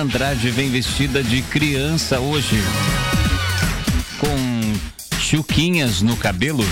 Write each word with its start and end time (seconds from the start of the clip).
Andrade 0.00 0.48
vem 0.48 0.70
vestida 0.70 1.22
de 1.22 1.42
criança 1.42 2.18
hoje. 2.20 2.56
Com 4.18 5.18
chuquinhas 5.20 6.00
no 6.00 6.16
cabelo. 6.16 6.64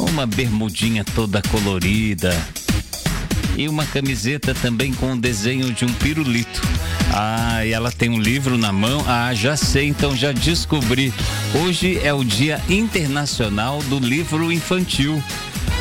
Uma 0.00 0.26
bermudinha 0.26 1.04
toda 1.04 1.40
colorida. 1.42 2.36
E 3.56 3.68
uma 3.68 3.86
camiseta 3.86 4.52
também 4.52 4.92
com 4.92 5.12
o 5.12 5.16
desenho 5.16 5.72
de 5.72 5.84
um 5.84 5.92
pirulito. 5.92 6.60
Ah, 7.14 7.64
e 7.64 7.70
ela 7.70 7.92
tem 7.92 8.10
um 8.10 8.18
livro 8.18 8.58
na 8.58 8.72
mão. 8.72 9.04
Ah, 9.06 9.32
já 9.32 9.56
sei, 9.56 9.86
então 9.86 10.16
já 10.16 10.32
descobri. 10.32 11.14
Hoje 11.54 12.00
é 12.02 12.12
o 12.12 12.24
Dia 12.24 12.60
Internacional 12.68 13.80
do 13.84 14.00
Livro 14.00 14.50
Infantil. 14.50 15.22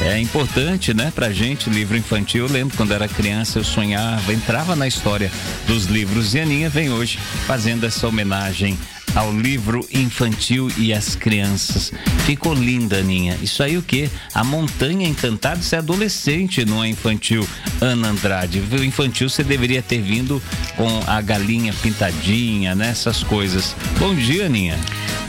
É 0.04 0.20
importante, 0.20 0.96
né, 0.96 1.12
pra 1.14 1.32
gente, 1.32 1.70
livro 1.70 1.96
infantil. 1.96 2.48
Eu 2.48 2.52
lembro 2.52 2.76
quando 2.76 2.92
era 2.92 3.08
criança, 3.08 3.60
eu 3.60 3.64
sonhava, 3.64 4.34
entrava 4.34 4.76
na 4.76 4.88
história 4.88 5.32
dos 5.68 5.86
livros. 5.86 6.34
E 6.34 6.40
a 6.40 6.44
Aninha 6.44 6.70
vem 6.70 6.90
hoje 6.90 7.20
fazendo 7.46 7.86
essa 7.86 8.08
homenagem 8.08 8.80
ao 9.16 9.32
livro 9.32 9.86
infantil 9.94 10.70
e 10.78 10.94
às 10.94 11.16
crianças. 11.16 11.92
Ficou 12.26 12.54
linda, 12.54 12.98
Aninha. 12.98 13.38
Isso 13.42 13.62
aí 13.64 13.78
o 13.78 13.82
quê? 13.82 14.10
A 14.34 14.44
Montanha 14.44 15.08
Encantada, 15.08 15.60
isso 15.60 15.76
é 15.76 15.78
adolescente, 15.78 16.66
não 16.66 16.84
é 16.84 16.88
infantil. 16.88 17.48
Ana 17.80 18.10
Andrade. 18.10 18.60
O 18.60 18.84
infantil 18.84 19.30
você 19.30 19.44
deveria 19.44 19.82
ter 19.82 20.02
vindo 20.02 20.42
com 20.76 20.88
a 21.08 21.22
galinha 21.22 21.74
pintadinha, 21.74 22.76
né? 22.76 22.90
Essas 22.90 23.24
coisas. 23.24 23.76
Bom 24.00 24.16
dia, 24.16 24.46
Aninha. 24.46 24.78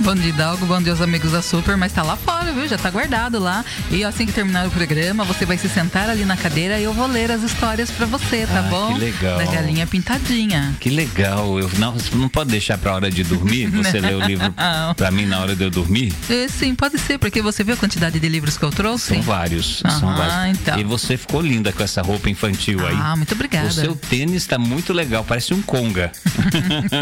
Bom 0.00 0.14
dia, 0.14 0.32
Dalgo. 0.32 0.66
Bom 0.66 0.80
dia, 0.82 0.92
os 0.92 1.00
amigos 1.00 1.32
da 1.32 1.42
Super. 1.42 1.76
Mas 1.76 1.92
tá 1.92 2.02
lá 2.02 2.16
fora, 2.16 2.52
viu? 2.52 2.66
Já 2.66 2.76
tá 2.76 2.90
guardado 2.90 3.38
lá. 3.38 3.64
E 3.90 4.04
assim 4.04 4.26
que 4.26 4.32
terminar 4.32 4.66
o 4.66 4.70
programa, 4.70 5.24
você 5.24 5.44
vai 5.44 5.56
se 5.56 5.68
sentar 5.68 6.08
ali 6.08 6.24
na 6.24 6.36
cadeira 6.36 6.78
e 6.78 6.84
eu 6.84 6.92
vou 6.92 7.06
ler 7.06 7.30
as 7.30 7.42
histórias 7.42 7.90
para 7.90 8.06
você, 8.06 8.46
tá 8.46 8.60
ah, 8.60 8.62
bom? 8.62 8.94
Que 8.94 9.00
legal. 9.00 9.38
Da 9.38 9.44
galinha 9.44 9.86
pintadinha. 9.86 10.74
Que 10.80 10.90
legal. 10.90 11.58
Eu 11.58 11.70
não, 11.78 11.96
não 12.14 12.28
pode 12.28 12.50
deixar 12.50 12.78
pra 12.78 12.94
hora 12.94 13.10
de 13.10 13.22
dormir? 13.22 13.71
Você 13.76 14.00
lê 14.00 14.14
o 14.14 14.20
livro 14.20 14.52
pra 14.96 15.10
mim 15.10 15.26
na 15.26 15.40
hora 15.40 15.54
de 15.54 15.64
eu 15.64 15.70
dormir? 15.70 16.12
É, 16.28 16.48
sim, 16.48 16.74
pode 16.74 16.98
ser, 16.98 17.18
porque 17.18 17.40
você 17.42 17.64
viu 17.64 17.74
a 17.74 17.76
quantidade 17.76 18.18
de 18.18 18.28
livros 18.28 18.56
que 18.56 18.64
eu 18.64 18.70
trouxe? 18.70 19.14
São 19.14 19.22
vários. 19.22 19.82
são 20.00 20.14
vários. 20.14 20.60
Então. 20.60 20.78
E 20.78 20.84
você 20.84 21.16
ficou 21.16 21.40
linda 21.40 21.72
com 21.72 21.82
essa 21.82 22.02
roupa 22.02 22.28
infantil 22.30 22.86
aí. 22.86 22.96
Ah, 22.98 23.16
muito 23.16 23.32
obrigada. 23.34 23.68
O 23.68 23.72
seu 23.72 23.94
tênis 23.94 24.46
tá 24.46 24.58
muito 24.58 24.92
legal, 24.92 25.24
parece 25.24 25.54
um 25.54 25.62
conga. 25.62 26.12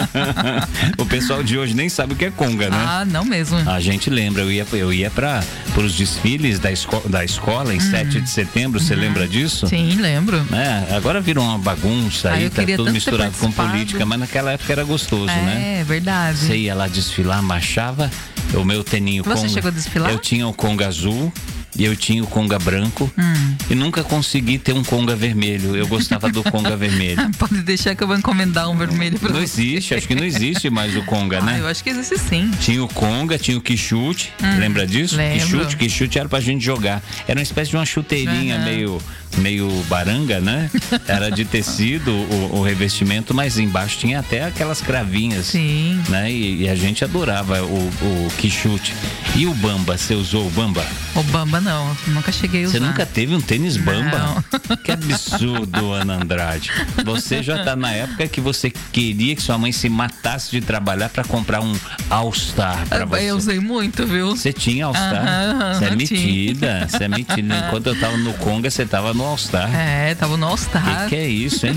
o 0.99 1.07
pessoal 1.07 1.43
de 1.43 1.59
hoje 1.59 1.75
nem 1.75 1.89
sabe 1.89 2.15
o 2.15 2.17
que 2.17 2.27
é 2.27 2.31
conga, 2.31 2.71
né? 2.71 2.85
Ah, 2.87 3.05
não 3.05 3.25
mesmo. 3.25 3.59
A 3.69 3.81
gente 3.81 4.11
lembra, 4.11 4.43
eu 4.43 4.51
ia, 4.51 4.67
eu 4.73 4.93
ia 4.93 5.11
para 5.11 5.43
os 5.77 5.95
desfiles 5.95 6.59
da, 6.59 6.71
esco 6.71 7.09
da 7.09 7.25
escola 7.25 7.75
em 7.75 7.79
hum. 7.79 7.91
7 7.91 8.21
de 8.21 8.31
setembro, 8.31 8.81
você 8.81 8.95
hum. 8.95 9.01
lembra 9.01 9.27
disso? 9.27 9.67
Sim, 9.67 9.97
lembro. 10.01 10.45
É, 10.53 10.95
agora 10.95 11.21
virou 11.21 11.45
uma 11.45 11.59
bagunça 11.59 12.31
aí, 12.31 12.51
tá 12.51 12.63
tudo 12.77 12.93
misturado 12.93 13.33
com 13.39 13.51
política, 13.51 14.05
mas 14.05 14.19
naquela 14.21 14.53
época 14.53 14.73
era 14.73 14.85
gostoso, 14.85 15.31
é, 15.31 15.43
né? 15.43 15.81
É, 15.81 15.85
verdade. 15.85 16.39
Você 16.39 16.57
ia 16.61 16.75
lá 16.75 16.89
desfilar, 16.89 17.43
marchava, 17.43 18.11
o 18.55 18.65
meu 18.65 18.83
teninho 18.83 19.23
Você 19.25 19.35
conga, 19.35 19.49
chegou 19.49 19.69
a 19.69 19.73
desfilar? 19.73 20.11
Eu 20.11 20.19
tinha 20.19 20.47
o 20.47 20.53
conga 20.53 20.87
azul 20.87 21.33
e 21.77 21.85
eu 21.85 21.95
tinha 21.95 22.23
o 22.23 22.27
conga 22.27 22.59
branco 22.59 23.11
hum. 23.17 23.57
e 23.71 23.75
nunca 23.75 24.03
consegui 24.03 24.59
ter 24.59 24.73
um 24.73 24.83
conga 24.83 25.15
vermelho. 25.15 25.77
Eu 25.77 25.87
gostava 25.87 26.29
do 26.29 26.43
conga 26.43 26.77
vermelho. 26.77 27.31
Pode 27.39 27.63
deixar 27.63 27.95
que 27.95 28.03
eu 28.03 28.09
vou 28.09 28.17
encomendar 28.17 28.69
um 28.69 28.77
vermelho 28.77 29.19
pra 29.19 29.29
Não 29.29 29.41
você. 29.41 29.63
existe, 29.63 29.95
acho 29.95 30.09
que 30.09 30.15
não 30.15 30.25
existe 30.25 30.69
mais 30.69 30.97
o 30.97 31.03
conga, 31.05 31.39
ah, 31.39 31.43
né? 31.43 31.61
Eu 31.61 31.69
acho 31.69 31.83
que 31.83 31.91
existe 31.91 32.19
sim. 32.19 32.51
Tinha 32.61 32.83
o 32.83 32.89
conga, 32.89 33.39
tinha 33.39 33.57
o 33.57 33.61
quichute, 33.61 34.33
hum, 34.43 34.59
lembra 34.59 34.87
disso? 34.87 35.17
Lembro. 35.17 35.41
Quichute, 35.41 35.77
quichute 35.77 36.19
era 36.19 36.29
pra 36.29 36.41
gente 36.41 36.65
jogar. 36.65 37.03
Era 37.27 37.39
uma 37.39 37.43
espécie 37.43 37.71
de 37.71 37.77
uma 37.77 37.87
chuteirinha 37.87 38.57
uhum. 38.57 38.65
meio 38.65 39.03
meio 39.39 39.69
baranga, 39.89 40.41
né? 40.41 40.71
Era 41.07 41.31
de 41.31 41.45
tecido 41.45 42.11
o, 42.11 42.59
o, 42.59 42.63
revestimento, 42.63 43.35
mas 43.35 43.59
embaixo 43.59 43.99
tinha 43.99 44.21
até 44.21 44.45
aquelas 44.45 44.81
cravinhas. 44.81 45.47
Sim. 45.47 46.03
Né? 46.09 46.31
E, 46.31 46.63
e 46.63 46.69
a 46.69 46.75
gente 46.75 47.05
adorava 47.05 47.63
o, 47.63 47.79
o 47.79 48.29
quichute. 48.39 48.95
E 49.37 49.47
o 49.47 49.55
bamba, 49.55 49.97
você 49.97 50.15
usou 50.15 50.47
o 50.47 50.51
bamba? 50.51 50.85
O 51.15 51.23
bamba 51.25 51.61
não, 51.61 51.97
nunca 52.09 52.33
cheguei 52.33 52.65
a 52.65 52.69
usar. 52.69 52.79
Você 52.79 52.85
nunca 52.85 53.07
teve 53.07 53.35
um 53.35 53.41
tênis 53.41 53.77
bamba? 53.77 54.19
Não. 54.19 54.45
Que 54.85 54.93
absurdo, 54.93 55.93
Ana 55.93 56.15
Andrade. 56.15 56.71
Você 57.05 57.43
já 57.43 57.65
tá 57.65 57.75
na 57.77 57.93
época 57.93 58.27
que 58.29 58.41
você 58.41 58.71
queria 58.71 59.35
que 59.35 59.43
sua 59.43 59.59
mãe 59.59 59.73
se 59.73 59.89
matasse 59.89 60.51
de 60.51 60.61
trabalhar 60.61 61.09
para 61.09 61.25
comprar 61.25 61.61
um 61.61 61.77
All-Star 62.09 62.87
pra 62.89 63.05
você. 63.05 63.31
Eu 63.31 63.37
usei 63.37 63.59
muito, 63.59 64.07
viu? 64.07 64.31
Você 64.31 64.53
tinha 64.53 64.87
All-Star? 64.87 65.75
Você 65.75 65.85
é 65.85 65.97
metida, 65.97 66.89
você 66.89 67.05
é 67.05 67.09
metida. 67.09 67.65
Enquanto 67.67 67.89
eu 67.89 67.99
tava 67.99 68.17
no 68.17 68.33
Conga, 68.35 68.71
você 68.71 68.87
tava 68.87 69.13
no 69.13 69.20
All-Star. 69.25 69.75
É, 69.75 70.15
tava 70.15 70.37
no 70.37 70.47
All-Star. 70.47 71.05
Que 71.05 71.11
que 71.11 71.17
é 71.17 71.29
isso, 71.29 71.67
hein? 71.67 71.77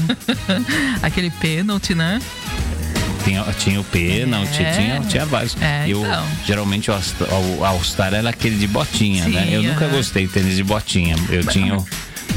Aquele 1.01 1.29
pênalti, 1.29 1.93
né? 1.95 2.19
Tinha, 3.23 3.43
tinha 3.57 3.79
o 3.79 3.83
pênalti, 3.85 4.61
é. 4.61 4.71
tinha, 4.71 4.99
tinha 5.01 5.25
vários. 5.25 5.55
É, 5.61 5.85
eu, 5.87 6.01
então. 6.01 6.25
Geralmente 6.45 6.91
o 6.91 7.63
All-Star 7.63 8.13
era 8.13 8.29
aquele 8.29 8.57
de 8.57 8.67
botinha, 8.67 9.23
Sim, 9.23 9.31
né? 9.31 9.47
Eu 9.49 9.63
nunca 9.63 9.87
gostei 9.87 10.27
de 10.27 10.33
tênis 10.33 10.55
de 10.55 10.63
botinha. 10.63 11.15
Eu 11.29 11.45
tinha 11.45 11.77
o 11.77 11.85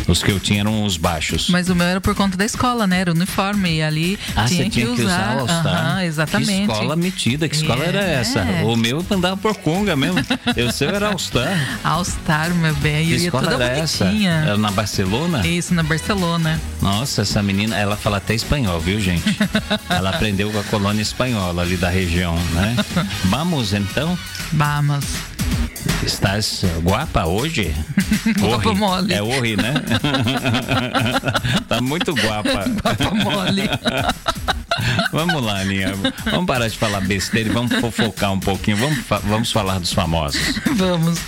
os 0.08 0.22
que 0.22 0.30
eu 0.30 0.38
tinha 0.38 0.60
eram 0.60 0.84
os 0.84 0.96
baixos. 0.96 1.48
Mas 1.48 1.68
o 1.68 1.74
meu 1.74 1.86
era 1.86 2.00
por 2.00 2.14
conta 2.14 2.36
da 2.36 2.44
escola, 2.44 2.86
né? 2.86 3.00
Era 3.00 3.12
uniforme. 3.12 3.76
E 3.76 3.82
ali 3.82 4.18
ah, 4.34 4.44
tinha, 4.44 4.64
você 4.64 4.70
tinha 4.70 4.86
que 4.86 5.02
usar. 5.02 5.36
Que 5.36 5.42
usar 5.42 5.66
Aham, 5.66 6.04
exatamente. 6.04 6.66
Que 6.66 6.72
escola 6.72 6.96
metida, 6.96 7.48
que 7.48 7.56
escola 7.56 7.84
era 7.84 8.02
essa? 8.02 8.42
O 8.64 8.76
meu 8.76 9.04
andava 9.10 9.36
por 9.36 9.56
conga 9.56 9.96
mesmo. 9.96 10.20
o 10.68 10.72
seu 10.72 10.90
era 10.90 11.08
All-Star. 11.08 11.80
All-Star, 11.82 12.54
meu 12.54 12.74
bem. 12.76 13.06
Que 13.06 13.12
eu 13.12 13.16
escola 13.16 13.54
era 13.54 13.66
essa? 13.66 14.04
bonitinha. 14.04 14.30
Era 14.46 14.58
na 14.58 14.70
Barcelona? 14.70 15.46
Isso, 15.46 15.74
na 15.74 15.82
Barcelona. 15.82 16.60
Nossa, 16.80 17.22
essa 17.22 17.42
menina, 17.42 17.76
ela 17.76 17.96
fala 17.96 18.18
até 18.18 18.34
espanhol, 18.34 18.78
viu, 18.80 19.00
gente? 19.00 19.36
ela 19.88 20.10
aprendeu 20.10 20.50
com 20.50 20.58
a 20.58 20.64
colônia 20.64 21.02
espanhola 21.02 21.62
ali 21.62 21.76
da 21.76 21.88
região, 21.88 22.36
né? 22.52 22.76
Vamos 23.24 23.72
então? 23.72 24.18
Vamos. 24.52 25.04
Estás 26.02 26.64
guapa 26.82 27.26
hoje? 27.26 27.74
Guapa 28.38 28.74
mole. 28.74 29.12
É 29.14 29.22
horri, 29.22 29.56
né? 29.56 29.74
tá 31.68 31.80
muito 31.80 32.14
guapa. 32.14 32.64
guapa 32.82 33.14
mole. 33.14 33.62
Vamos 35.12 35.42
lá, 35.42 35.60
Aninha. 35.60 35.94
Vamos 36.24 36.46
parar 36.46 36.68
de 36.68 36.76
falar 36.76 37.00
besteira 37.00 37.48
e 37.48 37.52
vamos 37.52 37.72
fofocar 37.80 38.32
um 38.32 38.40
pouquinho. 38.40 38.76
Vamos, 38.76 38.98
vamos 39.24 39.52
falar 39.52 39.78
dos 39.78 39.92
famosos. 39.92 40.40
Vamos. 40.74 41.18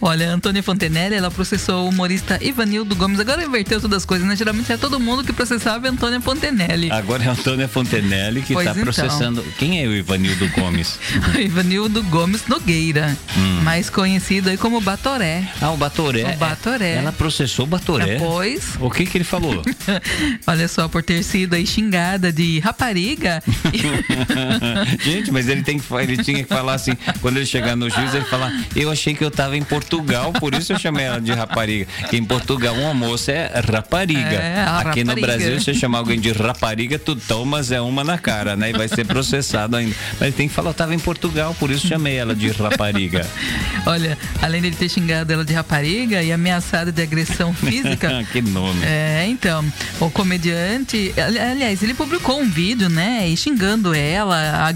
Olha, 0.00 0.30
Antônia 0.30 0.62
Fontenelle, 0.62 1.14
ela 1.14 1.30
processou 1.30 1.84
o 1.84 1.88
humorista 1.88 2.38
Ivanildo 2.42 2.94
Gomes. 2.96 3.20
Agora 3.20 3.44
inverteu 3.44 3.80
todas 3.80 3.98
as 3.98 4.04
coisas, 4.04 4.26
né? 4.26 4.36
Geralmente 4.36 4.72
é 4.72 4.76
todo 4.76 4.98
mundo 4.98 5.24
que 5.24 5.32
processava 5.32 5.86
a 5.86 5.90
Antônia 5.90 6.20
Fontenelle. 6.20 6.90
Agora 6.90 7.24
é 7.24 7.28
a 7.28 7.32
Antônia 7.32 7.68
Fontenelle 7.68 8.42
que 8.42 8.54
está 8.54 8.70
então. 8.70 8.82
processando. 8.82 9.44
Quem 9.58 9.82
é 9.82 9.86
o 9.86 9.94
Ivanildo 9.94 10.48
Gomes? 10.50 10.98
Ivanildo 11.38 12.02
Gomes 12.04 12.46
Nogueira, 12.46 13.16
hum. 13.36 13.60
mais 13.62 13.90
conhecido 13.90 14.50
aí 14.50 14.56
como 14.56 14.80
Batoré. 14.80 15.46
Ah, 15.60 15.70
o 15.70 15.76
Batoré. 15.76 16.34
O 16.34 16.36
Batoré. 16.36 16.94
Ela 16.94 17.12
processou 17.12 17.64
o 17.64 17.68
Batoré? 17.68 18.14
Depois. 18.14 18.76
O 18.80 18.90
que 18.90 19.04
que 19.04 19.18
ele 19.18 19.24
falou? 19.24 19.62
Olha 20.46 20.68
só, 20.68 20.88
por 20.88 21.02
ter 21.02 21.22
sido 21.22 21.54
aí 21.54 21.66
xingada 21.66 22.32
de 22.32 22.60
rapariga. 22.60 22.93
Gente, 25.02 25.30
mas 25.30 25.48
ele, 25.48 25.62
tem 25.62 25.78
que, 25.78 25.94
ele 25.94 26.22
tinha 26.22 26.42
que 26.42 26.48
falar 26.48 26.74
assim, 26.74 26.92
quando 27.20 27.36
ele 27.36 27.46
chegar 27.46 27.76
no 27.76 27.88
juiz, 27.88 28.14
ele 28.14 28.24
falar, 28.24 28.52
eu 28.74 28.90
achei 28.90 29.14
que 29.14 29.24
eu 29.24 29.30
tava 29.30 29.56
em 29.56 29.62
Portugal, 29.62 30.32
por 30.32 30.54
isso 30.54 30.72
eu 30.72 30.78
chamei 30.78 31.06
ela 31.06 31.20
de 31.20 31.32
rapariga. 31.32 31.86
Que 32.08 32.16
em 32.16 32.24
Portugal 32.24 32.74
uma 32.74 32.94
moça 32.94 33.32
é 33.32 33.60
rapariga. 33.60 34.20
É, 34.20 34.62
Aqui 34.62 35.02
rapariga. 35.02 35.14
no 35.14 35.20
Brasil, 35.20 35.58
se 35.58 35.64
você 35.64 35.74
chamar 35.74 35.98
alguém 35.98 36.18
de 36.18 36.32
rapariga, 36.32 36.98
tu 36.98 37.16
tomas 37.16 37.70
é 37.70 37.80
uma 37.80 38.04
na 38.04 38.18
cara, 38.18 38.56
né? 38.56 38.70
E 38.70 38.72
vai 38.72 38.88
ser 38.88 39.06
processado 39.06 39.76
ainda. 39.76 39.94
Mas 40.12 40.22
ele 40.22 40.32
tem 40.32 40.48
que 40.48 40.54
falar, 40.54 40.70
eu 40.70 40.74
tava 40.74 40.94
em 40.94 40.98
Portugal, 40.98 41.54
por 41.58 41.70
isso 41.70 41.86
chamei 41.86 42.16
ela 42.16 42.34
de 42.34 42.48
rapariga. 42.50 43.26
Olha, 43.86 44.18
além 44.42 44.60
dele 44.60 44.76
ter 44.76 44.88
xingado 44.88 45.32
ela 45.32 45.44
de 45.44 45.52
rapariga 45.52 46.22
e 46.22 46.32
ameaçado 46.32 46.92
de 46.92 47.02
agressão 47.02 47.54
física. 47.54 48.24
que 48.32 48.42
nome. 48.42 48.84
É, 48.84 49.26
então, 49.28 49.64
o 50.00 50.10
comediante, 50.10 51.14
aliás, 51.16 51.82
ele 51.82 51.94
publicou 51.94 52.40
um 52.40 52.48
vídeo, 52.48 52.83
né, 52.88 53.28
e 53.28 53.36
xingando 53.36 53.94
ela, 53.94 54.72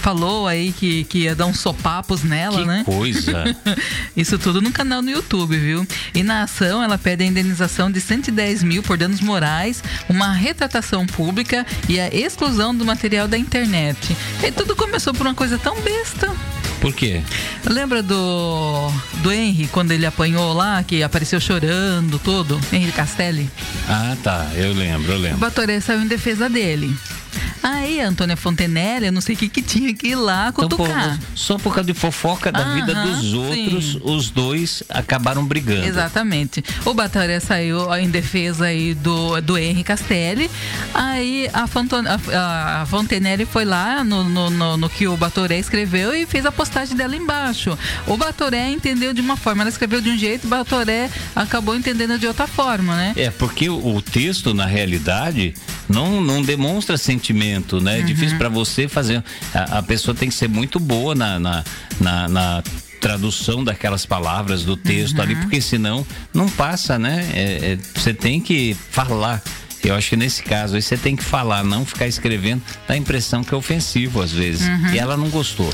falou 0.00 0.46
aí 0.46 0.72
que, 0.72 1.04
que 1.04 1.18
ia 1.20 1.34
dar 1.34 1.46
uns 1.46 1.60
sopapos 1.60 2.22
nela, 2.22 2.60
que 2.60 2.66
né? 2.66 2.82
coisa. 2.84 3.44
Isso 4.16 4.38
tudo 4.38 4.60
no 4.60 4.70
canal 4.70 5.02
no 5.02 5.10
YouTube, 5.10 5.56
viu? 5.56 5.86
E 6.14 6.22
na 6.22 6.42
ação, 6.42 6.82
ela 6.82 6.98
pede 6.98 7.24
a 7.24 7.26
indenização 7.26 7.90
de 7.90 8.00
110 8.00 8.62
mil 8.62 8.82
por 8.82 8.96
danos 8.96 9.20
morais, 9.20 9.82
uma 10.08 10.32
retratação 10.32 11.06
pública 11.06 11.66
e 11.88 11.98
a 12.00 12.08
exclusão 12.08 12.74
do 12.74 12.84
material 12.84 13.28
da 13.28 13.38
internet. 13.38 14.16
E 14.42 14.50
tudo 14.50 14.76
começou 14.76 15.12
por 15.12 15.26
uma 15.26 15.34
coisa 15.34 15.58
tão 15.58 15.80
besta. 15.80 16.30
Por 16.80 16.92
quê? 16.94 17.22
Lembra 17.66 18.02
do 18.02 18.90
do 19.22 19.32
Henry 19.32 19.66
quando 19.68 19.90
ele 19.90 20.06
apanhou 20.06 20.52
lá, 20.52 20.82
que 20.82 21.02
apareceu 21.02 21.40
chorando, 21.40 22.18
tudo? 22.18 22.60
Henry 22.72 22.92
Castelli? 22.92 23.50
Ah, 23.88 24.16
tá. 24.22 24.46
Eu 24.54 24.72
lembro, 24.72 25.12
eu 25.12 25.18
lembro. 25.18 25.38
O 25.38 25.40
Batoré 25.40 25.80
saiu 25.80 26.00
em 26.00 26.06
defesa 26.06 26.48
dele. 26.48 26.94
Aí 27.62 28.00
Antônia 28.00 28.36
Fontenelle, 28.36 29.06
eu 29.06 29.12
não 29.12 29.20
sei 29.20 29.34
o 29.34 29.38
que, 29.38 29.48
que 29.48 29.60
tinha 29.62 29.92
que 29.92 30.08
ir 30.08 30.14
lá 30.14 30.48
Então, 30.50 30.68
cutucar. 30.68 31.18
pô, 31.18 31.24
só 31.34 31.58
por 31.58 31.74
causa 31.74 31.86
de 31.92 31.94
fofoca 31.98 32.50
da 32.52 32.74
vida 32.74 32.92
Aham, 32.92 33.04
dos 33.16 33.32
outros, 33.34 33.84
sim. 33.92 34.00
os 34.04 34.30
dois 34.30 34.82
acabaram 34.88 35.44
brigando. 35.44 35.84
Exatamente. 35.84 36.62
O 36.84 36.94
Batoré 36.94 37.40
saiu 37.40 37.92
em 37.96 38.08
defesa 38.08 38.66
aí 38.66 38.94
do, 38.94 39.40
do 39.40 39.58
Henry 39.58 39.82
Castelli. 39.84 40.50
Aí 40.94 41.50
a, 41.52 41.66
Fonton, 41.66 42.02
a, 42.06 42.82
a 42.82 42.86
Fontenelle 42.86 43.44
foi 43.44 43.64
lá 43.64 44.02
no, 44.04 44.24
no, 44.24 44.50
no- 44.50 44.76
no 44.76 44.88
que 44.88 45.06
o 45.08 45.16
Batoré 45.16 45.58
escreveu 45.58 46.14
e 46.14 46.26
fez 46.26 46.46
a 46.46 46.52
postagem 46.52 46.96
dela 46.96 47.16
embaixo. 47.16 47.76
O 48.06 48.16
Batoré 48.16 48.70
entendeu 48.70 49.12
de 49.12 49.20
uma 49.20 49.36
forma, 49.36 49.62
ela 49.62 49.70
escreveu 49.70 50.00
de 50.00 50.10
um 50.10 50.16
jeito, 50.18 50.46
o 50.46 50.48
Batoré 50.50 51.10
acabou 51.34 51.74
entendendo 51.76 52.18
de 52.18 52.26
outra 52.26 52.46
forma, 52.46 52.94
né? 52.96 53.12
É, 53.16 53.30
porque 53.30 53.68
o 53.68 54.00
texto, 54.00 54.54
na 54.54 54.66
realidade, 54.66 55.54
não, 55.88 56.20
não 56.20 56.42
demonstra 56.42 56.96
sentimento, 56.98 57.80
né? 57.80 58.00
É 58.00 58.02
difícil 58.02 58.32
Uhum. 58.32 58.38
para 58.38 58.48
você 58.48 58.86
fazer. 58.88 59.22
A, 59.54 59.78
a 59.78 59.82
pessoa 59.82 60.14
tem 60.14 60.28
que 60.28 60.34
ser 60.34 60.48
muito 60.48 60.78
boa 60.78 61.14
na, 61.14 61.38
na, 61.38 61.64
na- 62.00 62.28
na 62.28 62.62
tradução 63.00 63.62
daquelas 63.62 64.04
palavras 64.04 64.64
do 64.64 64.76
texto 64.76 65.16
Uhum. 65.16 65.22
ali, 65.22 65.36
porque 65.36 65.60
senão 65.60 66.04
não 66.34 66.48
passa, 66.48 66.98
né? 66.98 67.28
É, 67.32 67.42
é, 67.72 67.78
você 67.94 68.12
tem 68.12 68.40
que 68.40 68.76
falar. 68.90 69.42
Eu 69.84 69.94
acho 69.94 70.10
que 70.10 70.16
nesse 70.16 70.42
caso 70.42 70.74
aí 70.74 70.82
você 70.82 70.96
tem 70.96 71.14
que 71.14 71.22
falar, 71.22 71.62
não 71.62 71.86
ficar 71.86 72.08
escrevendo, 72.08 72.60
dá 72.86 72.94
a 72.94 72.96
impressão 72.96 73.44
que 73.44 73.54
é 73.54 73.56
ofensivo 73.56 74.20
às 74.20 74.32
vezes. 74.32 74.66
Uhum. 74.66 74.92
E 74.94 74.98
ela 74.98 75.16
não 75.16 75.28
gostou. 75.30 75.72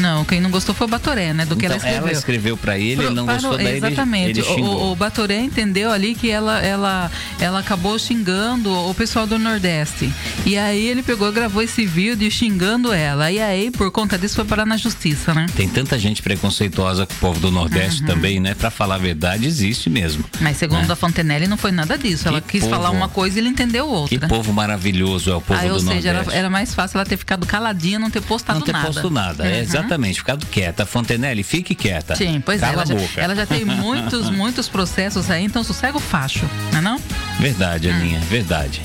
Não, 0.00 0.24
quem 0.24 0.40
não 0.40 0.50
gostou 0.50 0.74
foi 0.74 0.86
o 0.86 0.90
Batoré, 0.90 1.32
né? 1.32 1.44
Do 1.44 1.56
que 1.56 1.66
então, 1.66 1.76
ela 1.76 1.76
escreveu. 1.76 2.02
ela 2.08 2.12
escreveu 2.12 2.56
para 2.56 2.78
ele, 2.78 2.96
Pro- 2.96 3.04
ele 3.06 3.14
não 3.14 3.26
parou- 3.26 3.40
gostou 3.42 3.56
daí, 3.58 3.66
ele- 3.76 3.76
Exatamente. 3.86 4.30
ele, 4.40 4.42
xingou. 4.42 4.82
o, 4.88 4.92
o 4.92 4.96
Batoré 4.96 5.40
entendeu 5.40 5.90
ali 5.90 6.14
que 6.14 6.30
ela, 6.30 6.60
ela, 6.60 7.10
ela 7.38 7.58
acabou 7.60 7.98
xingando 7.98 8.70
o 8.72 8.94
pessoal 8.94 9.26
do 9.26 9.38
Nordeste. 9.38 10.12
E 10.46 10.56
aí 10.56 10.86
ele 10.86 11.02
pegou, 11.02 11.30
gravou 11.32 11.62
esse 11.62 11.84
vídeo 11.86 12.30
xingando 12.30 12.92
ela. 12.92 13.30
E 13.30 13.40
aí, 13.40 13.70
por 13.70 13.90
conta 13.90 14.16
disso, 14.18 14.36
foi 14.36 14.44
parar 14.44 14.66
na 14.66 14.76
justiça, 14.76 15.34
né? 15.34 15.46
Tem 15.54 15.68
tanta 15.68 15.98
gente 15.98 16.22
preconceituosa 16.22 17.06
com 17.06 17.12
o 17.14 17.16
povo 17.18 17.40
do 17.40 17.50
Nordeste 17.50 18.00
Uhum. 18.02 18.06
também, 18.06 18.40
né? 18.40 18.54
Pra 18.54 18.70
falar 18.70 18.96
a 18.96 18.98
verdade, 18.98 19.46
existe 19.46 19.88
mesmo. 19.90 20.24
Mas 20.40 20.56
segundo 20.56 20.86
né? 20.86 20.92
a 20.92 20.96
Fontenelle, 20.96 21.46
não 21.46 21.56
foi 21.56 21.70
nada 21.72 21.96
disso. 21.98 22.28
ela 22.28 22.40
Que 22.40 22.58
quis 22.60 22.68
falar 22.68 22.86
povo. 22.88 22.96
uma 22.98 23.08
coisa 23.08 23.38
e 23.38 23.40
ele 23.42 23.48
entendeu 23.48 23.86
Que 23.86 24.14
outra. 24.16 24.28
povo 24.28 24.52
maravilhoso 24.52 25.30
é 25.30 25.34
o 25.36 25.40
povo 25.40 25.60
do 25.60 25.72
ou 25.74 25.80
seja, 25.80 26.08
era, 26.08 26.18
Nordeste. 26.18 26.38
era 26.38 26.50
mais 26.50 26.74
fácil 26.74 26.98
ela 26.98 27.06
ter 27.06 27.16
ficado 27.16 27.46
caladinha, 27.46 27.98
não 27.98 28.10
ter 28.10 28.22
postado 28.22 28.58
não 28.58 28.66
ter 28.66 28.72
nada. 28.72 28.86
posto 28.86 29.10
nada, 29.10 29.44
é 29.46 29.62
Uhum. 29.62 29.81
Exatamente, 29.82 30.18
ficado 30.18 30.46
quieta. 30.46 30.86
Fontenelle, 30.86 31.42
fique 31.42 31.74
quieta. 31.74 32.14
Sim, 32.16 32.42
pois 32.44 32.62
é. 32.62 32.66
Cala 32.66 32.72
Ela 32.74 32.82
a 32.82 32.86
já, 32.86 32.94
boca. 32.94 33.20
ela 33.20 33.34
já 33.34 33.46
tem 33.46 33.64
muitos, 33.64 34.28
muitos 34.30 34.68
processos 34.68 35.30
aí, 35.30 35.44
então 35.44 35.62
sossega 35.62 35.96
o 35.96 36.00
facho, 36.00 36.48
não 36.72 36.78
é 36.78 36.82
não? 36.82 37.00
Verdade, 37.38 37.88
Aninha, 37.90 38.20
verdade. 38.20 38.82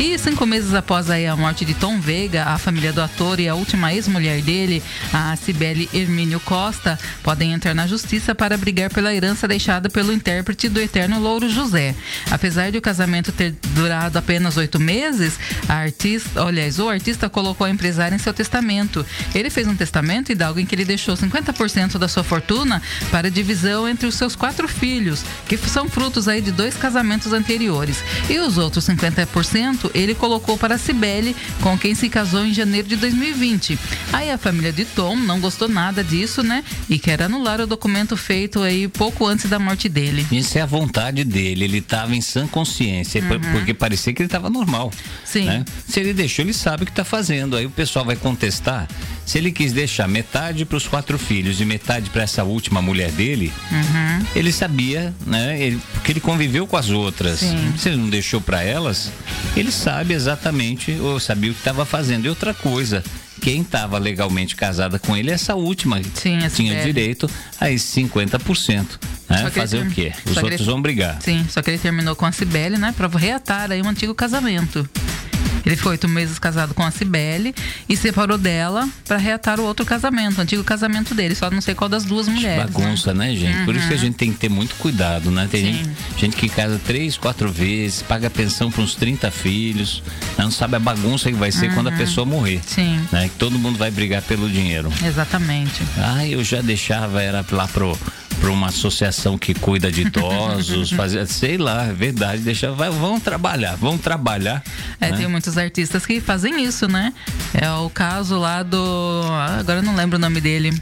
E 0.00 0.18
cinco 0.18 0.44
meses 0.44 0.74
após 0.74 1.08
a 1.10 1.36
morte 1.36 1.64
de 1.64 1.74
Tom 1.74 2.00
Veiga, 2.00 2.44
a 2.44 2.58
família 2.58 2.92
do 2.92 3.00
ator 3.00 3.38
e 3.38 3.48
a 3.48 3.54
última 3.54 3.92
ex-mulher 3.92 4.42
dele, 4.42 4.82
a 5.12 5.34
Cibele 5.36 5.88
Hermínio 5.92 6.40
Costa, 6.40 6.98
podem 7.22 7.52
entrar 7.52 7.72
na 7.74 7.86
justiça 7.86 8.34
para 8.34 8.56
brigar 8.56 8.90
pela 8.90 9.14
herança 9.14 9.46
deixada 9.46 9.88
pelo 9.88 10.12
intérprete 10.12 10.68
do 10.68 10.80
eterno 10.80 11.20
Louro 11.20 11.48
José. 11.48 11.94
Apesar 12.30 12.70
de 12.70 12.78
o 12.78 12.82
casamento 12.82 13.30
ter 13.32 13.54
durado 13.74 14.18
apenas 14.18 14.56
oito 14.56 14.80
meses, 14.80 15.38
a 15.68 15.74
artista, 15.74 16.42
aliás, 16.42 16.78
o 16.78 16.88
artista 16.88 17.28
colocou 17.28 17.66
a 17.66 17.70
empresária 17.70 18.14
em 18.14 18.18
seu 18.18 18.34
testamento. 18.34 19.06
Ele 19.34 19.50
fez 19.50 19.66
um 19.68 19.76
testamento 19.76 20.32
e 20.32 20.42
algo 20.42 20.58
em 20.58 20.66
que 20.66 20.74
ele 20.74 20.84
deixou 20.84 21.16
50% 21.16 21.98
da 21.98 22.08
sua 22.08 22.24
fortuna 22.24 22.82
para 23.10 23.30
divisão 23.30 23.88
entre 23.88 24.06
os 24.06 24.16
seus 24.16 24.34
quatro 24.34 24.66
filhos, 24.66 25.24
que 25.46 25.56
são 25.56 25.88
frutos 25.88 26.28
aí 26.28 26.40
de 26.40 26.50
dois 26.50 26.76
casamentos 26.76 27.32
anteriores. 27.32 27.98
E 28.28 28.38
os 28.38 28.58
outros 28.58 28.86
50% 28.86 29.81
ele 29.94 30.14
colocou 30.14 30.56
para 30.58 30.78
Cibele, 30.78 31.34
com 31.60 31.76
quem 31.78 31.94
se 31.94 32.08
casou 32.08 32.44
em 32.44 32.52
janeiro 32.54 32.88
de 32.88 32.96
2020. 32.96 33.78
Aí 34.12 34.30
a 34.30 34.38
família 34.38 34.72
de 34.72 34.84
Tom 34.84 35.16
não 35.16 35.40
gostou 35.40 35.68
nada 35.68 36.02
disso, 36.04 36.42
né? 36.42 36.64
E 36.88 36.98
quer 36.98 37.22
anular 37.22 37.60
o 37.60 37.66
documento 37.66 38.16
feito 38.16 38.60
aí 38.62 38.88
pouco 38.88 39.26
antes 39.26 39.48
da 39.48 39.58
morte 39.58 39.88
dele. 39.88 40.26
Isso 40.30 40.58
é 40.58 40.60
a 40.60 40.66
vontade 40.66 41.24
dele, 41.24 41.64
ele 41.64 41.78
estava 41.78 42.14
em 42.14 42.20
sã 42.20 42.46
consciência, 42.46 43.22
por- 43.22 43.40
porque 43.52 43.72
parecia 43.74 44.12
que 44.12 44.22
ele 44.22 44.26
estava 44.28 44.48
normal. 44.50 44.86
Uhum. 44.86 45.10
Sim. 45.24 45.44
né? 45.46 45.64
Se 45.88 45.98
ele 46.00 46.12
deixou, 46.12 46.44
ele 46.44 46.52
sabe 46.52 46.82
o 46.82 46.86
que 46.86 46.92
está 46.92 47.04
fazendo. 47.04 47.56
Aí 47.56 47.64
o 47.66 47.70
pessoal 47.70 48.04
vai 48.04 48.16
contestar. 48.16 48.86
Se 49.24 49.38
ele 49.38 49.50
quis 49.50 49.72
deixar 49.72 50.06
metade 50.08 50.64
para 50.64 50.76
os 50.76 50.86
quatro 50.86 51.18
filhos 51.18 51.60
e 51.60 51.64
metade 51.64 52.10
para 52.10 52.22
essa 52.22 52.44
última 52.44 52.82
mulher 52.82 53.10
dele, 53.12 53.50
Uhum. 53.70 54.26
ele 54.36 54.52
sabia, 54.52 55.14
né? 55.26 55.58
Ele, 55.60 55.80
porque 55.94 56.12
ele 56.12 56.20
conviveu 56.20 56.66
com 56.66 56.76
as 56.76 56.90
outras. 56.90 57.38
Sim. 57.38 57.72
Se 57.78 57.88
ele 57.88 57.96
não 57.96 58.10
deixou 58.10 58.40
para 58.40 58.62
elas, 58.62 59.10
ele 59.56 59.71
sabe 59.72 60.14
exatamente, 60.14 60.92
ou 61.00 61.18
sabia 61.18 61.50
o 61.50 61.54
que 61.54 61.60
estava 61.60 61.84
fazendo. 61.84 62.26
E 62.26 62.28
outra 62.28 62.52
coisa, 62.54 63.02
quem 63.40 63.62
estava 63.62 63.98
legalmente 63.98 64.54
casada 64.54 64.98
com 64.98 65.16
ele, 65.16 65.30
essa 65.30 65.54
última, 65.54 66.00
Sim, 66.14 66.38
essa 66.38 66.56
tinha 66.56 66.72
velha. 66.74 66.84
direito 66.84 67.28
a 67.60 67.70
esses 67.70 67.90
50%. 67.94 68.98
Né? 69.28 69.50
Fazer 69.50 69.78
ele 69.78 69.88
o 69.88 69.90
quê? 69.90 70.12
Os 70.26 70.34
só 70.34 70.40
outros 70.42 70.60
ele- 70.60 70.70
vão 70.70 70.80
brigar. 70.82 71.18
Sim, 71.22 71.46
só 71.48 71.62
que 71.62 71.70
ele 71.70 71.78
terminou 71.78 72.14
com 72.14 72.26
a 72.26 72.32
Cibele, 72.32 72.76
né? 72.76 72.92
Pra 72.96 73.08
reatar 73.08 73.70
aí 73.72 73.80
um 73.82 73.88
antigo 73.88 74.14
casamento. 74.14 74.88
Ele 75.64 75.76
ficou 75.76 75.92
oito 75.92 76.08
meses 76.08 76.38
casado 76.38 76.74
com 76.74 76.82
a 76.82 76.90
Cibele 76.90 77.54
e 77.88 77.96
separou 77.96 78.36
dela 78.38 78.88
pra 79.06 79.16
reatar 79.16 79.60
o 79.60 79.64
outro 79.64 79.84
casamento, 79.86 80.38
o 80.38 80.40
antigo 80.40 80.64
casamento 80.64 81.14
dele. 81.14 81.34
Só 81.34 81.50
não 81.50 81.60
sei 81.60 81.74
qual 81.74 81.88
das 81.88 82.04
duas 82.04 82.28
mulheres. 82.28 82.64
né? 82.64 82.70
Bagunça, 82.72 83.14
né, 83.14 83.34
gente? 83.34 83.64
Por 83.64 83.74
isso 83.74 83.88
que 83.88 83.94
a 83.94 83.98
gente 83.98 84.16
tem 84.16 84.32
que 84.32 84.38
ter 84.38 84.48
muito 84.48 84.74
cuidado, 84.76 85.30
né? 85.30 85.48
Tem 85.50 85.64
gente, 85.64 85.90
gente 86.18 86.36
que 86.36 86.48
casa 86.48 86.80
três, 86.84 87.16
quatro 87.16 87.50
vezes, 87.50 88.02
paga 88.02 88.28
pensão 88.28 88.70
para 88.70 88.82
uns 88.82 88.94
30 88.94 89.30
filhos, 89.30 90.02
né? 90.36 90.44
não 90.44 90.50
sabe 90.50 90.76
a 90.76 90.78
bagunça 90.78 91.30
que 91.30 91.36
vai 91.36 91.52
ser 91.52 91.72
quando 91.74 91.88
a 91.88 91.92
pessoa 91.92 92.26
morrer. 92.26 92.60
Sim. 92.66 93.00
Né? 93.10 93.28
Que 93.28 93.36
todo 93.36 93.58
mundo 93.58 93.78
vai 93.78 93.90
brigar 93.90 94.22
pelo 94.22 94.48
dinheiro. 94.48 94.92
Exatamente. 95.04 95.82
Ah, 95.96 96.26
eu 96.26 96.42
já 96.42 96.60
deixava, 96.60 97.22
era 97.22 97.44
lá 97.52 97.68
pro 97.68 97.96
para 98.42 98.50
uma 98.50 98.66
associação 98.66 99.38
que 99.38 99.54
cuida 99.54 99.90
de 99.90 100.00
idosos, 100.00 100.90
fazer, 100.92 101.24
sei 101.28 101.56
lá, 101.56 101.84
é 101.84 101.92
verdade, 101.92 102.42
deixa, 102.42 102.72
vai, 102.72 102.90
vão 102.90 103.20
trabalhar, 103.20 103.76
vão 103.76 103.96
trabalhar. 103.96 104.64
É, 105.00 105.12
né? 105.12 105.16
tem 105.16 105.28
muitos 105.28 105.56
artistas 105.56 106.04
que 106.04 106.20
fazem 106.20 106.64
isso, 106.64 106.88
né? 106.88 107.12
É 107.54 107.70
o 107.70 107.88
caso 107.88 108.36
lá 108.36 108.64
do. 108.64 109.22
ah, 109.30 109.58
Agora 109.60 109.78
eu 109.78 109.82
não 109.84 109.94
lembro 109.94 110.16
o 110.16 110.20
nome 110.20 110.40
dele. 110.40 110.72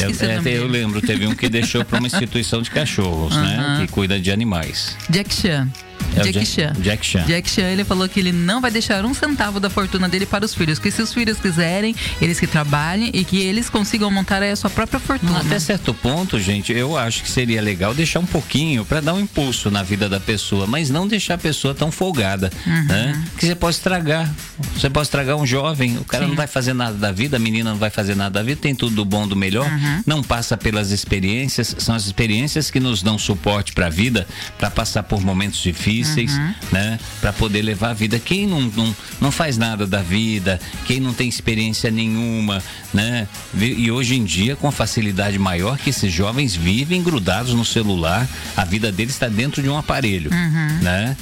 É, 0.00 0.56
eu 0.56 0.68
lembro, 0.68 1.00
teve 1.00 1.26
um 1.26 1.34
que 1.34 1.48
deixou 1.48 1.84
para 1.84 1.98
uma 1.98 2.06
instituição 2.06 2.62
de 2.62 2.70
cachorros, 2.70 3.34
né? 3.34 3.56
Aham. 3.58 3.80
Que 3.80 3.92
cuida 3.92 4.20
de 4.20 4.30
animais. 4.30 4.96
Jack 5.10 5.34
Chan. 5.34 5.68
É 6.16 6.20
Jack 6.24 6.32
Jack- 6.32 6.46
Chan. 6.46 6.72
Jack 6.80 7.06
Chan. 7.06 7.24
Jack 7.26 7.50
Chan, 7.50 7.62
ele 7.70 7.84
falou 7.84 8.08
que 8.08 8.18
ele 8.18 8.32
não 8.32 8.60
vai 8.60 8.70
deixar 8.70 9.04
um 9.04 9.14
centavo 9.14 9.60
da 9.60 9.70
fortuna 9.70 10.08
dele 10.08 10.26
para 10.26 10.44
os 10.44 10.54
filhos. 10.54 10.78
Que 10.78 10.90
se 10.90 11.00
os 11.02 11.12
filhos 11.12 11.38
quiserem, 11.38 11.94
eles 12.20 12.40
que 12.40 12.46
trabalhem 12.46 13.10
e 13.12 13.24
que 13.24 13.38
eles 13.40 13.68
consigam 13.70 14.10
montar 14.10 14.42
a 14.42 14.56
sua 14.56 14.70
própria 14.70 14.98
fortuna. 14.98 15.40
Até 15.40 15.58
certo 15.58 15.92
ponto, 15.94 16.38
gente, 16.40 16.72
eu 16.72 16.96
acho 16.96 17.22
que 17.22 17.30
seria 17.30 17.60
legal 17.62 17.94
deixar 17.94 18.20
um 18.20 18.26
pouquinho 18.26 18.84
para 18.84 19.00
dar 19.00 19.14
um 19.14 19.20
impulso 19.20 19.70
na 19.70 19.82
vida 19.82 20.08
da 20.08 20.18
pessoa, 20.18 20.66
mas 20.66 20.90
não 20.90 21.06
deixar 21.06 21.34
a 21.34 21.38
pessoa 21.38 21.74
tão 21.74 21.90
folgada, 21.92 22.50
Uhum. 22.66 22.84
né? 22.84 23.22
Que 23.38 23.46
você 23.46 23.54
pode 23.54 23.76
estragar. 23.76 24.32
Você 24.74 24.90
pode 24.90 25.06
estragar 25.06 25.36
um 25.36 25.46
jovem, 25.46 25.96
o 25.98 26.04
cara 26.04 26.24
Sim. 26.24 26.30
não 26.30 26.36
vai 26.36 26.46
fazer 26.46 26.72
nada 26.72 26.96
da 26.96 27.12
vida, 27.12 27.36
a 27.36 27.40
menina 27.40 27.70
não 27.70 27.78
vai 27.78 27.90
fazer 27.90 28.14
nada 28.14 28.30
da 28.38 28.42
vida, 28.42 28.60
tem 28.60 28.74
tudo 28.74 28.94
do 28.96 29.04
bom 29.04 29.26
do 29.28 29.36
melhor, 29.36 29.70
Uhum. 29.70 30.02
não 30.06 30.22
passa 30.22 30.56
pelas 30.56 30.90
experiências, 30.90 31.74
são 31.78 31.94
as 31.94 32.06
experiências 32.06 32.70
que 32.70 32.80
nos 32.80 33.02
dão 33.02 33.18
suporte 33.18 33.72
para 33.72 33.86
a 33.86 33.90
vida, 33.90 34.26
para 34.58 34.70
passar 34.70 35.02
por 35.02 35.20
momentos 35.20 35.60
difíceis, 35.60 35.97
Uhum. 36.38 36.54
né? 36.72 36.98
Para 37.20 37.32
poder 37.32 37.62
levar 37.62 37.90
a 37.90 37.94
vida. 37.94 38.18
Quem 38.18 38.46
não, 38.46 38.60
não, 38.60 38.96
não 39.20 39.30
faz 39.30 39.56
nada 39.56 39.86
da 39.86 40.02
vida, 40.02 40.60
quem 40.86 41.00
não 41.00 41.12
tem 41.12 41.28
experiência 41.28 41.90
nenhuma, 41.90 42.62
né? 42.92 43.26
E 43.54 43.90
hoje 43.90 44.16
em 44.16 44.24
dia, 44.24 44.56
com 44.56 44.68
a 44.68 44.72
facilidade 44.72 45.38
maior 45.38 45.78
que 45.78 45.90
esses 45.90 46.12
jovens 46.12 46.54
vivem 46.54 47.02
grudados 47.02 47.54
no 47.54 47.64
celular, 47.64 48.28
a 48.56 48.64
vida 48.64 48.90
deles 48.92 49.14
está 49.14 49.28
dentro 49.28 49.62
de 49.62 49.68
um 49.68 49.76
aparelho, 49.76 50.30
né? 50.82 51.16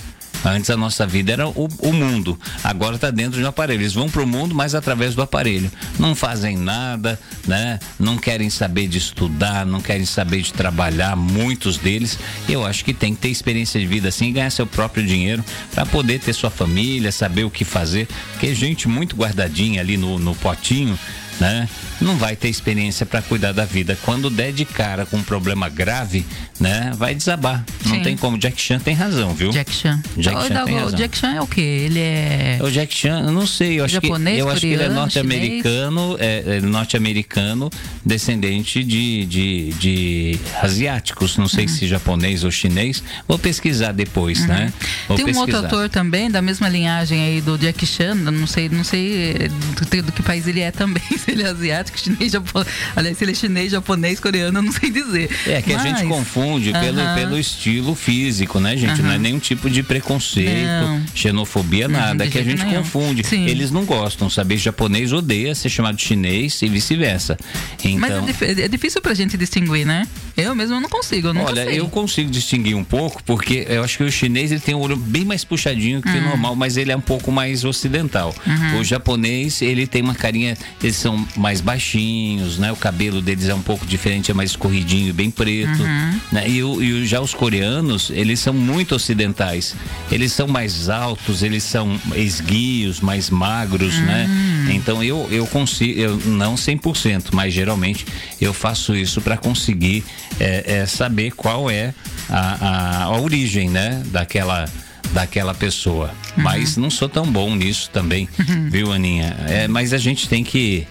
Antes 0.44 0.70
a 0.70 0.76
nossa 0.76 1.06
vida 1.06 1.32
era 1.32 1.48
o, 1.48 1.68
o 1.78 1.92
mundo, 1.92 2.38
agora 2.62 2.96
está 2.96 3.10
dentro 3.10 3.38
de 3.38 3.44
um 3.44 3.48
aparelho. 3.48 3.80
Eles 3.82 3.94
vão 3.94 4.08
para 4.08 4.22
o 4.22 4.26
mundo, 4.26 4.54
mas 4.54 4.74
através 4.74 5.14
do 5.14 5.22
aparelho. 5.22 5.70
Não 5.98 6.14
fazem 6.14 6.56
nada, 6.56 7.18
né? 7.46 7.78
Não 7.98 8.16
querem 8.16 8.50
saber 8.50 8.88
de 8.88 8.98
estudar, 8.98 9.66
não 9.66 9.80
querem 9.80 10.04
saber 10.04 10.42
de 10.42 10.52
trabalhar, 10.52 11.16
muitos 11.16 11.76
deles. 11.78 12.18
Eu 12.48 12.64
acho 12.64 12.84
que 12.84 12.94
tem 12.94 13.14
que 13.14 13.20
ter 13.20 13.28
experiência 13.28 13.80
de 13.80 13.86
vida 13.86 14.08
assim, 14.08 14.32
ganhar 14.32 14.50
seu 14.50 14.66
próprio 14.66 15.04
dinheiro 15.04 15.44
para 15.74 15.84
poder 15.86 16.20
ter 16.20 16.32
sua 16.32 16.50
família, 16.50 17.10
saber 17.10 17.44
o 17.44 17.50
que 17.50 17.64
fazer. 17.64 18.08
Porque 18.32 18.54
gente 18.54 18.88
muito 18.88 19.16
guardadinha 19.16 19.80
ali 19.80 19.96
no, 19.96 20.18
no 20.18 20.34
potinho, 20.34 20.98
né? 21.40 21.68
Não 22.00 22.16
vai 22.16 22.36
ter 22.36 22.48
experiência 22.48 23.06
para 23.06 23.22
cuidar 23.22 23.52
da 23.52 23.64
vida. 23.64 23.98
Quando 24.02 24.30
der 24.30 24.52
de 24.52 24.64
cara 24.64 25.06
com 25.06 25.16
um 25.18 25.22
problema 25.22 25.68
grave, 25.68 26.24
né? 26.60 26.92
Vai 26.96 27.14
desabar. 27.14 27.64
Sim. 27.82 27.96
Não 27.96 28.02
tem 28.02 28.16
como. 28.16 28.38
Jack 28.38 28.60
Chan 28.60 28.78
tem 28.78 28.94
razão, 28.94 29.34
viu? 29.34 29.50
Jack 29.50 29.72
Chan. 29.72 30.02
Jack 30.16 30.48
Chan 30.48 30.64
tem 30.64 30.78
razão. 30.78 30.98
Jack 30.98 31.16
Chan 31.16 31.32
é 31.34 31.40
o 31.40 31.46
quê? 31.46 31.60
Ele 31.60 32.00
é. 32.00 32.58
O 32.62 32.70
Jack 32.70 32.94
Chan, 32.94 33.22
eu 33.26 33.32
não 33.32 33.46
sei. 33.46 33.80
Eu 33.80 33.84
acho 33.84 33.94
Japonês, 33.94 34.36
que 34.36 34.42
eu 34.42 34.50
acho 34.50 34.60
que 34.60 34.66
ele 34.66 34.82
é 34.82 34.88
norte-americano, 34.88 36.16
é, 36.18 36.56
é 36.56 36.60
norte-americano, 36.60 37.70
descendente 38.04 38.82
de, 38.82 39.26
de, 39.26 39.70
de 39.78 40.38
asiáticos. 40.62 41.36
Não 41.36 41.48
sei 41.48 41.64
uhum. 41.64 41.70
se 41.70 41.86
japonês 41.86 42.44
ou 42.44 42.50
chinês. 42.50 43.02
Vou 43.28 43.38
pesquisar 43.38 43.92
depois, 43.92 44.40
uhum. 44.40 44.46
né? 44.48 44.72
Vou 45.08 45.16
tem 45.16 45.24
um 45.24 45.28
pesquisar. 45.28 45.56
outro 45.58 45.66
ator 45.66 45.88
também 45.88 46.30
da 46.30 46.40
mesma 46.40 46.68
linhagem 46.68 47.20
aí 47.20 47.40
do 47.40 47.58
Jack 47.58 47.86
Chan. 47.86 48.14
Não 48.14 48.46
sei, 48.46 48.68
não 48.68 48.84
sei 48.84 49.48
do, 49.48 50.02
do 50.02 50.12
que 50.12 50.22
país 50.22 50.46
ele 50.46 50.60
é 50.60 50.70
também. 50.70 51.02
Se 51.26 51.32
ele 51.32 51.42
é 51.42 51.46
asiático, 51.46 51.98
chinês, 51.98 52.32
japonês. 52.32 52.68
Aliás, 52.94 53.18
se 53.18 53.24
ele 53.24 53.32
é 53.32 53.34
chinês, 53.34 53.72
japonês, 53.72 54.20
coreano, 54.20 54.58
eu 54.58 54.62
não 54.62 54.70
sei 54.70 54.90
dizer. 54.90 55.28
É 55.46 55.60
que 55.60 55.74
Mas... 55.74 55.84
a 55.84 55.88
gente 55.88 56.06
confunde 56.06 56.72
pelo, 56.72 57.14
pelo 57.16 57.38
estilo 57.38 57.94
físico, 57.96 58.60
né, 58.60 58.76
gente? 58.76 59.02
Não 59.02 59.10
é 59.10 59.18
nenhum 59.18 59.40
tipo 59.40 59.68
de 59.68 59.82
preconceito, 59.82 60.66
não. 60.66 61.04
xenofobia, 61.14 61.88
nada. 61.88 62.24
É 62.24 62.28
que 62.28 62.38
a 62.38 62.44
gente 62.44 62.64
nenhum. 62.64 62.82
confunde. 62.82 63.24
Sim. 63.26 63.44
Eles 63.46 63.72
não 63.72 63.84
gostam, 63.84 64.30
saber 64.30 64.56
japonês 64.56 65.12
odeia 65.12 65.54
ser 65.54 65.68
chamado 65.68 66.00
chinês 66.00 66.62
e 66.62 66.68
vice-versa. 66.68 67.36
Então... 67.82 68.22
Mas 68.22 68.42
é, 68.42 68.62
é 68.62 68.68
difícil 68.68 69.02
pra 69.02 69.12
gente 69.12 69.36
distinguir, 69.36 69.84
né? 69.84 70.06
Eu 70.36 70.54
mesmo 70.54 70.78
não 70.80 70.88
consigo, 70.88 71.28
eu 71.28 71.36
Olha, 71.36 71.64
sei. 71.64 71.80
eu 71.80 71.88
consigo 71.88 72.30
distinguir 72.30 72.76
um 72.76 72.84
pouco, 72.84 73.22
porque 73.24 73.66
eu 73.68 73.82
acho 73.82 73.96
que 73.96 74.04
o 74.04 74.12
chinês 74.12 74.52
ele 74.52 74.60
tem 74.60 74.74
um 74.74 74.80
olho 74.80 74.96
bem 74.96 75.24
mais 75.24 75.44
puxadinho 75.44 76.02
que 76.02 76.08
o 76.08 76.12
hum. 76.12 76.20
normal, 76.20 76.54
mas 76.54 76.76
ele 76.76 76.92
é 76.92 76.96
um 76.96 77.00
pouco 77.00 77.32
mais 77.32 77.64
ocidental. 77.64 78.34
Uhum. 78.46 78.80
O 78.80 78.84
japonês, 78.84 79.62
ele 79.62 79.86
tem 79.86 80.02
uma 80.02 80.14
carinha, 80.14 80.56
eles 80.82 80.96
são 80.96 81.15
mais 81.36 81.60
baixinhos, 81.60 82.58
né? 82.58 82.72
O 82.72 82.76
cabelo 82.76 83.20
deles 83.22 83.48
é 83.48 83.54
um 83.54 83.62
pouco 83.62 83.86
diferente, 83.86 84.30
é 84.30 84.34
mais 84.34 84.50
escorridinho, 84.50 85.12
bem 85.12 85.30
preto. 85.30 85.82
Uhum. 85.82 86.20
Né? 86.32 86.48
E, 86.48 86.62
o, 86.62 86.82
e 86.82 87.06
já 87.06 87.20
os 87.20 87.34
coreanos, 87.34 88.10
eles 88.10 88.40
são 88.40 88.52
muito 88.52 88.94
ocidentais. 88.94 89.74
Eles 90.10 90.32
são 90.32 90.46
mais 90.46 90.88
altos, 90.88 91.42
eles 91.42 91.62
são 91.62 91.98
esguios, 92.14 93.00
mais 93.00 93.30
magros, 93.30 93.98
né? 93.98 94.26
Hum. 94.28 94.70
Então 94.72 95.02
eu, 95.02 95.28
eu 95.30 95.46
consigo, 95.46 95.98
eu 95.98 96.16
não 96.26 96.54
100%, 96.54 97.26
mas 97.32 97.52
geralmente 97.52 98.06
eu 98.40 98.52
faço 98.52 98.94
isso 98.94 99.20
para 99.20 99.36
conseguir 99.36 100.04
é, 100.40 100.80
é, 100.80 100.86
saber 100.86 101.32
qual 101.32 101.70
é 101.70 101.94
a, 102.28 102.38
a, 102.38 103.04
a 103.04 103.20
origem, 103.20 103.68
né? 103.68 104.02
Daquela 104.06 104.66
daquela 105.12 105.54
pessoa. 105.54 106.10
Uhum. 106.36 106.42
Mas 106.42 106.76
não 106.76 106.90
sou 106.90 107.08
tão 107.08 107.24
bom 107.24 107.54
nisso 107.54 107.90
também, 107.92 108.28
uhum. 108.38 108.68
viu, 108.70 108.92
Aninha? 108.92 109.36
É, 109.48 109.68
mas 109.68 109.92
a 109.92 109.98
gente 109.98 110.28
tem 110.28 110.44
que 110.44 110.86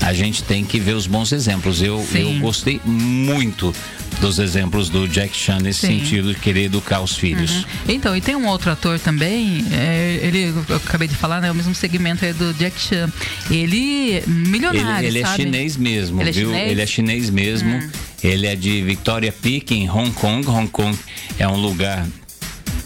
a 0.00 0.12
gente 0.12 0.42
tem 0.42 0.64
que 0.64 0.78
ver 0.78 0.94
os 0.94 1.06
bons 1.06 1.32
exemplos. 1.32 1.80
Eu, 1.82 2.04
eu 2.14 2.38
gostei 2.40 2.80
muito 2.84 3.74
dos 4.20 4.38
exemplos 4.38 4.88
do 4.88 5.08
Jack 5.08 5.36
Chan 5.36 5.58
nesse 5.60 5.86
Sim. 5.86 6.00
sentido 6.00 6.32
de 6.32 6.40
querer 6.40 6.64
educar 6.64 7.00
os 7.00 7.16
filhos. 7.16 7.50
Uhum. 7.50 7.64
Então, 7.88 8.16
e 8.16 8.20
tem 8.20 8.36
um 8.36 8.46
outro 8.46 8.70
ator 8.70 8.98
também, 8.98 9.64
é, 9.72 10.20
ele, 10.22 10.54
eu 10.68 10.76
acabei 10.76 11.08
de 11.08 11.14
falar, 11.14 11.40
né? 11.40 11.50
O 11.50 11.54
mesmo 11.54 11.74
segmento 11.74 12.24
é 12.24 12.32
do 12.32 12.52
Jack 12.54 12.80
Chan. 12.80 13.10
Ele, 13.50 14.22
milionário, 14.26 15.08
Ele, 15.08 15.18
ele 15.18 15.26
é 15.26 15.36
chinês 15.36 15.76
mesmo, 15.76 16.20
ele 16.20 16.30
é 16.30 16.32
viu? 16.32 16.50
É 16.50 16.52
chinês? 16.52 16.70
Ele 16.70 16.82
é 16.82 16.86
chinês 16.86 17.30
mesmo. 17.30 17.74
Uhum. 17.74 17.90
Ele 18.22 18.46
é 18.46 18.56
de 18.56 18.82
Victoria 18.82 19.32
Peak, 19.32 19.74
em 19.74 19.90
Hong 19.90 20.10
Kong. 20.12 20.46
Hong 20.48 20.68
Kong 20.68 20.98
é 21.38 21.46
um 21.46 21.56
lugar 21.56 22.06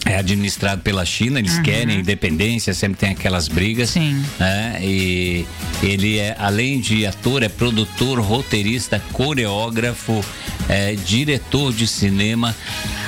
é 0.09 0.17
administrado 0.17 0.81
pela 0.81 1.05
China, 1.05 1.37
eles 1.37 1.57
uhum. 1.57 1.63
querem 1.63 1.99
independência, 1.99 2.73
sempre 2.73 2.97
tem 2.97 3.11
aquelas 3.11 3.47
brigas. 3.47 3.91
Sim. 3.91 4.25
Né? 4.39 4.79
E 4.81 5.45
ele 5.83 6.17
é, 6.17 6.35
além 6.39 6.79
de 6.79 7.05
ator, 7.05 7.43
é 7.43 7.47
produtor, 7.47 8.19
roteirista, 8.19 8.99
coreógrafo, 9.13 10.25
é, 10.67 10.95
diretor 10.95 11.71
de 11.71 11.87
cinema. 11.87 12.55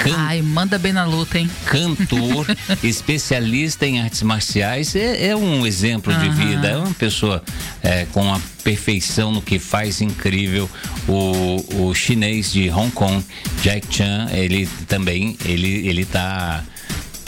Can... 0.04 0.14
Ai, 0.16 0.44
manda 0.44 0.78
bem 0.78 0.94
na 0.94 1.04
luta, 1.04 1.40
hein? 1.40 1.50
Cantor, 1.66 2.46
especialista 2.84 3.88
em 3.88 4.00
artes 4.00 4.22
marciais. 4.22 4.96
É, 4.96 5.30
é 5.30 5.36
um 5.36 5.66
exemplo 5.66 6.14
uhum. 6.14 6.20
de 6.20 6.30
vida, 6.30 6.68
é 6.68 6.78
uma 6.78 6.94
pessoa 6.94 7.44
é, 7.82 8.06
com 8.12 8.32
a 8.32 8.40
perfeição 8.64 9.32
no 9.32 9.42
que 9.42 9.60
faz 9.60 10.02
incrível. 10.02 10.70
O, 11.08 11.88
o 11.88 11.94
chinês 11.94 12.52
de 12.52 12.70
Hong 12.70 12.92
Kong, 12.92 13.24
Jack 13.62 13.88
Chan, 13.96 14.30
ele 14.32 14.68
também, 14.88 15.38
ele, 15.46 15.88
ele 15.88 16.06
tá 16.06 16.64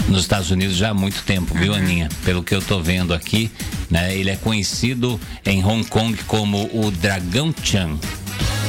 nos 0.08 0.22
Estados 0.22 0.52
Unidos 0.52 0.76
já 0.76 0.90
há 0.90 0.94
muito 0.94 1.24
tempo, 1.24 1.54
viu. 1.56 1.74
Aninha? 1.74 2.10
Pelo 2.24 2.44
que 2.44 2.54
eu 2.54 2.62
tô 2.62 2.80
vendo 2.82 3.14
aqui, 3.14 3.52
né? 3.90 4.16
Ele 4.16 4.30
é 4.30 4.36
conhecido 4.36 5.20
em 5.46 5.64
Hong 5.64 5.86
Kong 5.86 6.18
como 6.28 6.70
o 6.74 6.92
Dragão 6.92 7.54
Chan. 7.64 7.98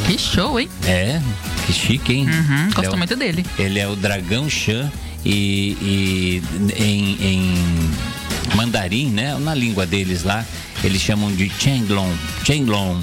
Que 0.06 0.18
show, 0.18 0.60
hein? 0.60 0.68
É, 0.86 1.20
que 1.66 1.72
chique, 1.72 2.12
hein? 2.12 2.28
Uhum, 2.28 2.70
gosto 2.74 2.94
é 2.94 2.96
muito 2.96 3.16
dele. 3.16 3.44
Ele 3.58 3.78
é 3.78 3.88
o 3.88 3.96
Dragão 3.96 4.48
Chan 4.50 4.92
e, 5.24 5.76
e 5.80 6.42
em, 6.76 7.26
em 7.26 8.54
mandarim, 8.54 9.08
né? 9.08 9.36
Na 9.38 9.54
língua 9.54 9.86
deles 9.86 10.22
lá, 10.22 10.44
eles 10.84 11.00
chamam 11.00 11.34
de 11.34 11.50
Chenglong. 11.58 12.14
Chenglong. 12.44 13.00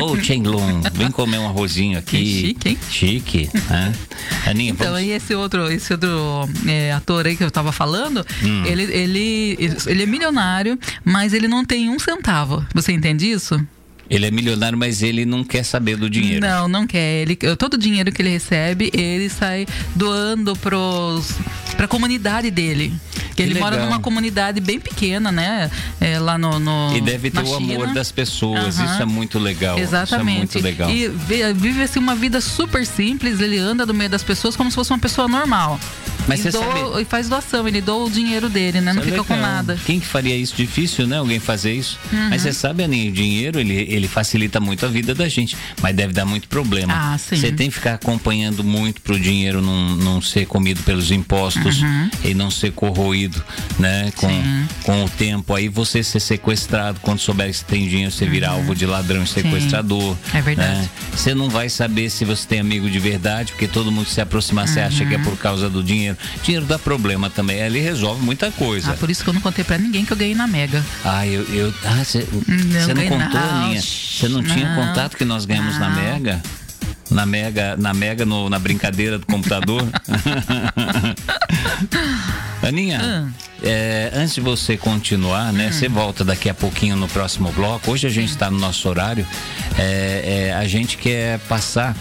Ô, 0.00 0.12
oh, 0.12 0.16
Chenglong, 0.22 0.82
vem 0.94 1.10
comer 1.10 1.38
um 1.38 1.46
arrozinho 1.46 1.98
aqui. 1.98 2.18
Que 2.18 2.40
chique, 2.40 2.68
hein? 2.68 2.78
Chique. 2.90 3.50
Né? 3.70 3.94
Aninha, 4.46 4.72
então, 4.72 4.92
vamos... 4.92 5.02
e 5.06 5.10
esse 5.10 5.34
outro, 5.34 5.70
esse 5.70 5.92
outro 5.92 6.48
é, 6.66 6.92
ator 6.92 7.26
aí 7.26 7.36
que 7.36 7.44
eu 7.44 7.50
tava 7.50 7.70
falando, 7.70 8.26
hum. 8.42 8.64
ele, 8.66 8.82
ele, 8.92 9.56
ele 9.86 10.02
é 10.02 10.06
milionário, 10.06 10.78
mas 11.04 11.32
ele 11.32 11.46
não 11.46 11.64
tem 11.64 11.88
um 11.88 11.98
centavo. 11.98 12.66
Você 12.74 12.92
entende 12.92 13.30
isso? 13.30 13.64
Ele 14.10 14.26
é 14.26 14.30
milionário, 14.30 14.76
mas 14.76 15.02
ele 15.02 15.24
não 15.24 15.42
quer 15.42 15.64
saber 15.64 15.96
do 15.96 16.10
dinheiro. 16.10 16.40
Não, 16.40 16.68
não 16.68 16.86
quer. 16.86 17.22
Ele, 17.22 17.36
todo 17.56 17.74
o 17.74 17.78
dinheiro 17.78 18.12
que 18.12 18.20
ele 18.20 18.30
recebe, 18.30 18.90
ele 18.92 19.30
sai 19.30 19.66
doando 19.94 20.54
para 20.56 20.74
a 21.84 21.88
comunidade 21.88 22.50
dele. 22.50 22.92
Que 23.34 23.42
ele 23.42 23.54
legal. 23.54 23.70
mora 23.70 23.84
numa 23.84 24.00
comunidade 24.00 24.60
bem 24.60 24.78
pequena, 24.78 25.32
né? 25.32 25.70
É, 26.00 26.18
lá 26.18 26.38
no, 26.38 26.58
no, 26.58 26.96
E 26.96 27.00
deve 27.00 27.30
ter 27.30 27.42
o 27.42 27.46
China. 27.46 27.74
amor 27.74 27.94
das 27.94 28.12
pessoas. 28.12 28.78
Uhum. 28.78 28.84
Isso 28.84 29.02
é 29.02 29.04
muito 29.04 29.38
legal. 29.38 29.78
Exatamente. 29.78 30.58
Isso 30.58 30.58
é 30.58 30.62
muito 30.62 30.80
legal. 30.86 30.90
E 30.90 31.08
vive 31.54 31.82
assim 31.82 31.98
uma 31.98 32.14
vida 32.14 32.40
super 32.40 32.86
simples. 32.86 33.40
Ele 33.40 33.58
anda 33.58 33.84
no 33.84 33.94
meio 33.94 34.10
das 34.10 34.22
pessoas 34.22 34.56
como 34.56 34.70
se 34.70 34.74
fosse 34.74 34.90
uma 34.90 34.98
pessoa 34.98 35.26
normal. 35.26 35.78
Mas 36.26 36.44
e, 36.44 36.50
doa, 36.50 36.62
sabe... 36.62 37.02
e 37.02 37.04
faz 37.04 37.28
doação, 37.28 37.66
ele 37.68 37.80
doa 37.80 38.06
o 38.06 38.10
dinheiro 38.10 38.48
dele, 38.48 38.80
né? 38.80 38.92
Não 38.92 39.02
fica 39.02 39.22
legal. 39.22 39.24
com 39.24 39.36
nada. 39.36 39.78
Quem 39.84 40.00
que 40.00 40.06
faria 40.06 40.36
isso? 40.36 40.54
Difícil, 40.56 41.06
né? 41.06 41.18
Alguém 41.18 41.38
fazer 41.38 41.72
isso. 41.72 41.98
Uhum. 42.12 42.30
Mas 42.30 42.42
você 42.42 42.52
sabe, 42.52 42.82
Aninha, 42.82 43.10
o 43.10 43.12
dinheiro, 43.12 43.60
ele, 43.60 43.74
ele 43.74 44.08
facilita 44.08 44.60
muito 44.60 44.86
a 44.86 44.88
vida 44.88 45.14
da 45.14 45.28
gente, 45.28 45.56
mas 45.80 45.94
deve 45.94 46.12
dar 46.12 46.24
muito 46.24 46.48
problema. 46.48 46.92
Ah, 46.94 47.18
sim. 47.18 47.36
Você 47.36 47.52
tem 47.52 47.68
que 47.68 47.74
ficar 47.74 47.94
acompanhando 47.94 48.64
muito 48.64 49.00
para 49.00 49.14
o 49.14 49.20
dinheiro 49.20 49.60
não, 49.60 49.96
não 49.96 50.22
ser 50.22 50.46
comido 50.46 50.82
pelos 50.82 51.10
impostos 51.10 51.82
uhum. 51.82 52.10
e 52.24 52.34
não 52.34 52.50
ser 52.50 52.72
corroído, 52.72 53.42
né? 53.78 54.10
Com, 54.16 54.66
com 54.82 55.04
o 55.04 55.08
tempo. 55.08 55.54
Aí 55.54 55.68
você 55.68 56.02
ser 56.02 56.20
sequestrado, 56.20 57.00
quando 57.00 57.18
souber 57.18 57.48
que 57.48 57.56
você 57.56 57.64
tem 57.64 57.88
dinheiro, 57.88 58.10
você 58.10 58.26
virar 58.26 58.52
uhum. 58.52 58.60
alvo 58.60 58.74
de 58.74 58.86
ladrão 58.86 59.22
e 59.22 59.26
sequestrador. 59.26 60.16
Sim. 60.30 60.38
É 60.38 60.42
verdade. 60.42 60.78
Né? 60.78 60.88
Você 61.14 61.34
não 61.34 61.48
vai 61.48 61.68
saber 61.68 62.10
se 62.10 62.24
você 62.24 62.46
tem 62.46 62.60
amigo 62.60 62.88
de 62.88 62.98
verdade, 62.98 63.52
porque 63.52 63.68
todo 63.68 63.92
mundo 63.92 64.08
se 64.08 64.20
aproximar, 64.20 64.66
você 64.66 64.80
acha 64.80 65.04
que 65.04 65.14
é 65.14 65.18
uhum. 65.18 65.24
por 65.24 65.36
causa 65.36 65.68
do 65.68 65.82
dinheiro 65.82 66.13
dinheiro. 66.14 66.42
Dinheiro 66.42 66.66
dá 66.66 66.78
problema 66.78 67.28
também. 67.30 67.58
Ele 67.58 67.80
resolve 67.80 68.22
muita 68.24 68.50
coisa. 68.52 68.92
Ah, 68.92 68.94
por 68.94 69.10
isso 69.10 69.22
que 69.22 69.30
eu 69.30 69.34
não 69.34 69.40
contei 69.40 69.64
pra 69.64 69.78
ninguém 69.78 70.04
que 70.04 70.12
eu 70.12 70.16
ganhei 70.16 70.34
na 70.34 70.46
Mega. 70.46 70.84
Ah, 71.04 71.26
eu. 71.26 71.42
eu 71.52 71.74
ah, 71.84 72.04
você 72.04 72.26
não, 72.94 72.94
não 72.94 73.08
contou, 73.08 73.40
Aninha? 73.40 73.80
Você 73.80 74.28
não, 74.28 74.42
não, 74.42 74.54
tinha 74.54 74.74
contato 74.74 75.16
que 75.16 75.24
nós 75.24 75.44
ganhamos 75.44 75.78
na 75.78 75.90
Mega? 75.90 76.42
Na 77.10 77.26
Mega, 77.26 77.76
na 77.76 77.92
Mega 77.92 78.24
no, 78.24 78.48
na 78.48 78.58
brincadeira 78.58 79.18
do 79.18 79.26
computador? 79.26 79.82
Aninha, 82.62 83.32
é, 83.62 84.10
antes 84.14 84.34
de 84.34 84.40
você 84.40 84.76
continuar, 84.76 85.52
né? 85.52 85.68
Hum. 85.68 85.72
Você 85.72 85.88
volta 85.88 86.24
daqui 86.24 86.48
a 86.48 86.54
pouquinho 86.54 86.96
no 86.96 87.08
próximo 87.08 87.52
bloco. 87.52 87.90
Hoje 87.90 88.06
a 88.06 88.10
gente 88.10 88.30
está 88.30 88.50
no 88.50 88.58
nosso 88.58 88.88
horário. 88.88 89.26
É, 89.78 90.48
é, 90.48 90.54
a 90.54 90.66
gente 90.66 90.96
quer 90.96 91.38
passar. 91.40 91.94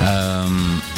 Um, 0.00 0.97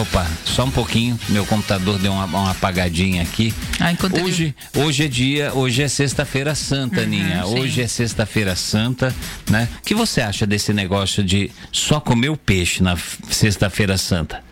Opa, 0.00 0.26
só 0.44 0.64
um 0.64 0.70
pouquinho. 0.72 1.18
Meu 1.28 1.46
computador 1.46 1.98
deu 2.00 2.12
uma, 2.12 2.24
uma 2.24 2.50
apagadinha 2.50 3.22
aqui. 3.22 3.54
Ah, 3.78 3.94
hoje, 4.24 4.54
ele... 4.74 4.84
hoje 4.84 5.04
é 5.04 5.08
dia, 5.08 5.52
hoje 5.54 5.82
é 5.82 5.88
sexta-feira 5.88 6.52
santa, 6.56 7.02
uhum, 7.02 7.06
Ninha. 7.06 7.46
Hoje 7.46 7.80
é 7.80 7.86
sexta-feira 7.86 8.56
santa, 8.56 9.14
né? 9.48 9.68
O 9.78 9.82
que 9.82 9.94
você 9.94 10.20
acha 10.20 10.44
desse 10.46 10.72
negócio 10.72 11.22
de 11.22 11.48
só 11.70 12.00
comer 12.00 12.28
o 12.28 12.36
peixe 12.36 12.82
na 12.82 12.96
sexta-feira 13.30 13.96
santa? 13.96 14.42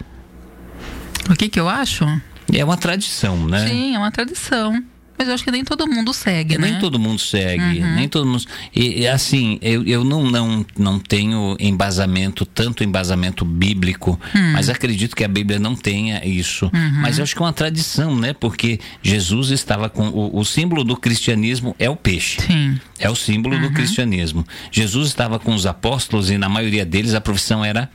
O 1.29 1.35
que 1.35 1.49
que 1.49 1.59
eu 1.59 1.69
acho? 1.69 2.05
É 2.53 2.65
uma 2.65 2.77
tradição, 2.77 3.37
né? 3.49 3.67
Sim, 3.67 3.97
é 3.97 3.99
uma 3.99 4.13
tradição. 4.13 4.92
Mas 5.23 5.29
eu 5.29 5.35
acho 5.35 5.45
que 5.45 5.53
nem 5.53 5.65
todo 5.65 5.87
mundo 5.87 6.13
segue, 6.13 6.59
nem 6.59 6.73
né? 6.73 6.79
todo 6.81 6.99
mundo 6.99 7.21
segue, 7.21 7.81
uhum. 7.81 7.95
nem 7.95 8.09
todo 8.09 8.27
mundo. 8.27 8.43
E, 8.75 9.07
assim, 9.07 9.57
eu, 9.63 9.85
eu 9.85 10.03
não, 10.03 10.29
não, 10.29 10.67
não 10.77 10.99
tenho 10.99 11.57
embasamento, 11.61 12.45
tanto 12.45 12.83
embasamento 12.83 13.45
bíblico, 13.45 14.19
hum. 14.35 14.53
mas 14.53 14.69
acredito 14.69 15.15
que 15.15 15.23
a 15.23 15.29
Bíblia 15.29 15.61
não 15.61 15.77
tenha 15.77 16.27
isso. 16.27 16.69
Uhum. 16.75 17.03
Mas 17.03 17.19
eu 17.19 17.23
acho 17.23 17.37
que 17.37 17.41
é 17.41 17.45
uma 17.45 17.53
tradição, 17.53 18.17
né? 18.17 18.33
Porque 18.33 18.81
Jesus 19.01 19.51
estava 19.51 19.89
com. 19.89 20.09
O, 20.09 20.41
o 20.41 20.45
símbolo 20.45 20.83
do 20.83 20.97
cristianismo 20.97 21.77
é 21.79 21.89
o 21.89 21.95
peixe. 21.95 22.43
Sim. 22.43 22.81
É 22.99 23.09
o 23.09 23.15
símbolo 23.15 23.55
uhum. 23.55 23.63
do 23.63 23.71
cristianismo. 23.71 24.45
Jesus 24.73 25.07
estava 25.07 25.39
com 25.39 25.55
os 25.55 25.67
apóstolos 25.67 26.31
e 26.31 26.37
na 26.37 26.49
maioria 26.49 26.85
deles 26.85 27.15
a 27.15 27.21
profissão 27.21 27.65
era 27.65 27.89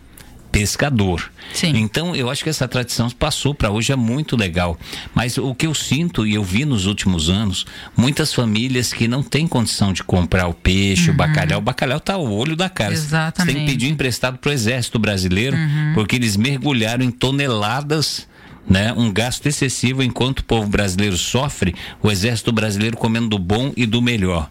pescador. 0.52 1.32
Sim. 1.54 1.74
Então 1.76 2.16
eu 2.16 2.30
acho 2.30 2.44
que 2.44 2.50
essa 2.50 2.68
tradição 2.68 3.10
passou 3.10 3.54
para 3.54 3.70
hoje 3.70 3.92
é 3.92 3.96
muito 3.96 4.36
legal. 4.36 4.78
Mas 5.14 5.38
o 5.38 5.54
que 5.54 5.68
eu 5.68 5.74
sinto 5.74 6.26
e 6.26 6.34
eu 6.34 6.44
vi 6.44 6.66
nos 6.66 6.86
últimos 6.86 7.30
anos, 7.30 7.66
muitas 7.96 8.34
famílias 8.34 8.92
que 8.92 9.08
não 9.08 9.24
têm 9.24 9.48
condição 9.48 9.94
de 9.94 10.04
comprar 10.04 10.48
o 10.48 10.54
peixe, 10.54 11.10
uhum. 11.10 11.14
o 11.14 11.18
bacalhau. 11.18 11.60
O 11.60 11.64
bacalhau 11.64 12.00
tá 12.00 12.14
ao 12.14 12.32
olho 12.32 12.56
da 12.56 12.70
cara. 12.70 12.94
Exatamente. 12.94 13.54
Você 13.54 13.58
tem 13.58 13.66
que 13.66 13.72
pedir 13.72 13.90
emprestado 13.90 14.38
para 14.38 14.50
o 14.50 14.54
exército 14.54 15.00
brasileiro, 15.00 15.56
uhum. 15.56 15.92
porque 15.94 16.16
eles 16.16 16.36
mergulharam 16.36 17.04
em 17.04 17.12
toneladas 17.12 18.28
né, 18.70 18.94
um 18.94 19.12
gasto 19.12 19.46
excessivo 19.46 20.04
enquanto 20.04 20.40
o 20.40 20.44
povo 20.44 20.68
brasileiro 20.68 21.18
sofre, 21.18 21.74
o 22.02 22.12
exército 22.12 22.52
brasileiro 22.52 22.98
comendo 22.98 23.30
do 23.30 23.40
bom 23.40 23.72
e 23.78 23.86
do 23.86 24.02
melhor 24.02 24.50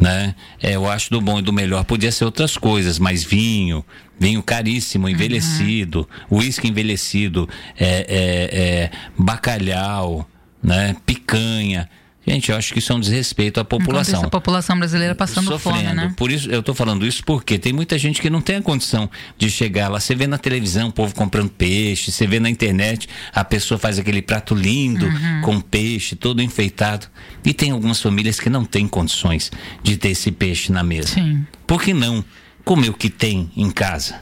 né? 0.00 0.34
É, 0.62 0.74
eu 0.74 0.88
acho 0.88 1.10
do 1.10 1.20
bom 1.20 1.38
e 1.38 1.42
do 1.42 1.52
melhor 1.52 1.84
podia 1.84 2.10
ser 2.10 2.24
outras 2.24 2.56
coisas, 2.56 2.98
mas 2.98 3.22
vinho, 3.22 3.84
vinho 4.18 4.42
caríssimo, 4.42 5.06
uhum. 5.06 5.12
envelhecido, 5.12 6.08
uísque 6.30 6.66
uhum. 6.66 6.72
envelhecido, 6.72 7.48
é, 7.78 8.06
é, 8.08 8.60
é, 8.62 8.90
bacalhau, 9.16 10.28
né? 10.62 10.96
Picanha. 11.04 11.88
Gente, 12.26 12.50
eu 12.50 12.56
acho 12.56 12.72
que 12.72 12.78
isso 12.80 12.92
é 12.92 12.94
um 12.94 13.00
desrespeito 13.00 13.60
à 13.60 13.64
população. 13.64 14.22
a 14.22 14.28
população 14.28 14.78
brasileira 14.78 15.14
passando 15.14 15.48
Sofrendo. 15.48 15.78
fome, 15.78 15.94
né? 15.94 16.12
Por 16.16 16.30
isso 16.30 16.50
eu 16.50 16.60
estou 16.60 16.74
falando 16.74 17.06
isso 17.06 17.24
porque 17.24 17.58
tem 17.58 17.72
muita 17.72 17.98
gente 17.98 18.20
que 18.20 18.28
não 18.28 18.42
tem 18.42 18.56
a 18.56 18.62
condição 18.62 19.10
de 19.38 19.50
chegar 19.50 19.88
lá. 19.88 19.98
Você 19.98 20.14
vê 20.14 20.26
na 20.26 20.36
televisão 20.36 20.88
o 20.88 20.92
povo 20.92 21.14
comprando 21.14 21.48
peixe, 21.48 22.12
você 22.12 22.26
vê 22.26 22.38
na 22.38 22.50
internet 22.50 23.08
a 23.32 23.42
pessoa 23.42 23.78
faz 23.78 23.98
aquele 23.98 24.20
prato 24.20 24.54
lindo 24.54 25.06
uhum. 25.06 25.40
com 25.42 25.60
peixe 25.60 26.14
todo 26.14 26.42
enfeitado. 26.42 27.06
E 27.44 27.54
tem 27.54 27.70
algumas 27.70 28.00
famílias 28.02 28.38
que 28.38 28.50
não 28.50 28.66
têm 28.66 28.86
condições 28.86 29.50
de 29.82 29.96
ter 29.96 30.10
esse 30.10 30.30
peixe 30.30 30.70
na 30.70 30.82
mesa. 30.82 31.08
Sim. 31.08 31.44
Por 31.66 31.82
que 31.82 31.94
não 31.94 32.22
comer 32.64 32.90
o 32.90 32.94
que 32.94 33.08
tem 33.08 33.50
em 33.56 33.70
casa? 33.70 34.20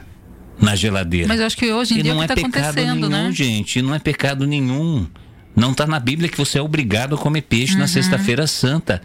Na 0.61 0.75
geladeira. 0.75 1.25
Mas 1.25 1.39
eu 1.39 1.45
acho 1.45 1.55
que 1.55 1.71
hoje 1.71 1.93
em 1.93 1.99
e 1.99 2.03
dia 2.03 2.13
não 2.13 2.21
é, 2.21 2.25
é 2.25 2.27
tá 2.27 2.35
pecado 2.35 2.75
nenhum, 2.75 3.07
né? 3.07 3.31
gente. 3.31 3.81
Não 3.81 3.95
é 3.95 3.99
pecado 3.99 4.45
nenhum. 4.45 5.07
Não 5.55 5.71
está 5.71 5.85
na 5.85 5.99
Bíblia 5.99 6.29
que 6.29 6.37
você 6.37 6.57
é 6.57 6.61
obrigado 6.61 7.15
a 7.15 7.17
comer 7.17 7.41
peixe 7.41 7.73
uhum. 7.73 7.79
na 7.79 7.87
Sexta-feira 7.87 8.47
Santa. 8.47 9.01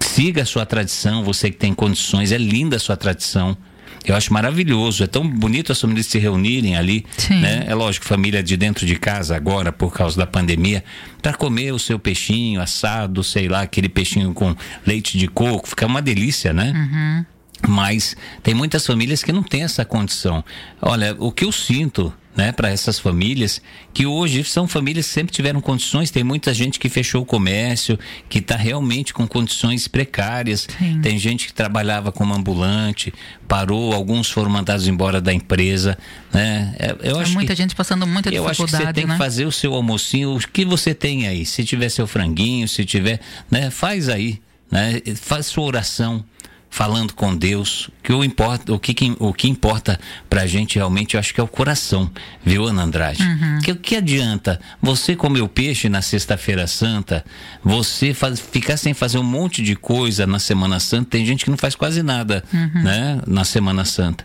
Siga 0.00 0.42
a 0.42 0.46
sua 0.46 0.66
tradição, 0.66 1.24
você 1.24 1.50
que 1.50 1.56
tem 1.56 1.72
condições, 1.72 2.32
é 2.32 2.38
linda 2.38 2.76
a 2.76 2.78
sua 2.78 2.96
tradição. 2.96 3.56
Eu 4.04 4.16
acho 4.16 4.32
maravilhoso, 4.32 5.04
é 5.04 5.06
tão 5.06 5.28
bonito 5.28 5.72
as 5.72 5.80
famílias 5.80 6.06
se 6.06 6.18
reunirem 6.18 6.76
ali, 6.76 7.04
Sim. 7.18 7.40
né? 7.40 7.64
É 7.66 7.74
lógico, 7.74 8.06
família 8.06 8.42
de 8.42 8.56
dentro 8.56 8.86
de 8.86 8.96
casa 8.96 9.36
agora, 9.36 9.72
por 9.72 9.92
causa 9.92 10.16
da 10.16 10.26
pandemia, 10.26 10.82
para 11.20 11.34
comer 11.34 11.72
o 11.72 11.78
seu 11.78 11.98
peixinho 11.98 12.60
assado, 12.60 13.22
sei 13.22 13.48
lá, 13.48 13.62
aquele 13.62 13.88
peixinho 13.88 14.32
com 14.32 14.56
leite 14.86 15.18
de 15.18 15.28
coco, 15.28 15.68
fica 15.68 15.86
uma 15.86 16.00
delícia, 16.00 16.52
né? 16.52 16.72
Uhum. 16.74 17.26
Mas 17.68 18.16
tem 18.42 18.54
muitas 18.54 18.86
famílias 18.86 19.22
que 19.22 19.32
não 19.32 19.42
têm 19.42 19.62
essa 19.62 19.84
condição. 19.84 20.44
Olha, 20.80 21.14
o 21.18 21.30
que 21.30 21.44
eu 21.44 21.52
sinto 21.52 22.12
né, 22.36 22.52
para 22.52 22.70
essas 22.70 22.98
famílias, 22.98 23.60
que 23.92 24.06
hoje 24.06 24.44
são 24.44 24.66
famílias 24.66 25.06
que 25.06 25.12
sempre 25.12 25.32
tiveram 25.32 25.60
condições, 25.60 26.10
tem 26.10 26.22
muita 26.22 26.54
gente 26.54 26.78
que 26.78 26.88
fechou 26.88 27.22
o 27.22 27.26
comércio, 27.26 27.98
que 28.28 28.38
está 28.38 28.56
realmente 28.56 29.12
com 29.12 29.26
condições 29.26 29.88
precárias, 29.88 30.66
Sim. 30.78 31.00
tem 31.02 31.18
gente 31.18 31.48
que 31.48 31.52
trabalhava 31.52 32.12
como 32.12 32.32
ambulante, 32.32 33.12
parou, 33.48 33.92
alguns 33.92 34.30
foram 34.30 34.50
mandados 34.50 34.86
embora 34.86 35.20
da 35.20 35.34
empresa, 35.34 35.98
né? 36.32 36.74
É, 36.78 37.10
eu 37.10 37.18
acho 37.18 37.32
muita 37.34 37.54
que, 37.54 37.60
gente 37.60 37.74
passando 37.74 38.06
muita 38.06 38.30
dificuldade, 38.30 38.58
Eu 38.58 38.64
acho 38.64 38.76
que 38.76 38.84
você 38.86 38.92
tem 38.92 39.06
né? 39.06 39.14
que 39.14 39.18
fazer 39.18 39.44
o 39.44 39.52
seu 39.52 39.74
almocinho, 39.74 40.36
o 40.36 40.38
que 40.38 40.64
você 40.64 40.94
tem 40.94 41.26
aí, 41.26 41.44
se 41.44 41.64
tiver 41.64 41.88
seu 41.88 42.06
franguinho, 42.06 42.66
se 42.68 42.84
tiver, 42.84 43.20
né, 43.50 43.70
faz 43.70 44.08
aí, 44.08 44.40
né? 44.70 45.02
Faz 45.16 45.46
sua 45.46 45.64
oração, 45.64 46.24
falando 46.70 47.12
com 47.12 47.36
Deus, 47.36 47.90
que 48.00 48.12
o, 48.12 48.22
importa, 48.22 48.72
o, 48.72 48.78
que, 48.78 48.94
o 49.18 49.34
que 49.34 49.48
importa 49.48 49.98
pra 50.30 50.46
gente 50.46 50.76
realmente, 50.76 51.14
eu 51.14 51.20
acho 51.20 51.34
que 51.34 51.40
é 51.40 51.42
o 51.42 51.48
coração, 51.48 52.08
viu, 52.44 52.64
Ana 52.64 52.84
Andrade? 52.84 53.22
Uhum. 53.22 53.58
Que, 53.62 53.74
que 53.74 53.96
adianta 53.96 54.60
você 54.80 55.16
comer 55.16 55.42
o 55.42 55.48
peixe 55.48 55.88
na 55.88 56.00
Sexta-feira 56.00 56.68
Santa, 56.68 57.24
você 57.62 58.14
faz, 58.14 58.38
ficar 58.38 58.76
sem 58.76 58.94
fazer 58.94 59.18
um 59.18 59.24
monte 59.24 59.62
de 59.62 59.74
coisa 59.74 60.26
na 60.26 60.38
Semana 60.38 60.78
Santa, 60.78 61.10
tem 61.10 61.26
gente 61.26 61.44
que 61.44 61.50
não 61.50 61.58
faz 61.58 61.74
quase 61.74 62.02
nada, 62.04 62.44
uhum. 62.54 62.82
né, 62.82 63.20
na 63.26 63.44
Semana 63.44 63.84
Santa. 63.84 64.24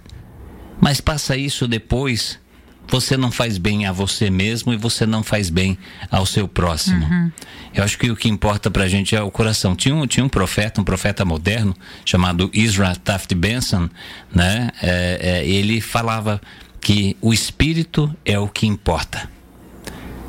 Mas 0.80 1.02
passa 1.02 1.36
isso 1.36 1.68
depois 1.68 2.40
você 2.88 3.18
não 3.18 3.32
faz 3.32 3.58
bem 3.58 3.86
a 3.86 3.92
você 3.92 4.30
mesmo 4.30 4.74
e 4.74 4.78
você 4.78 5.06
não 5.06 5.24
faz 5.24 5.50
bem 5.50 5.78
ao 6.10 6.26
seu 6.26 6.48
próximo. 6.48 7.06
Uhum. 7.06 7.32
Eu 7.74 7.84
acho 7.84 7.98
que 7.98 8.10
o 8.10 8.16
que 8.16 8.30
importa 8.30 8.72
pra 8.72 8.88
gente 8.88 9.16
é 9.16 9.22
o 9.22 9.30
coração. 9.30 9.76
Tinha 9.76 9.96
um, 9.96 10.08
tinha 10.08 10.26
um 10.26 10.30
profeta, 10.30 10.80
um 10.80 10.84
profeta 10.84 11.26
moderno, 11.26 11.76
chamado 12.06 12.50
Israel 12.54 12.96
Taft 12.96 13.34
Benson, 13.34 13.90
né? 14.34 14.72
É, 14.82 15.20
é, 15.22 15.48
ele 15.48 15.82
falava 15.82 16.42
que 16.80 17.18
o 17.22 17.34
espírito 17.34 18.16
é 18.24 18.40
o 18.40 18.48
que 18.48 18.66
importa. 18.68 19.30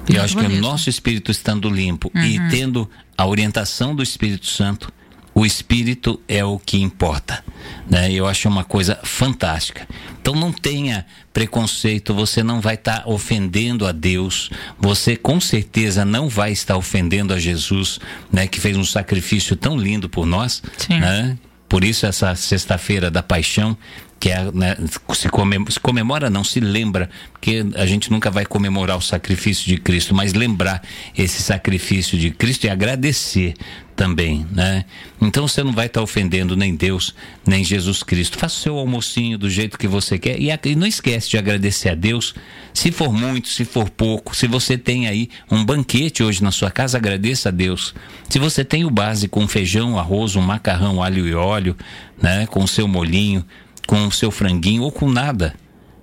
E 0.09 0.17
eu 0.17 0.23
acho 0.23 0.35
bonito. 0.35 0.53
que 0.53 0.59
o 0.59 0.61
nosso 0.61 0.88
espírito 0.88 1.31
estando 1.31 1.69
limpo 1.69 2.11
uhum. 2.14 2.23
e 2.23 2.49
tendo 2.49 2.88
a 3.16 3.27
orientação 3.27 3.95
do 3.95 4.03
Espírito 4.03 4.47
Santo, 4.47 4.92
o 5.37 5.44
espírito 5.44 6.18
é 6.27 6.42
o 6.42 6.59
que 6.59 6.81
importa. 6.81 7.44
Né? 7.90 8.11
Eu 8.11 8.27
acho 8.27 8.49
uma 8.49 8.64
coisa 8.64 8.99
fantástica. 9.03 9.87
Então 10.18 10.35
não 10.35 10.51
tenha 10.51 11.05
preconceito, 11.31 12.14
você 12.14 12.42
não 12.42 12.59
vai 12.59 12.75
estar 12.75 13.03
tá 13.03 13.09
ofendendo 13.09 13.87
a 13.87 13.92
Deus, 13.92 14.49
você 14.79 15.14
com 15.14 15.38
certeza 15.38 16.07
não 16.07 16.31
vai 16.31 16.53
estar 16.53 16.79
ofendendo 16.79 17.35
a 17.35 17.38
Jesus, 17.38 18.01
né, 18.33 18.46
que 18.46 18.59
fez 18.59 18.79
um 18.79 18.85
sacrifício 18.85 19.55
tão 19.55 19.77
lindo 19.77 20.09
por 20.09 20.25
nós, 20.25 20.62
Sim. 20.79 21.01
né? 21.01 21.37
Por 21.68 21.85
isso 21.85 22.07
essa 22.07 22.35
sexta-feira 22.35 23.11
da 23.11 23.22
paixão 23.22 23.77
que 24.18 24.31
é, 24.31 24.51
né, 24.53 24.77
se, 25.12 25.29
comemora, 25.29 25.70
se, 25.70 25.81
comemora, 25.81 26.31
não 26.31 26.42
se 26.42 26.59
lembra, 26.59 27.11
porque 27.33 27.66
a 27.75 27.85
gente 27.85 28.11
nunca 28.11 28.31
vai 28.31 28.46
comemorar 28.46 28.96
o 28.96 29.03
sacrifício 29.03 29.66
de 29.66 29.77
Cristo, 29.77 30.14
mas 30.14 30.33
lembrar 30.33 30.83
esse 31.16 31.42
sacrifício 31.42 32.18
de 32.18 32.31
Cristo 32.31 32.64
e 32.64 32.70
agradecer 32.70 33.55
também, 33.96 34.46
né? 34.52 34.85
Então 35.20 35.48
você 35.48 35.62
não 35.62 35.72
vai 35.72 35.87
estar 35.87 36.00
tá 36.00 36.04
ofendendo 36.04 36.54
nem 36.54 36.76
Deus, 36.76 37.14
nem 37.46 37.64
Jesus 37.64 38.02
Cristo. 38.02 38.38
Faça 38.38 38.56
o 38.56 38.61
seu 38.61 38.78
almocinho 38.78 39.38
do 39.38 39.48
jeito 39.48 39.78
que 39.78 39.88
você 39.88 40.18
quer 40.18 40.38
e, 40.38 40.50
e 40.50 40.76
não 40.76 40.87
esquece 40.87 41.30
de 41.30 41.38
agradecer 41.38 41.88
a 41.88 41.94
Deus. 41.94 42.35
Se 42.74 42.92
for 42.92 43.12
muito, 43.12 43.48
se 43.48 43.64
for 43.64 43.88
pouco, 43.88 44.37
se 44.37 44.46
você 44.46 44.76
tem 44.76 45.09
aí 45.09 45.30
um 45.50 45.64
banquete 45.64 46.22
hoje 46.22 46.42
na 46.42 46.50
sua 46.52 46.70
casa, 46.70 46.98
agradeça 46.98 47.48
a 47.48 47.52
Deus. 47.52 47.94
Se 48.28 48.38
você 48.38 48.62
tem 48.62 48.85
o 48.85 48.90
básico, 48.90 49.40
um 49.40 49.48
feijão, 49.48 49.98
arroz, 49.98 50.37
um 50.37 50.42
macarrão, 50.42 51.02
alho 51.02 51.26
e 51.26 51.35
óleo, 51.35 51.74
né, 52.20 52.46
com 52.46 52.62
o 52.62 52.68
seu 52.68 52.87
molinho, 52.87 53.44
com 53.87 54.06
o 54.06 54.12
seu 54.12 54.30
franguinho 54.30 54.82
ou 54.82 54.92
com 54.92 55.11
nada, 55.11 55.54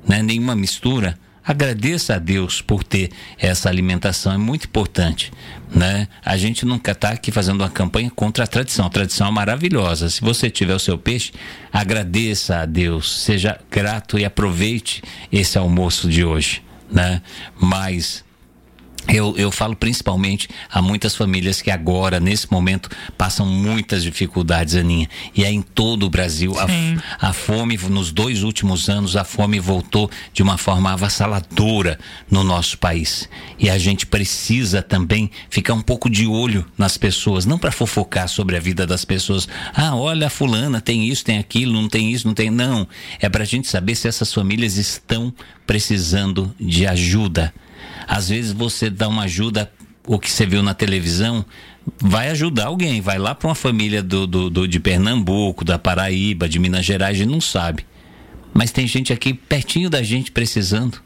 né? 0.07 0.23
nenhuma 0.23 0.55
mistura. 0.55 1.17
Agradeça 1.45 2.15
a 2.15 2.19
Deus 2.19 2.61
por 2.61 2.83
ter 2.83 3.11
essa 3.37 3.67
alimentação, 3.69 4.31
é 4.31 4.37
muito 4.37 4.65
importante. 4.65 5.31
Né? 5.73 6.07
A 6.23 6.37
gente 6.37 6.65
nunca 6.65 6.91
está 6.91 7.09
aqui 7.09 7.31
fazendo 7.31 7.61
uma 7.61 7.69
campanha 7.69 8.09
contra 8.09 8.45
a 8.45 8.47
tradição. 8.47 8.85
A 8.85 8.89
tradição 8.89 9.27
é 9.27 9.31
maravilhosa. 9.31 10.09
Se 10.09 10.21
você 10.21 10.49
tiver 10.49 10.75
o 10.75 10.79
seu 10.79 10.97
peixe, 10.97 11.33
agradeça 11.71 12.59
a 12.59 12.65
Deus, 12.65 13.23
seja 13.23 13.59
grato 13.69 14.17
e 14.17 14.23
aproveite 14.23 15.01
esse 15.31 15.57
almoço 15.57 16.07
de 16.07 16.23
hoje. 16.23 16.63
Né? 16.89 17.21
Mas 17.59 18.23
eu, 19.07 19.35
eu 19.37 19.51
falo 19.51 19.75
principalmente 19.75 20.47
a 20.71 20.81
muitas 20.81 21.15
famílias 21.15 21.61
que 21.61 21.69
agora, 21.69 22.19
nesse 22.19 22.51
momento, 22.51 22.89
passam 23.17 23.45
muitas 23.45 24.03
dificuldades, 24.03 24.75
Aninha. 24.75 25.09
E 25.35 25.43
é 25.43 25.51
em 25.51 25.61
todo 25.61 26.05
o 26.05 26.09
Brasil. 26.09 26.53
A, 26.57 27.29
a, 27.29 27.33
fome, 27.33 27.77
nos 27.89 28.11
dois 28.11 28.43
últimos 28.43 28.89
anos, 28.89 29.15
a 29.15 29.23
fome 29.23 29.59
voltou 29.59 30.09
de 30.33 30.41
uma 30.41 30.57
forma 30.57 30.91
avassaladora 30.91 31.99
no 32.29 32.43
nosso 32.43 32.77
país. 32.77 33.29
E 33.59 33.69
a 33.69 33.77
gente 33.77 34.05
precisa 34.05 34.81
também 34.81 35.29
ficar 35.49 35.73
um 35.73 35.81
pouco 35.81 36.09
de 36.09 36.25
olho 36.25 36.65
nas 36.77 36.97
pessoas, 36.97 37.45
não 37.45 37.57
para 37.57 37.71
fofocar 37.71 38.27
sobre 38.29 38.55
a 38.55 38.59
vida 38.59 38.87
das 38.87 39.03
pessoas. 39.03 39.47
Ah, 39.73 39.95
olha, 39.95 40.29
fulana 40.29 40.79
tem 40.79 41.07
isso, 41.07 41.25
tem 41.25 41.37
aquilo, 41.37 41.73
não 41.73 41.89
tem 41.89 42.11
isso, 42.11 42.27
não 42.27 42.33
tem. 42.33 42.49
Não. 42.49 42.87
É 43.19 43.27
para 43.27 43.43
a 43.43 43.47
gente 43.47 43.67
saber 43.67 43.95
se 43.95 44.07
essas 44.07 44.33
famílias 44.33 44.77
estão 44.77 45.33
precisando 45.65 46.53
de 46.59 46.85
ajuda 46.85 47.53
às 48.07 48.29
vezes 48.29 48.51
você 48.51 48.89
dá 48.89 49.07
uma 49.07 49.23
ajuda, 49.23 49.71
o 50.05 50.19
que 50.19 50.29
você 50.29 50.45
viu 50.45 50.61
na 50.61 50.73
televisão, 50.73 51.45
vai 51.99 52.29
ajudar 52.29 52.65
alguém. 52.65 53.01
Vai 53.01 53.17
lá 53.17 53.33
para 53.35 53.47
uma 53.47 53.55
família 53.55 54.01
do, 54.01 54.25
do, 54.27 54.49
do, 54.49 54.67
de 54.67 54.79
Pernambuco, 54.79 55.65
da 55.65 55.77
Paraíba, 55.79 56.47
de 56.47 56.59
Minas 56.59 56.85
Gerais, 56.85 57.15
a 57.15 57.19
gente 57.19 57.31
não 57.31 57.41
sabe. 57.41 57.85
Mas 58.53 58.71
tem 58.71 58.85
gente 58.87 59.11
aqui 59.11 59.33
pertinho 59.33 59.89
da 59.89 60.03
gente 60.03 60.31
precisando. 60.31 61.01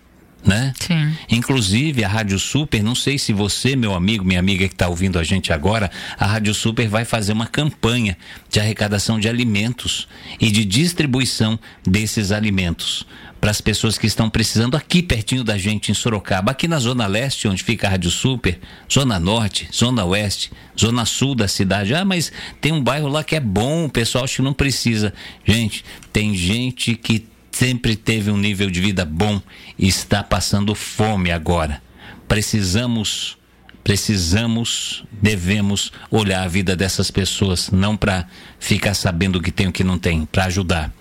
né? 0.46 0.74
Sim. 0.80 1.14
Inclusive 1.30 2.04
a 2.04 2.08
Rádio 2.08 2.40
Super, 2.40 2.84
não 2.84 2.96
sei 2.96 3.18
se 3.18 3.34
você, 3.34 3.76
meu 3.76 3.94
amigo, 3.94 4.24
minha 4.24 4.40
amiga 4.40 4.68
que 4.68 4.74
está 4.74 4.88
ouvindo 4.88 5.20
a 5.20 5.24
gente 5.24 5.52
agora, 5.52 5.92
a 6.18 6.26
Rádio 6.26 6.54
Super 6.54 6.88
vai 6.88 7.06
fazer 7.06 7.34
uma 7.34 7.48
campanha 7.48 8.18
de 8.50 8.60
arrecadação 8.60 9.20
de 9.20 9.28
alimentos 9.28 10.08
e 10.40 10.50
de 10.52 10.64
distribuição 10.64 11.60
desses 11.86 12.32
alimentos 12.32 13.06
para 13.39 13.52
as 13.52 13.62
pessoas 13.62 13.97
que 13.97 14.08
estão 14.08 14.30
precisando 14.30 14.76
aqui 14.76 15.02
pertinho 15.02 15.43
da 15.43 15.58
gente 15.58 15.91
em 15.91 15.93
Sorocaba, 15.93 16.52
aqui 16.52 16.67
na 16.67 16.80
zona 16.80 17.06
leste, 17.06 17.47
onde 17.47 17.63
fica 17.63 17.88
a 17.88 17.91
Rádio 17.91 18.10
Super, 18.10 18.60
zona 18.91 19.19
norte, 19.19 19.69
zona 19.73 20.04
oeste, 20.06 20.52
zona 20.80 21.06
sul 21.06 21.36
da 21.36 21.47
cidade. 21.47 21.93
Ah, 21.93 22.04
mas 22.04 22.32
tem 22.60 22.71
um 22.71 22.84
bairro 22.84 23.08
lá 23.08 23.23
que 23.23 23.36
é 23.36 23.39
bom, 23.39 23.86
o 23.86 23.89
pessoal 23.89 24.23
acha 24.23 24.38
que 24.38 24.41
não 24.41 24.54
precisa. 24.54 25.13
Gente, 25.45 25.86
tem 26.12 26.36
gente 26.36 26.95
que 26.95 27.28
sempre 27.52 27.95
teve 27.95 28.30
um 28.32 28.38
nível 28.38 28.69
de 28.69 28.80
vida 28.80 29.06
bom 29.06 29.41
e 29.78 29.88
está 29.88 30.23
passando 30.23 30.76
fome 30.76 31.32
agora. 31.32 31.82
Precisamos, 32.28 33.38
precisamos, 33.84 35.04
devemos 35.12 35.91
olhar 36.12 36.43
a 36.43 36.47
vida 36.47 36.76
dessas 36.76 37.10
pessoas, 37.10 37.71
não 37.71 37.95
para 37.95 38.28
ficar 38.60 38.93
sabendo 38.93 39.38
o 39.38 39.41
que 39.41 39.52
tem 39.52 39.67
e 39.67 39.69
o 39.69 39.71
que 39.71 39.84
não 39.84 39.97
tem, 39.97 40.26
para 40.26 40.45
ajudar. 40.45 40.93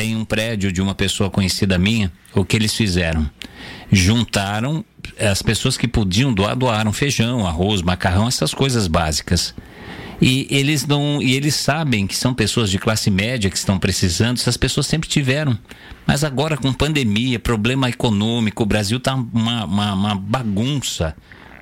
Tem 0.00 0.16
um 0.16 0.24
prédio 0.24 0.72
de 0.72 0.80
uma 0.80 0.94
pessoa 0.94 1.28
conhecida 1.28 1.76
minha, 1.76 2.10
o 2.32 2.42
que 2.42 2.56
eles 2.56 2.74
fizeram? 2.74 3.28
Juntaram 3.92 4.82
as 5.18 5.42
pessoas 5.42 5.76
que 5.76 5.86
podiam 5.86 6.32
doar, 6.32 6.56
doaram 6.56 6.90
feijão, 6.90 7.46
arroz, 7.46 7.82
macarrão, 7.82 8.26
essas 8.26 8.54
coisas 8.54 8.86
básicas. 8.86 9.54
E 10.18 10.46
eles 10.48 10.86
não, 10.86 11.20
e 11.20 11.34
eles 11.34 11.54
sabem 11.54 12.06
que 12.06 12.16
são 12.16 12.32
pessoas 12.32 12.70
de 12.70 12.78
classe 12.78 13.10
média 13.10 13.50
que 13.50 13.58
estão 13.58 13.78
precisando, 13.78 14.38
essas 14.38 14.56
pessoas 14.56 14.86
sempre 14.86 15.06
tiveram. 15.06 15.58
Mas 16.06 16.24
agora 16.24 16.56
com 16.56 16.72
pandemia, 16.72 17.38
problema 17.38 17.90
econômico, 17.90 18.62
o 18.62 18.66
Brasil 18.66 18.96
está 18.96 19.14
uma, 19.14 19.66
uma, 19.66 19.92
uma, 19.92 20.14
bagunça. 20.14 21.14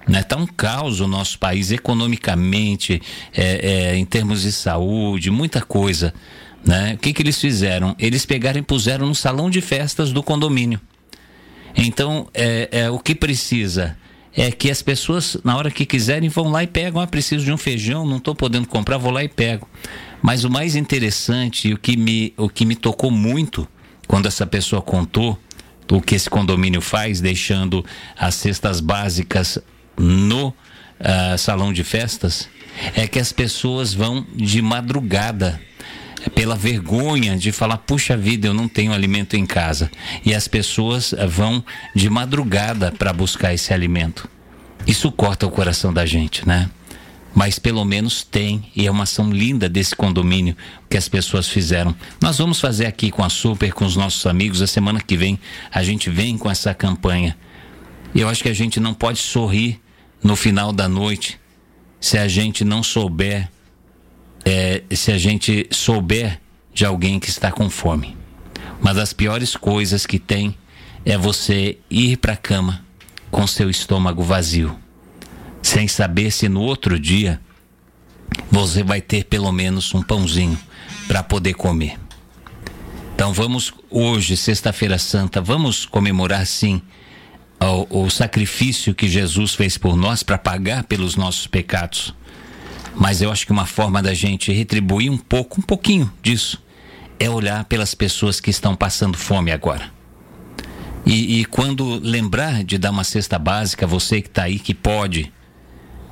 Né? 0.07 0.23
Tá 0.23 0.37
um 0.37 0.47
caos 0.47 1.01
o 1.01 1.09
nosso 1.09 1.41
país 1.41 1.73
economicamente, 1.73 3.03
é, 3.35 3.91
é, 3.91 3.97
em 3.97 4.05
termos 4.05 4.43
de 4.43 4.53
saúde, 4.53 5.29
muita 5.29 5.61
coisa. 5.61 6.15
Né? 6.65 6.95
O 6.95 6.99
que, 6.99 7.13
que 7.13 7.23
eles 7.23 7.41
fizeram? 7.41 7.95
Eles 7.99 8.27
pegaram 8.27 8.59
e 8.59 8.63
puseram 8.63 9.07
no 9.07 9.15
salão 9.15 9.49
de 9.49 9.61
festas 9.61 10.13
do 10.13 10.23
condomínio. 10.23 10.81
Então, 11.77 12.29
é, 12.35 12.69
é 12.73 12.91
o 12.91 12.99
que 12.99 13.15
precisa? 13.15 13.97
é 14.39 14.53
que 14.53 14.71
as 14.71 14.83
pessoas, 14.83 15.37
na 15.43 15.57
hora 15.57 15.69
que 15.69 15.85
quiserem, 15.85 16.29
vão 16.29 16.49
lá 16.49 16.63
e 16.63 16.67
pegam. 16.67 17.01
Ah, 17.01 17.07
preciso 17.09 17.45
de 17.45 17.53
um 17.53 17.57
feijão, 17.57 18.07
não 18.07 18.19
estou 18.19 18.37
podendo 18.37 18.69
comprar, 18.69 18.97
vou 18.97 19.11
lá 19.11 19.25
e 19.25 19.29
pego. 19.29 19.69
Mas 20.23 20.45
o 20.45 20.51
mais 20.51 20.77
interessante 20.77 21.69
e 21.69 21.75
o 21.75 21.79
que 21.79 21.97
me, 21.97 22.33
o 22.37 22.49
que 22.49 22.65
me 22.65 22.77
tocou 22.77 23.11
muito 23.11 23.67
quando 24.07 24.27
essa 24.27 24.47
pessoa 24.47 24.81
contou 24.81 25.39
o 25.91 26.01
que 26.01 26.15
esse 26.15 26.29
condomínio 26.29 26.81
faz, 26.81 27.21
deixando 27.21 27.85
as 28.17 28.35
cestas 28.35 28.79
básicas 28.79 29.59
no 29.97 30.49
uh, 30.49 31.39
salão 31.39 31.73
de 31.73 31.83
festas, 31.83 32.49
é 32.95 33.09
que 33.09 33.19
as 33.19 33.33
pessoas 33.33 33.95
vão 33.95 34.25
de 34.37 34.61
madrugada 34.61 35.61
pela 36.35 36.57
vergonha 36.57 37.37
de 37.37 37.53
falar, 37.53 37.79
puxa 37.79 38.17
vida, 38.17 38.49
eu 38.49 38.55
não 38.55 38.69
tenho 38.69 38.93
alimento 38.93 39.35
em 39.35 39.47
casa. 39.47 39.91
E 40.25 40.35
as 40.35 40.49
pessoas 40.49 41.15
vão 41.29 41.65
de 41.95 42.11
madrugada 42.11 42.93
para 42.93 43.13
buscar 43.13 43.55
esse 43.55 43.73
alimento. 43.73 44.29
Isso 44.87 45.13
corta 45.13 45.47
o 45.47 45.51
coração 45.51 45.93
da 45.93 46.07
gente, 46.07 46.47
né? 46.47 46.69
Mas 47.35 47.59
pelo 47.59 47.85
menos 47.85 48.25
tem, 48.25 48.71
e 48.75 48.87
é 48.87 48.91
uma 48.91 49.05
ação 49.05 49.31
linda 49.31 49.69
desse 49.69 49.95
condomínio 49.95 50.57
que 50.89 50.97
as 50.97 51.09
pessoas 51.09 51.49
fizeram. 51.49 51.95
Nós 52.21 52.39
vamos 52.39 52.61
fazer 52.61 52.87
aqui 52.87 53.11
com 53.11 53.23
a 53.23 53.29
Super, 53.29 53.73
com 53.73 53.85
os 53.85 53.95
nossos 53.97 54.27
amigos, 54.27 54.63
a 54.63 54.67
semana 54.67 55.01
que 55.01 55.17
vem 55.17 55.39
a 55.71 55.83
gente 55.83 56.11
vem 56.11 56.37
com 56.39 56.51
essa 56.51 56.75
campanha. 56.75 57.37
E 58.15 58.21
eu 58.21 58.29
acho 58.29 58.43
que 58.43 58.49
a 58.49 58.55
gente 58.55 58.81
não 58.81 58.95
pode 58.95 59.19
sorrir 59.19 59.79
no 60.23 60.35
final 60.35 60.73
da 60.73 60.89
noite 60.89 61.39
se 62.01 62.17
a 62.19 62.27
gente 62.27 62.65
não 62.65 62.83
souber 62.83 63.49
é, 64.45 64.83
se 64.95 65.13
a 65.13 65.19
gente 65.19 65.67
souber 65.71 66.41
de 66.73 66.85
alguém 66.85 67.19
que 67.19 67.29
está 67.29 67.51
com 67.51 67.69
fome. 67.69 68.17
Uma 68.81 68.95
das 68.95 69.13
piores 69.13 69.57
coisas 69.57 70.07
que 70.07 70.19
tem 70.19 70.57
é 71.05 71.19
você 71.19 71.79
ir 71.91 72.17
para 72.19 72.35
a 72.35 72.37
cama 72.37 72.85
com 73.31 73.47
seu 73.47 73.69
estômago 73.69 74.23
vazio, 74.23 74.79
sem 75.63 75.89
saber 75.89 76.31
se 76.31 76.49
no 76.49 76.61
outro 76.61 76.99
dia 76.99 77.41
você 78.51 78.83
vai 78.83 79.01
ter 79.01 79.25
pelo 79.25 79.51
menos 79.51 79.93
um 79.95 80.03
pãozinho 80.03 80.59
para 81.07 81.23
poder 81.23 81.55
comer. 81.55 81.99
Então 83.15 83.33
vamos 83.33 83.73
hoje, 83.91 84.37
sexta-feira 84.37 84.99
santa, 84.99 85.41
vamos 85.41 85.85
comemorar 85.85 86.47
sim 86.47 86.81
o, 87.61 88.05
o 88.05 88.11
sacrifício 88.11 88.95
que 88.95 89.09
Jesus 89.09 89.55
fez 89.55 89.77
por 89.77 89.97
nós 89.97 90.23
para 90.23 90.39
pagar 90.39 90.85
pelos 90.85 91.17
nossos 91.17 91.47
pecados. 91.47 92.15
Mas 92.99 93.23
eu 93.23 93.31
acho 93.31 93.47
que 93.47 93.53
uma 93.53 93.65
forma 93.65 94.03
da 94.03 94.13
gente 94.13 94.53
retribuir 94.53 95.11
um 95.11 95.17
pouco, 95.17 95.61
um 95.61 95.63
pouquinho 95.63 96.13
disso, 96.21 96.61
é 97.19 97.31
olhar 97.31 97.65
pelas 97.65 97.95
pessoas 97.95 98.41
que 98.41 98.51
estão 98.51 98.75
passando 98.75 99.17
fome 99.17 99.53
agora. 99.53 99.93
E, 101.07 101.41
e 101.41 101.45
quando 101.45 102.01
lembrar 102.03 102.65
de 102.65 102.77
dar 102.77 102.91
uma 102.91 103.05
cesta 103.05 103.39
básica, 103.39 103.87
você 103.87 104.21
que 104.21 104.29
está 104.29 104.43
aí 104.43 104.59
que 104.59 104.75
pode, 104.75 105.33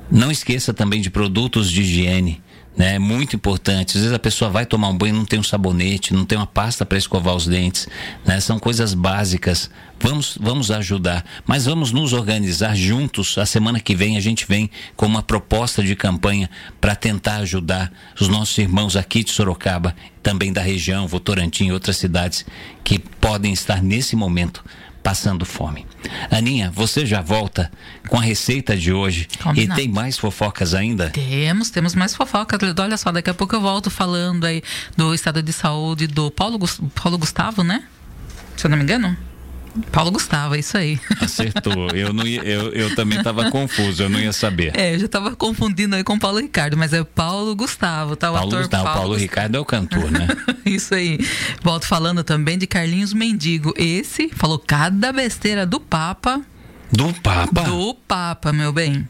não 0.09 0.31
esqueça 0.31 0.73
também 0.73 1.01
de 1.01 1.09
produtos 1.09 1.69
de 1.69 1.81
higiene 1.81 2.41
né? 2.77 2.95
É 2.95 2.99
muito 2.99 3.35
importante. 3.35 3.97
Às 3.97 4.03
vezes 4.03 4.13
a 4.13 4.19
pessoa 4.19 4.51
vai 4.51 4.65
tomar 4.65 4.89
um 4.89 4.97
banho 4.97 5.15
não 5.15 5.25
tem 5.25 5.39
um 5.39 5.43
sabonete, 5.43 6.13
não 6.13 6.25
tem 6.25 6.37
uma 6.37 6.45
pasta 6.45 6.85
para 6.85 6.97
escovar 6.97 7.35
os 7.35 7.47
dentes, 7.47 7.87
né? 8.23 8.39
São 8.39 8.59
coisas 8.59 8.93
básicas. 8.93 9.69
Vamos, 9.99 10.37
vamos 10.39 10.69
ajudar, 10.69 11.25
mas 11.43 11.65
vamos 11.65 11.91
nos 11.91 12.13
organizar 12.13 12.75
juntos. 12.75 13.35
A 13.39 13.47
semana 13.47 13.79
que 13.79 13.95
vem 13.95 14.15
a 14.15 14.19
gente 14.19 14.45
vem 14.47 14.69
com 14.95 15.07
uma 15.07 15.23
proposta 15.23 15.81
de 15.81 15.95
campanha 15.95 16.47
para 16.79 16.95
tentar 16.95 17.37
ajudar 17.37 17.91
os 18.19 18.27
nossos 18.27 18.55
irmãos 18.59 18.95
aqui 18.95 19.23
de 19.23 19.31
Sorocaba, 19.31 19.95
também 20.21 20.53
da 20.53 20.61
região, 20.61 21.07
Votorantim 21.07 21.65
e 21.65 21.71
outras 21.71 21.97
cidades 21.97 22.45
que 22.83 22.99
podem 22.99 23.51
estar 23.51 23.81
nesse 23.81 24.15
momento 24.15 24.63
passando 25.07 25.45
fome. 25.45 25.85
Aninha, 26.29 26.69
você 26.69 27.05
já 27.05 27.21
volta 27.21 27.71
com 28.09 28.17
a 28.17 28.21
receita 28.21 28.75
de 28.75 28.91
hoje 28.91 29.25
Combinado. 29.41 29.79
e 29.79 29.83
tem 29.85 29.93
mais 29.93 30.17
fofocas 30.17 30.73
ainda? 30.73 31.11
Temos, 31.11 31.69
temos 31.69 31.95
mais 31.95 32.13
fofocas. 32.13 32.59
Olha 32.77 32.97
só, 32.97 33.09
daqui 33.09 33.29
a 33.29 33.33
pouco 33.33 33.55
eu 33.55 33.61
volto 33.61 33.89
falando 33.89 34.43
aí 34.43 34.61
do 34.97 35.13
estado 35.13 35.41
de 35.41 35.53
saúde 35.53 36.07
do 36.07 36.29
Paulo, 36.29 36.59
Paulo 36.93 37.17
Gustavo, 37.17 37.63
né? 37.63 37.85
Se 38.57 38.65
eu 38.65 38.69
não 38.69 38.75
me 38.75 38.83
engano. 38.83 39.15
Paulo 39.91 40.11
Gustavo, 40.11 40.55
é 40.55 40.59
isso 40.59 40.77
aí. 40.77 40.99
Acertou. 41.21 41.89
Eu, 41.89 42.13
não 42.13 42.25
ia, 42.25 42.41
eu, 42.43 42.71
eu 42.71 42.95
também 42.95 43.17
estava 43.17 43.49
confuso, 43.49 44.03
eu 44.03 44.09
não 44.09 44.19
ia 44.19 44.33
saber. 44.33 44.75
É, 44.75 44.95
eu 44.95 44.99
já 44.99 45.05
estava 45.05 45.35
confundindo 45.35 45.95
aí 45.95 46.03
com 46.03 46.17
Paulo 46.17 46.39
Ricardo, 46.39 46.77
mas 46.77 46.93
é 46.93 47.03
Paulo 47.03 47.55
Gustavo, 47.55 48.15
tá? 48.15 48.31
O 48.31 48.33
Paulo 48.33 48.47
ator 48.47 48.59
Gustavo, 48.61 48.83
Paulo, 48.83 48.99
Paulo 48.99 49.15
Ricardo 49.15 49.55
é 49.55 49.59
o 49.59 49.65
cantor, 49.65 50.11
né? 50.11 50.27
isso 50.65 50.93
aí. 50.93 51.19
Volto 51.61 51.85
falando 51.85 52.23
também 52.23 52.57
de 52.57 52.67
Carlinhos 52.67 53.13
Mendigo. 53.13 53.73
Esse 53.77 54.29
falou 54.29 54.59
cada 54.59 55.11
besteira 55.11 55.65
do 55.65 55.79
Papa. 55.79 56.41
Do 56.91 57.13
Papa? 57.21 57.63
Do 57.63 57.93
Papa, 58.07 58.53
meu 58.53 58.71
bem. 58.71 59.07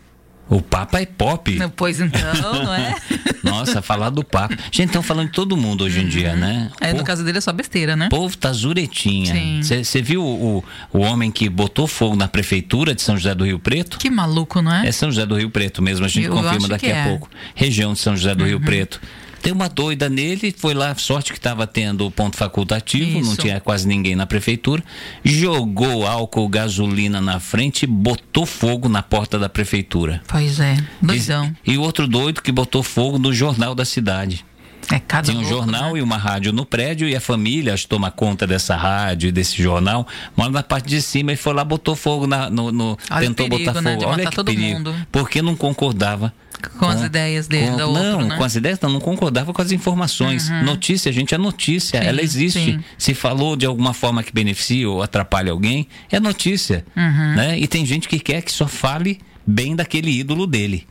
O 0.50 0.62
Papa 0.62 1.02
é 1.02 1.06
pop. 1.06 1.58
Pois 1.76 2.00
então, 2.00 2.22
não 2.54 2.74
é? 2.74 2.96
Nossa, 3.44 3.82
falar 3.82 4.10
do 4.10 4.24
Papa. 4.24 4.56
Gente, 4.72 4.88
estão 4.88 5.04
falando 5.04 5.28
de 5.28 5.34
todo 5.34 5.58
mundo 5.58 5.84
hoje 5.84 6.00
em 6.00 6.08
dia, 6.08 6.36
né? 6.36 6.72
É, 6.80 6.94
no 6.94 7.04
caso 7.04 7.24
dele 7.24 7.38
é 7.38 7.42
só 7.42 7.52
besteira, 7.52 7.96
né? 7.96 8.08
O 8.08 8.10
povo 8.10 8.36
tá 8.38 8.52
zuretinha. 8.52 9.62
Você 9.62 10.02
viu 10.02 10.24
o, 10.24 10.64
o 10.94 11.00
homem 11.00 11.32
que 11.32 11.50
botou 11.50 11.88
fogo 11.88 12.16
na 12.16 12.28
prefeitura 12.28 12.96
de 12.96 13.02
São 13.02 13.18
José 13.18 13.36
do 13.36 13.46
Rio 13.46 13.60
Preto? 13.60 13.98
Que 13.98 14.10
maluco, 14.10 14.62
não 14.62 14.74
é? 14.74 14.88
É 14.88 14.92
São 14.92 15.12
José 15.12 15.26
do 15.26 15.36
Rio 15.36 15.50
Preto 15.50 15.82
mesmo, 15.82 16.06
a 16.06 16.10
gente 16.10 16.26
Eu 16.26 16.34
confirma 16.34 16.68
daqui 16.68 16.92
a 16.92 16.96
é. 16.96 17.08
pouco. 17.08 17.30
Região 17.54 17.94
de 17.94 18.00
São 18.00 18.16
José 18.16 18.34
do 18.34 18.44
uhum. 18.44 18.50
Rio 18.50 18.62
Preto. 18.62 19.02
Tem 19.48 19.54
uma 19.54 19.70
doida 19.70 20.10
nele, 20.10 20.54
foi 20.58 20.74
lá, 20.74 20.94
sorte 20.96 21.32
que 21.32 21.40
estava 21.40 21.66
tendo 21.66 22.12
ponto 22.12 22.36
facultativo, 22.36 23.20
Isso. 23.20 23.30
não 23.30 23.38
tinha 23.38 23.62
quase 23.62 23.88
ninguém 23.88 24.14
na 24.14 24.26
prefeitura, 24.26 24.84
jogou 25.24 26.06
álcool, 26.06 26.50
gasolina 26.50 27.22
na 27.22 27.40
frente 27.40 27.84
e 27.84 27.88
botou 27.88 28.46
fogo 28.46 28.90
na 28.90 29.02
porta 29.02 29.40
da 29.40 29.48
prefeitura. 29.48 30.22
Pois 30.28 30.60
é, 30.60 30.76
doidão. 31.02 31.56
E, 31.66 31.76
e 31.76 31.78
outro 31.78 32.10
doido 32.10 32.42
que 32.42 32.52
botou 32.52 32.84
fogo 32.84 33.18
no 33.18 33.32
jornal 33.32 33.74
da 33.74 33.86
cidade. 33.86 34.44
É 34.91 35.00
cada 35.00 35.30
Tinha 35.30 35.38
um 35.38 35.41
louco, 35.41 35.58
jornal 35.58 35.93
né? 35.93 36.00
e 36.00 36.02
uma 36.02 36.17
rádio 36.17 36.54
no 36.54 36.65
prédio 36.65 37.10
e 37.10 37.15
a 37.15 37.19
família 37.19 37.76
toma 37.88 38.10
conta 38.10 38.47
dessa 38.47 38.76
rádio 38.76 39.28
e 39.28 39.32
desse 39.32 39.62
jornal, 39.62 40.08
mora 40.36 40.50
na 40.50 40.63
parte 40.63 40.88
de 40.88 41.02
cima 41.02 41.34
e 41.34 41.36
foi 41.36 41.54
lá, 41.54 41.63
botou 41.63 41.95
fogo 41.95 42.26
na, 42.26 42.50
no, 42.50 42.71
no 42.71 42.97
tentou 43.19 43.50
perigo, 43.50 43.71
botar 43.71 43.82
né? 43.82 43.93
fogo. 43.93 44.06
Olha 44.06 44.26
que 44.26 44.36
todo 44.36 44.45
perigo. 44.45 44.78
Mundo. 44.78 44.95
Porque 45.12 45.41
não 45.41 45.56
concordava 45.56 46.34
com, 46.62 46.80
com 46.80 46.86
as 46.88 47.04
ideias 47.04 47.47
dele, 47.47 47.71
com, 47.71 47.78
não, 47.78 47.89
outro, 47.89 48.26
né? 48.28 48.38
com 48.38 48.43
as 48.43 48.56
ideias 48.56 48.80
não, 48.80 48.89
não 48.89 49.00
concordava 49.00 49.54
com 49.54 49.62
as 49.62 49.71
informações. 49.71 50.50
Uhum. 50.50 50.63
Notícia, 50.63 51.12
gente, 51.12 51.36
é 51.36 51.38
notícia, 51.38 52.02
sim, 52.02 52.08
ela 52.08 52.21
existe. 52.21 52.60
Sim. 52.60 52.84
Se 52.97 53.13
falou 53.13 53.56
de 53.56 53.65
alguma 53.65 53.93
forma 53.93 54.23
que 54.23 54.34
beneficia 54.34 54.89
ou 54.89 55.02
atrapalha 55.02 55.52
alguém, 55.52 55.88
é 56.10 56.19
notícia, 56.19 56.86
uhum. 56.95 57.36
né? 57.36 57.60
E 57.60 57.67
tem 57.67 57.86
gente 57.86 58.08
que 58.08 58.19
quer 58.19 58.41
que 58.41 58.52
só 58.52 58.67
fale 58.67 59.19
bem 59.45 59.76
daquele 59.76 60.12
ídolo 60.12 60.47
dele, 60.47 60.88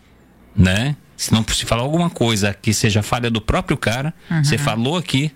né? 0.54 0.96
Se 1.16 1.32
não 1.32 1.44
se 1.48 1.64
falar 1.64 1.82
alguma 1.82 2.10
coisa 2.10 2.52
que 2.52 2.74
seja 2.74 3.02
falha 3.02 3.30
do 3.30 3.40
próprio 3.40 3.76
cara, 3.76 4.12
uhum. 4.30 4.44
você 4.44 4.58
falou 4.58 4.96
aqui, 4.96 5.32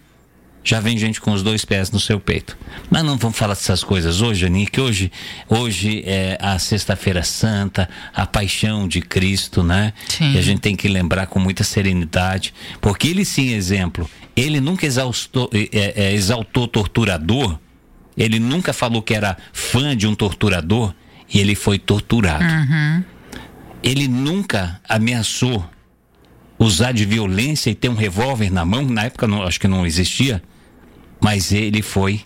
já 0.62 0.78
vem 0.78 0.96
gente 0.98 1.20
com 1.20 1.32
os 1.32 1.42
dois 1.42 1.64
pés 1.64 1.90
no 1.90 1.98
seu 1.98 2.20
peito. 2.20 2.56
Mas 2.90 3.02
não 3.02 3.16
vamos 3.16 3.36
falar 3.36 3.54
dessas 3.54 3.82
coisas 3.82 4.20
hoje, 4.20 4.44
Aninha, 4.44 4.66
que 4.66 4.80
hoje, 4.80 5.10
hoje 5.48 6.02
é 6.06 6.36
a 6.40 6.58
Sexta-feira 6.58 7.22
Santa, 7.22 7.88
a 8.14 8.26
paixão 8.26 8.86
de 8.86 9.00
Cristo, 9.00 9.62
né? 9.62 9.94
Sim. 10.08 10.32
E 10.34 10.38
a 10.38 10.42
gente 10.42 10.60
tem 10.60 10.76
que 10.76 10.86
lembrar 10.86 11.26
com 11.26 11.38
muita 11.38 11.64
serenidade, 11.64 12.52
porque 12.80 13.08
ele 13.08 13.24
sim, 13.24 13.52
exemplo, 13.54 14.08
ele 14.36 14.60
nunca 14.60 14.84
exaustou, 14.84 15.50
é, 15.52 15.94
é, 15.96 16.12
exaltou 16.12 16.68
torturador, 16.68 17.58
ele 18.16 18.38
nunca 18.38 18.72
falou 18.72 19.00
que 19.00 19.14
era 19.14 19.36
fã 19.52 19.96
de 19.96 20.06
um 20.06 20.14
torturador, 20.14 20.94
e 21.32 21.38
ele 21.38 21.54
foi 21.54 21.78
torturado. 21.78 22.44
Uhum. 22.44 23.04
Ele 23.82 24.06
nunca 24.08 24.80
ameaçou 24.88 25.64
usar 26.58 26.92
de 26.92 27.04
violência 27.06 27.70
e 27.70 27.74
ter 27.74 27.88
um 27.88 27.94
revólver 27.94 28.50
na 28.50 28.64
mão, 28.64 28.84
na 28.84 29.04
época 29.04 29.26
não, 29.26 29.42
acho 29.42 29.58
que 29.58 29.66
não 29.66 29.86
existia, 29.86 30.42
mas 31.20 31.52
ele 31.52 31.80
foi 31.80 32.20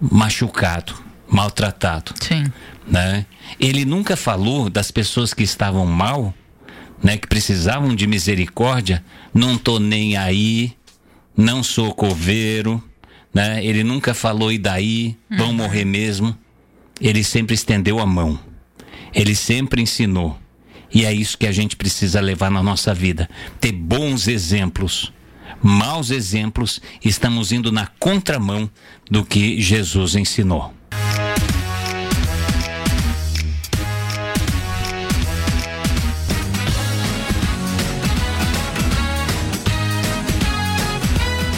machucado, 0.00 0.94
maltratado. 1.26 2.12
Sim. 2.20 2.44
Né? 2.86 3.24
Ele 3.58 3.84
nunca 3.84 4.16
falou 4.16 4.68
das 4.68 4.90
pessoas 4.90 5.32
que 5.32 5.42
estavam 5.42 5.86
mal, 5.86 6.34
né, 7.02 7.16
que 7.16 7.26
precisavam 7.26 7.94
de 7.94 8.06
misericórdia, 8.06 9.04
não 9.32 9.56
tô 9.56 9.78
nem 9.78 10.16
aí, 10.16 10.74
não 11.36 11.62
sou 11.62 11.94
coveiro, 11.94 12.82
né? 13.32 13.62
Ele 13.62 13.84
nunca 13.84 14.14
falou 14.14 14.50
e 14.50 14.56
daí, 14.56 15.14
vão 15.28 15.48
uhum. 15.48 15.54
morrer 15.54 15.84
mesmo. 15.84 16.36
Ele 16.98 17.22
sempre 17.22 17.54
estendeu 17.54 17.98
a 17.98 18.06
mão. 18.06 18.38
Ele 19.12 19.34
sempre 19.34 19.82
ensinou. 19.82 20.38
E 20.92 21.04
é 21.04 21.12
isso 21.12 21.36
que 21.36 21.46
a 21.46 21.52
gente 21.52 21.76
precisa 21.76 22.20
levar 22.20 22.50
na 22.50 22.62
nossa 22.62 22.94
vida: 22.94 23.28
ter 23.60 23.72
bons 23.72 24.28
exemplos. 24.28 25.12
Maus 25.62 26.10
exemplos, 26.10 26.80
estamos 27.02 27.50
indo 27.50 27.72
na 27.72 27.86
contramão 27.98 28.70
do 29.10 29.24
que 29.24 29.60
Jesus 29.60 30.14
ensinou. 30.14 30.72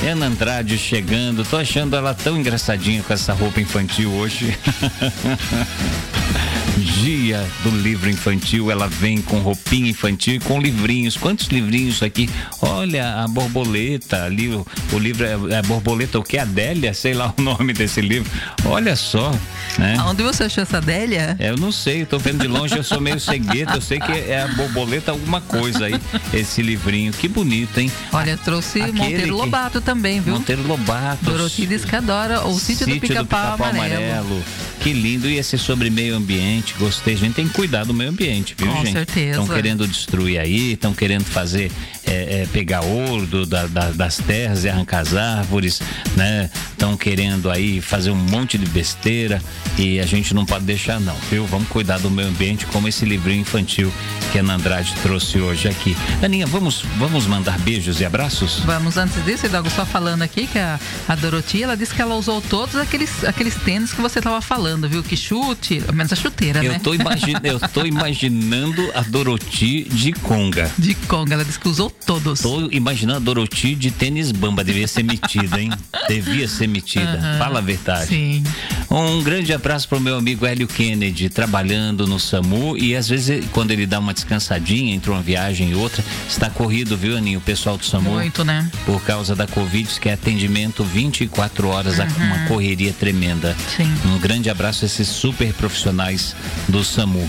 Ana 0.09 0.27
Andrade 0.27 0.79
chegando, 0.79 1.45
tô 1.45 1.59
achando 1.59 1.95
ela 1.95 2.15
tão 2.15 2.39
engraçadinha 2.39 3.03
com 3.03 3.13
essa 3.13 3.35
roupa 3.35 3.61
infantil 3.61 4.11
hoje. 4.13 4.57
dia 6.99 7.47
do 7.63 7.71
livro 7.71 8.11
infantil, 8.11 8.71
ela 8.71 8.89
vem 8.89 9.23
com 9.23 9.39
roupinha 9.39 9.89
infantil 9.89 10.35
e 10.35 10.41
com 10.41 10.61
livrinhos. 10.61 11.17
Quantos 11.17 11.47
livrinhos 11.47 12.03
aqui? 12.03 12.29
Olha, 12.61 13.23
a 13.23 13.29
borboleta 13.29 14.25
ali, 14.25 14.49
o, 14.49 14.67
o 14.93 14.99
livro 14.99 15.25
é, 15.25 15.59
é 15.59 15.63
borboleta, 15.63 16.19
o 16.19 16.25
que? 16.25 16.37
Adélia? 16.37 16.93
Sei 16.93 17.15
lá 17.15 17.33
o 17.39 17.41
nome 17.41 17.73
desse 17.73 18.01
livro. 18.01 18.29
Olha 18.65 18.97
só, 18.97 19.33
né? 19.79 19.97
Onde 20.07 20.25
você 20.25 20.45
achou 20.45 20.63
essa 20.63 20.79
Adélia? 20.79 21.37
Eu 21.39 21.57
não 21.57 21.71
sei, 21.71 22.03
eu 22.03 22.07
tô 22.07 22.19
vendo 22.19 22.41
de 22.41 22.49
longe, 22.49 22.77
eu 22.77 22.83
sou 22.83 23.01
meio 23.01 23.21
cegueta, 23.21 23.75
eu 23.75 23.81
sei 23.81 24.01
que 24.01 24.13
é 24.13 24.43
a 24.43 24.49
borboleta 24.49 25.13
alguma 25.13 25.41
coisa 25.41 25.87
aí, 25.87 26.01
esse 26.35 26.63
livrinho. 26.63 27.13
Que 27.13 27.29
bonito, 27.29 27.79
hein? 27.79 27.93
Olha, 28.13 28.37
trouxe 28.37 28.81
Aquele 28.81 28.99
Monteiro 28.99 29.37
Lobato 29.37 29.81
também, 29.81 30.21
viu? 30.21 30.35
Monteiro 30.35 30.67
Lobato. 30.67 31.25
Dorothy 31.25 31.73
Escadora, 31.73 32.45
o 32.47 32.59
Sítio, 32.59 32.87
Sítio 32.87 32.95
do 32.95 33.01
Pica-Pau 33.01 33.55
Amarelo. 33.55 33.85
Amarelo. 33.85 34.45
Que 34.81 34.93
lindo. 34.93 35.29
E 35.29 35.39
esse 35.39 35.59
sobre 35.59 35.91
meio 35.91 36.17
ambiente, 36.17 36.75
gostei. 36.79 36.88
A 36.89 37.11
gente 37.11 37.35
tem 37.35 37.47
que 37.47 37.55
cuidar 37.55 37.85
do 37.85 37.93
meio 37.93 38.11
ambiente, 38.11 38.55
viu, 38.57 38.69
Com 38.69 38.77
gente? 38.77 38.87
Com 38.87 38.93
certeza. 38.93 39.41
Estão 39.41 39.55
querendo 39.55 39.87
destruir 39.87 40.39
aí, 40.39 40.73
estão 40.73 40.95
querendo 40.95 41.25
fazer, 41.25 41.71
é, 42.07 42.43
é, 42.43 42.49
pegar 42.53 42.81
ouro 42.81 43.27
do, 43.27 43.47
da, 43.47 43.67
da, 43.67 43.91
das 43.91 44.17
terras 44.17 44.65
e 44.65 44.69
arrancar 44.69 45.01
as 45.01 45.15
árvores, 45.15 45.81
né? 46.17 46.51
Estão 46.79 46.97
querendo 46.97 47.51
aí 47.51 47.81
fazer 47.81 48.13
um 48.13 48.15
monte 48.15 48.57
de 48.57 48.65
besteira 48.67 49.43
e 49.77 49.99
a 49.99 50.07
gente 50.07 50.33
não 50.33 50.47
pode 50.47 50.65
deixar 50.65 51.01
não, 51.01 51.17
viu? 51.29 51.45
Vamos 51.45 51.67
cuidar 51.67 51.99
do 51.99 52.09
meio 52.09 52.29
ambiente 52.29 52.67
como 52.67 52.87
esse 52.87 53.05
livrinho 53.05 53.41
infantil 53.41 53.93
que 54.31 54.39
a 54.39 54.43
Ana 54.43 54.55
Andrade 54.55 54.95
trouxe 55.03 55.41
hoje 55.41 55.67
aqui. 55.67 55.97
Aninha, 56.23 56.47
vamos, 56.47 56.85
vamos 56.97 57.27
mandar 57.27 57.59
beijos 57.59 58.01
e 58.01 58.05
abraços? 58.05 58.61
Vamos, 58.61 58.97
antes 58.97 59.25
disso, 59.25 59.47
Hidalgo, 59.47 59.69
só 59.71 59.85
falando 59.85 60.23
aqui 60.23 60.47
que 60.47 60.57
a, 60.57 60.79
a 61.09 61.17
Doroti, 61.17 61.65
ela 61.65 61.77
disse 61.77 61.93
que 61.93 62.01
ela 62.01 62.15
usou 62.15 62.41
todos 62.41 62.77
aqueles, 62.77 63.25
aqueles 63.25 63.57
tênis 63.57 63.93
que 63.93 64.01
você 64.01 64.21
estava 64.21 64.41
falando, 64.41 64.89
viu? 64.89 65.03
Que 65.03 65.17
chute, 65.17 65.83
menos 65.93 66.13
a 66.13 66.17
chuteira, 66.17 66.63
eu 66.63 66.75
né? 66.75 66.79
Tô 66.79 66.95
imagi 66.95 67.33
eu 67.43 67.59
tô 67.59 67.87
imaginando 67.87 68.89
a 68.95 69.01
Doroti 69.01 69.83
de 69.83 70.13
conga. 70.13 70.71
De 70.79 70.95
conga, 70.95 71.35
ela 71.35 71.45
disse 71.45 71.59
que 71.59 71.69
usou 71.69 71.91
todos. 71.91 72.39
Tô 72.39 72.71
imaginando 72.71 73.17
a 73.17 73.21
Doroti 73.21 73.75
de 73.75 73.91
tênis 73.91 74.31
bamba, 74.31 74.63
devia 74.63 74.87
ser 74.87 75.03
metida, 75.03 75.61
hein? 75.61 75.71
devia 76.07 76.47
ser 76.47 76.68
uhum, 76.69 77.39
fala 77.39 77.59
a 77.59 77.63
verdade. 77.63 78.07
Sim. 78.07 78.45
Um 78.91 79.23
grande 79.23 79.53
abraço 79.53 79.89
pro 79.89 80.01
meu 80.01 80.17
amigo 80.17 80.47
Hélio 80.47 80.67
Kennedy, 80.67 81.29
trabalhando 81.29 82.07
no 82.07 82.19
SAMU 82.19 82.77
e 82.77 82.97
às 82.97 83.09
vezes 83.09 83.45
quando 83.53 83.71
ele 83.71 83.87
dá 83.87 83.99
uma 83.99 84.15
descansadinha 84.15 84.95
entre 84.95 85.11
uma 85.11 85.23
viagem 85.23 85.71
e 85.71 85.75
outra, 85.75 86.03
está 86.29 86.49
corrido, 86.51 86.97
viu, 86.97 87.17
Aninho, 87.17 87.39
o 87.39 87.43
pessoal 87.43 87.77
do 87.77 87.85
SAMU? 87.85 88.13
Muito, 88.13 88.45
né? 88.45 88.71
Por 88.87 89.03
causa 89.03 89.35
da 89.35 89.47
Covid, 89.47 89.89
que 90.01 90.09
é 90.09 90.15
atendimento 90.15 90.83
24 90.85 91.69
horas, 91.69 91.99
uma 91.99 92.47
correria 92.47 92.93
tremenda. 92.93 93.57
Sim. 93.77 93.93
Um 94.07 94.19
grande 94.19 94.51
abraço 94.51 94.85
a 94.85 94.87
esses 94.87 95.09
super 95.09 95.53
profissionais 95.53 96.35
do 96.69 96.85
SAMU. 96.85 97.29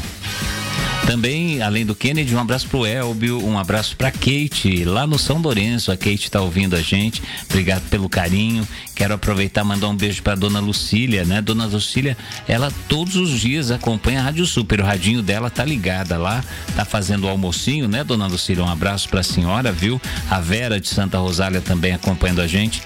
Também, 1.10 1.60
além 1.60 1.84
do 1.84 1.96
Kennedy, 1.96 2.36
um 2.36 2.40
abraço 2.40 2.68
pro 2.68 2.86
Elbio, 2.86 3.44
um 3.44 3.58
abraço 3.58 3.98
pra 3.98 4.12
Kate, 4.12 4.86
lá 4.86 5.08
no 5.08 5.18
São 5.18 5.40
Lourenço. 5.40 5.92
A 5.92 5.98
Kate 5.98 6.30
tá 6.30 6.40
ouvindo 6.40 6.76
a 6.76 6.82
gente. 6.84 7.20
Obrigado 7.50 7.82
pelo 7.90 8.08
carinho. 8.08 8.66
Quero 8.94 9.16
aproveitar 9.16 9.62
e 9.62 9.64
mandar 9.64 9.88
um 9.88 9.96
beijo 9.96 10.22
pra 10.22 10.36
dona 10.36 10.60
Lucília, 10.60 11.26
né? 11.26 11.42
Dona 11.42 11.66
Lucília, 11.66 12.16
ela 12.48 12.72
todos 12.88 13.16
os 13.16 13.40
dias 13.40 13.72
acompanha 13.72 14.20
a 14.20 14.24
Rádio 14.24 14.46
Super. 14.46 14.82
O 14.82 14.84
radinho 14.84 15.24
dela 15.24 15.50
tá 15.50 15.66
ligada 15.66 16.16
lá, 16.16 16.44
tá 16.76 16.86
fazendo 16.86 17.24
o 17.24 17.28
almocinho, 17.28 17.88
né, 17.88 18.04
dona 18.04 18.28
Lucília? 18.28 18.64
Um 18.64 18.70
abraço 18.70 19.10
pra 19.10 19.24
senhora, 19.24 19.72
viu? 19.72 20.00
A 20.30 20.40
Vera 20.40 20.80
de 20.80 20.90
Santa 20.90 21.18
Rosália 21.18 21.60
também 21.60 21.92
acompanhando 21.92 22.42
a 22.42 22.46
gente. 22.46 22.84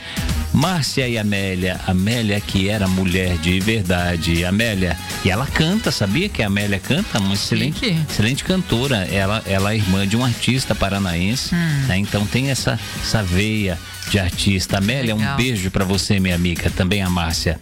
Márcia 0.53 1.07
e 1.07 1.17
Amélia. 1.17 1.81
Amélia 1.88 2.39
que 2.39 2.69
era 2.69 2.88
mulher 2.88 3.38
de 3.39 3.59
verdade. 3.59 4.45
Amélia, 4.45 4.95
e 5.25 5.31
ela 5.31 5.47
canta, 5.47 5.91
sabia 5.91 6.29
que 6.29 6.43
a 6.43 6.47
Amélia 6.47 6.79
canta? 6.79 7.19
Uma 7.19 7.33
excelente, 7.33 7.97
excelente 8.13 8.43
cantora. 8.43 9.08
Ela, 9.12 9.41
ela 9.47 9.73
é 9.73 9.76
irmã 9.76 10.08
de 10.08 10.15
um 10.15 10.23
artista 10.23 10.76
paranaense, 10.76 11.54
hum. 11.54 11.88
né? 11.88 11.97
Então 11.97 12.26
tem 12.28 12.52
essa, 12.52 12.80
essa 13.02 13.23
veia 13.23 13.78
de 14.10 14.19
artista. 14.19 14.78
Amélia, 14.78 15.15
Legal. 15.15 15.34
um 15.34 15.38
beijo 15.38 15.71
para 15.71 15.84
você, 15.84 16.19
minha 16.19 16.36
amiga. 16.36 16.69
Também 16.69 17.02
a 17.02 17.10
Márcia. 17.10 17.60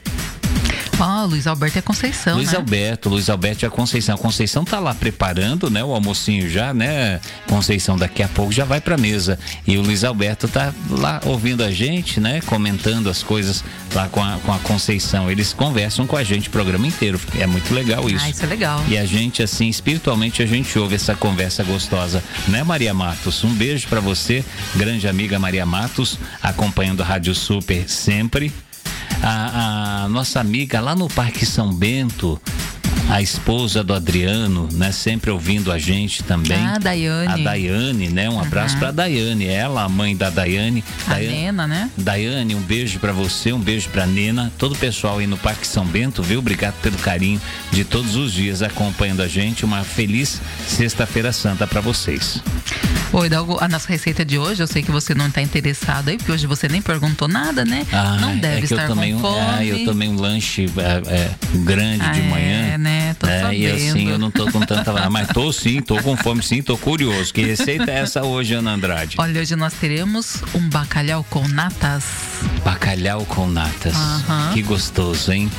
Ah, 1.04 1.24
Luiz 1.24 1.48
Alberto 1.48 1.80
é 1.80 1.82
Conceição, 1.82 2.36
Luiz 2.36 2.52
né? 2.52 2.58
Alberto, 2.58 3.10
Luiz 3.10 3.28
Alberto 3.28 3.66
é 3.66 3.70
Conceição. 3.70 4.14
A 4.14 4.18
Conceição 4.20 4.64
tá 4.64 4.80
lá 4.80 4.94
preparando, 4.94 5.68
né, 5.68 5.84
o 5.84 5.96
almocinho 5.96 6.48
já, 6.48 6.76
né? 6.76 7.20
Conceição 7.48 7.98
daqui 7.98 8.22
a 8.22 8.28
pouco 8.28 8.52
já 8.52 8.66
vai 8.66 8.80
pra 8.80 8.98
mesa. 8.98 9.40
E 9.66 9.80
o 9.80 9.82
Luiz 9.82 10.04
Alberto 10.04 10.48
tá 10.48 10.72
lá 10.92 11.20
ouvindo 11.26 11.64
a 11.64 11.72
gente, 11.72 12.20
né, 12.20 12.40
comentando 12.46 13.10
as 13.10 13.24
coisas 13.24 13.64
lá 13.96 14.08
com 14.10 14.24
a, 14.24 14.38
com 14.46 14.54
a 14.54 14.60
Conceição. 14.60 15.32
Eles 15.32 15.54
conversam 15.54 16.06
com 16.06 16.16
a 16.16 16.24
gente 16.24 16.50
o 16.50 16.52
programa 16.52 16.86
inteiro. 16.86 17.20
É 17.40 17.48
muito 17.48 17.74
legal 17.74 18.08
isso. 18.08 18.24
Ah, 18.24 18.30
isso 18.30 18.44
é 18.44 18.48
legal. 18.48 18.84
E 18.88 18.96
a 18.96 19.06
gente 19.06 19.42
assim, 19.42 19.70
espiritualmente 19.70 20.44
a 20.44 20.46
gente 20.46 20.78
ouve 20.78 20.94
essa 20.94 21.16
conversa 21.16 21.64
gostosa, 21.64 22.24
né, 22.48 22.64
Maria 22.64 22.94
Matos? 22.94 23.44
Um 23.44 23.54
beijo 23.56 23.88
para 23.88 24.00
você, 24.00 24.46
grande 24.76 25.08
amiga 25.08 25.40
Maria 25.40 25.66
Matos, 25.66 26.20
acompanhando 26.44 27.02
a 27.02 27.06
Rádio 27.06 27.34
Super 27.34 27.90
sempre 27.90 28.54
a, 29.22 29.71
a 29.71 29.71
nossa 30.08 30.40
amiga 30.40 30.80
lá 30.80 30.96
no 30.96 31.08
Parque 31.08 31.46
São 31.46 31.74
Bento, 31.74 32.40
a 33.12 33.22
esposa 33.22 33.84
do 33.84 33.94
Adriano, 33.94 34.70
né? 34.72 34.94
Sempre 34.94 35.30
ouvindo 35.32 35.70
a 35.70 35.78
gente 35.78 36.24
também. 36.24 36.58
Ah, 36.58 36.76
a 36.76 36.80
Daiane. 36.80 37.28
A 37.28 37.38
Daiane, 37.38 38.08
né? 38.08 38.30
Um 38.30 38.40
abraço 38.40 38.76
uhum. 38.76 38.80
para 38.80 38.92
Daiane, 38.92 39.48
ela, 39.48 39.84
a 39.84 39.90
mãe 39.90 40.16
da 40.16 40.30
Daiane. 40.30 40.82
A 41.06 41.16
Daiane, 41.16 41.36
Nena, 41.36 41.68
né? 41.68 41.92
Daiane, 41.98 42.56
um 42.56 42.62
beijo 42.62 43.00
para 43.00 43.12
você, 43.12 43.52
um 43.52 43.60
beijo 43.60 43.90
para 43.90 44.06
Nena, 44.06 44.50
todo 44.58 44.72
o 44.72 44.78
pessoal 44.78 45.20
aí 45.20 45.28
no 45.28 45.36
Parque 45.36 45.68
São 45.68 45.86
Bento, 45.86 46.24
viu? 46.24 46.40
Obrigado 46.40 46.76
pelo 46.82 46.98
carinho 47.00 47.42
de 47.70 47.84
todos 47.84 48.16
os 48.16 48.32
dias 48.32 48.62
acompanhando 48.62 49.22
a 49.22 49.28
gente. 49.28 49.66
Uma 49.66 49.84
feliz 49.84 50.42
Sexta-feira 50.66 51.34
Santa 51.34 51.68
para 51.68 51.82
vocês. 51.82 52.42
Oi, 53.14 53.28
Hidalgo, 53.28 53.58
a 53.60 53.68
nossa 53.68 53.90
receita 53.90 54.24
de 54.24 54.38
hoje, 54.38 54.64
eu 54.64 54.68
sei 54.68 54.82
que 54.82 54.90
você 54.90 55.14
não 55.14 55.28
está 55.28 55.42
interessado 55.42 56.08
aí, 56.08 56.18
porque 56.18 56.32
hoje 56.32 56.48
você 56.48 56.70
nem 56.70 56.82
perguntou 56.82 57.28
nada, 57.28 57.66
né? 57.66 57.86
Ah, 57.92 58.18
não 58.22 58.38
deve 58.38 58.62
é 58.62 58.64
estar 58.64 58.84
eu 58.84 58.88
tomei 58.88 59.12
com 59.12 59.18
um, 59.18 59.22
fome. 59.22 59.46
Ah, 59.50 59.66
eu 59.66 59.84
tomei 59.84 60.08
um 60.08 60.16
lanche 60.16 60.66
é, 60.78 61.14
é, 61.14 61.32
grande 61.66 62.06
ah, 62.06 62.12
de 62.12 62.22
manhã. 62.22 62.74
É, 62.74 62.78
né? 62.78 63.01
É, 63.02 63.14
tô 63.16 63.28
é, 63.28 63.42
sabendo. 63.42 63.54
E 63.64 63.68
assim, 63.72 64.10
eu 64.10 64.18
não 64.20 64.30
tô 64.30 64.52
com 64.52 64.60
tanta. 64.62 65.10
Mas 65.10 65.28
tô 65.30 65.52
sim, 65.52 65.82
tô 65.82 66.02
com 66.02 66.16
fome 66.16 66.44
sim, 66.44 66.62
tô 66.62 66.78
curioso. 66.78 67.34
Que 67.34 67.44
receita 67.44 67.90
é 67.90 68.00
essa 68.00 68.24
hoje, 68.24 68.54
Ana 68.54 68.72
Andrade? 68.72 69.16
Olha, 69.18 69.42
hoje 69.42 69.56
nós 69.56 69.74
teremos 69.74 70.38
um 70.54 70.70
bacalhau 70.70 71.24
com 71.30 71.48
natas. 71.48 72.04
Bacalhau 72.64 73.26
com 73.26 73.48
natas. 73.48 73.96
Que 74.54 74.62
gostoso, 74.62 75.32
hein? 75.32 75.50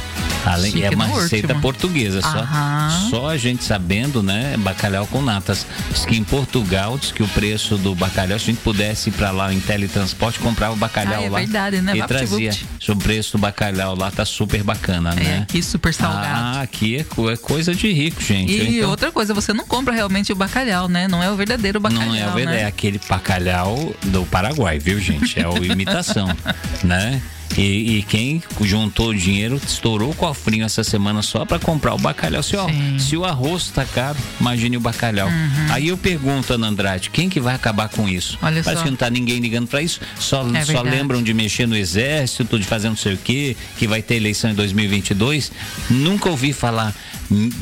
Além, 0.45 0.73
Chique 0.73 0.85
é 0.85 0.91
uma 0.91 1.07
receita 1.07 1.47
último. 1.49 1.63
portuguesa, 1.63 2.21
só, 2.21 3.11
só 3.11 3.29
a 3.29 3.37
gente 3.37 3.63
sabendo, 3.63 4.25
né? 4.25 4.57
Bacalhau 4.59 5.07
com 5.07 5.23
natas. 5.23 5.65
Diz 5.93 6.05
que 6.05 6.17
em 6.17 6.25
Portugal, 6.25 6.99
diz 6.99 7.13
que 7.13 7.23
o 7.23 7.29
preço 7.29 7.77
do 7.77 7.95
bacalhau, 7.95 8.37
se 8.41 8.51
a 8.51 8.53
gente 8.53 8.61
pudesse 8.63 9.11
ir 9.11 9.13
pra 9.13 9.31
lá 9.31 9.53
em 9.55 9.61
teletransporte, 9.61 10.41
comprar 10.41 10.73
o 10.73 10.77
bacalhau 10.77 11.21
Ah, 11.23 11.27
é 11.27 11.31
lá. 11.31 11.39
verdade, 11.39 11.81
né? 11.81 11.97
E 11.97 12.03
trazia. 12.03 12.51
O 12.89 12.97
preço 12.97 13.33
do 13.33 13.39
bacalhau 13.41 13.95
lá 13.97 14.11
tá 14.11 14.25
super 14.25 14.65
bacana, 14.65 15.13
É, 15.13 15.23
né? 15.23 15.39
aqui 15.49 15.63
super 15.63 15.95
salgado. 15.95 16.27
Ah, 16.27 16.61
aqui 16.63 16.97
é, 16.97 17.05
co- 17.05 17.32
é 17.33 17.37
coisa 17.37 17.75
de 17.75 17.90
rico, 17.92 18.23
gente. 18.23 18.53
E 18.53 18.79
Então, 18.79 18.90
outra 18.90 19.11
coisa, 19.11 19.35
você 19.35 19.53
não 19.53 19.66
compra 19.66 19.95
realmente 19.95 20.33
o 20.33 20.37
bacalhau, 20.37 20.88
né? 20.88 21.09
Não 21.09 21.23
é 21.23 21.31
o 21.31 21.37
verdadeiro 21.37 21.81
bacalhau, 21.81 22.07
não 22.07 22.14
é, 22.14 22.29
o 22.29 22.33
verdade, 22.33 22.59
é 22.59 22.62
né? 22.62 22.66
aquele 22.66 23.01
bacalhau 23.09 23.95
do 24.05 24.25
Paraguai, 24.27 24.79
viu, 24.79 25.01
gente? 25.01 25.38
É 25.38 25.49
o 25.49 25.64
imitação, 25.64 26.29
né? 26.85 27.21
E, 27.57 27.99
e 27.99 28.03
quem 28.03 28.43
juntou 28.62 29.11
o 29.11 29.15
dinheiro 29.15 29.61
estourou 29.67 30.11
o 30.11 30.15
cofrinho 30.15 30.65
essa 30.65 30.83
semana 30.83 31.21
só 31.21 31.45
para 31.45 31.59
comprar 31.59 31.95
o 31.95 31.99
bacalhau. 31.99 32.43
Se, 32.43 32.57
ó. 32.57 32.65
Uhum. 32.67 32.99
se 32.99 33.15
o 33.17 33.25
arroz 33.27 33.69
tá 33.69 33.85
caro, 33.85 34.17
imagine 34.41 34.77
o 34.79 34.81
bacalhau. 34.81 35.29
Aí 35.71 35.88
eu 35.88 35.97
pergunto, 35.99 36.53
Ana 36.55 36.69
Andrade, 36.69 37.11
quem 37.11 37.29
que 37.29 37.38
vai 37.41 37.55
acabar 37.55 37.91
com 37.91 38.09
isso? 38.09 38.38
Olha 38.41 38.62
Parece 38.62 38.79
só. 38.81 38.85
que 38.85 38.91
não 38.91 38.97
tá 38.97 39.11
ninguém 39.11 39.38
ligando 39.38 39.67
para 39.69 39.83
isso. 39.83 40.01
Só, 40.19 40.49
É 40.55 40.65
só 40.65 40.81
lembram 40.81 41.23
de 41.23 41.35
mexer 41.35 41.67
no 41.67 41.77
exército, 41.77 42.59
de 42.59 42.65
fazer 42.65 42.88
não 42.88 42.97
sei 42.97 43.15
o 43.15 43.19
quê, 43.19 43.55
que 43.77 43.87
vai 43.87 44.01
ter 44.01 44.15
eleição 44.15 44.51
em 44.51 44.55
2022. 44.55 45.53
Nunca 45.91 46.31
ouvi 46.31 46.55
falar, 46.55 46.95
"M- 47.31 47.53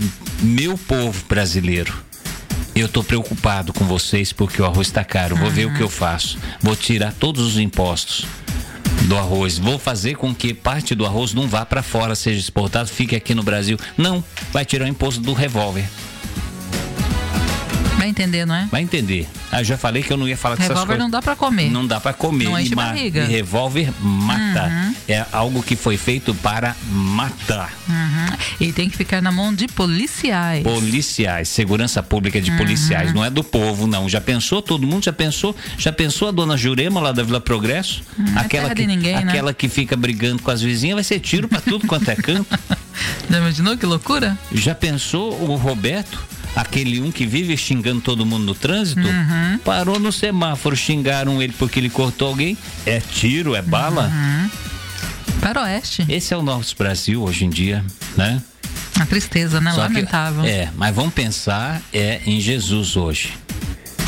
meu 0.41 0.79
povo 0.79 1.25
brasileiro. 1.29 1.93
Eu 2.77 2.89
tô 2.89 3.03
preocupado 3.03 3.73
com 3.73 3.85
vocês 3.85 4.33
porque 4.33 4.63
o 4.63 4.65
arroz 4.65 4.87
está 4.87 5.03
caro. 5.03 5.35
Vou 5.37 5.51
ver 5.51 5.67
o 5.67 5.75
que 5.75 5.81
eu 5.83 5.89
faço. 5.89 6.39
Vou 6.63 6.77
tirar 6.77 7.13
todos 7.13 7.45
os 7.45 7.59
impostos 7.59 8.25
do 9.11 9.17
arroz. 9.17 9.59
Vou 9.59 9.77
fazer 9.77 10.15
com 10.15 10.33
que 10.33 10.55
parte 10.55 10.95
do 10.95 11.05
arroz 11.05 11.35
não 11.35 11.49
vá 11.49 11.67
para 11.67 11.83
fora, 11.83 12.15
seja 12.15 12.39
exportado, 12.39 12.89
fique 12.89 13.17
aqui 13.17 13.35
no 13.35 13.43
Brasil. 13.43 13.77
Não, 13.99 14.23
vai 14.53 14.65
tirar 14.65 14.85
o 14.85 14.89
imposto 14.89 15.21
do 15.21 15.33
revólver. 15.33 15.85
Vai 17.99 18.09
entender, 18.09 18.47
não 18.47 18.55
é? 18.55 18.67
Vai 18.71 18.83
entender. 18.83 19.29
Ah, 19.53 19.63
já 19.63 19.77
falei 19.77 20.03
que 20.03 20.11
eu 20.13 20.17
não 20.17 20.27
ia 20.27 20.37
falar 20.37 20.55
dessas 20.55 20.69
Revólver 20.71 20.87
coisas. 20.97 21.03
não 21.05 21.11
dá 21.11 21.21
pra 21.21 21.37
comer. 21.37 21.71
Não 21.71 21.87
dá 21.87 22.01
para 22.01 22.13
comer. 22.15 22.45
Não 22.45 22.59
enche 22.59 22.73
e, 22.73 22.75
barriga. 22.75 23.21
Uhum. 23.25 23.27
e 23.29 23.33
revólver 23.33 23.93
mata. 24.01 24.71
É 25.09 25.25
algo 25.33 25.63
que 25.63 25.77
foi 25.77 25.97
feito 25.99 26.35
para 26.37 26.75
matar. 26.91 27.73
Uhum. 27.89 28.37
E 28.61 28.73
tem 28.73 28.89
que 28.89 28.97
ficar 28.97 29.21
na 29.21 29.31
mão 29.31 29.53
de 29.55 29.67
policiais. 29.69 30.63
Policiais, 30.63 31.49
segurança 31.49 32.03
pública 32.03 32.39
Uhum. 32.39 32.45
de 32.45 32.51
policiais, 32.53 33.13
não 33.13 33.25
é 33.25 33.29
do 33.31 33.43
povo, 33.45 33.87
não. 33.87 34.09
Já 34.09 34.21
pensou? 34.21 34.63
Todo 34.63 34.87
mundo 34.87 35.05
já 35.05 35.13
pensou? 35.13 35.55
Já 35.77 35.93
pensou 35.93 36.29
a 36.29 36.31
dona 36.31 36.57
Jurema 36.57 37.01
lá 37.01 37.13
da 37.13 37.23
Vila 37.23 37.41
Progresso? 37.41 38.03
é 38.39 38.45
terra 38.45 38.73
de 38.75 38.87
ninguém, 38.87 39.17
né? 39.25 39.33
aquela 39.33 39.53
que 39.53 39.69
fica 39.69 39.97
brigando 39.97 40.43
com 40.43 40.51
as 40.51 40.63
vizinhas, 40.63 40.95
vai 40.95 41.05
ser 41.05 41.21
tiro 41.21 41.49
pra 41.49 41.61
tudo 41.61 41.87
quanto 41.87 42.09
é 42.11 42.17
canto. 42.17 42.59
Já 43.31 43.39
imaginou 43.39 43.77
que 43.77 43.87
loucura? 43.87 44.37
Já 44.53 44.75
pensou 44.75 45.33
o 45.49 45.57
Roberto? 45.57 46.19
Aquele 46.57 47.01
um 47.01 47.11
que 47.13 47.25
vive 47.27 47.57
xingando 47.57 48.01
todo 48.01 48.27
mundo 48.27 48.45
no 48.45 48.55
trânsito, 48.55 49.01
Uhum. 49.07 49.59
parou 49.65 49.99
no 50.01 50.11
semáforo, 50.13 50.77
xingaram 50.77 51.41
ele 51.41 51.55
porque 51.59 51.79
ele 51.79 51.89
cortou 51.91 52.29
alguém. 52.29 52.57
É 52.85 53.01
tiro, 53.01 53.55
é 53.55 53.63
bala. 53.63 54.07
Uhum. 54.13 54.51
Para 55.41 55.63
oeste. 55.63 56.05
Esse 56.09 56.35
é 56.35 56.37
o 56.37 56.43
nosso 56.43 56.77
Brasil 56.77 57.23
hoje 57.23 57.45
em 57.45 57.51
dia, 57.51 57.85
né? 58.17 58.43
A 58.99 59.07
tristeza, 59.07 59.61
né? 59.61 59.71
Só 59.71 59.77
que- 59.87 59.95
Lamentável. 59.95 60.45
é, 60.45 60.69
mas 60.77 60.95
vamos 60.95 61.15
pensar 61.15 61.81
é 61.93 62.21
em 62.27 62.41
Jesus 62.41 62.97
hoje. 62.97 63.33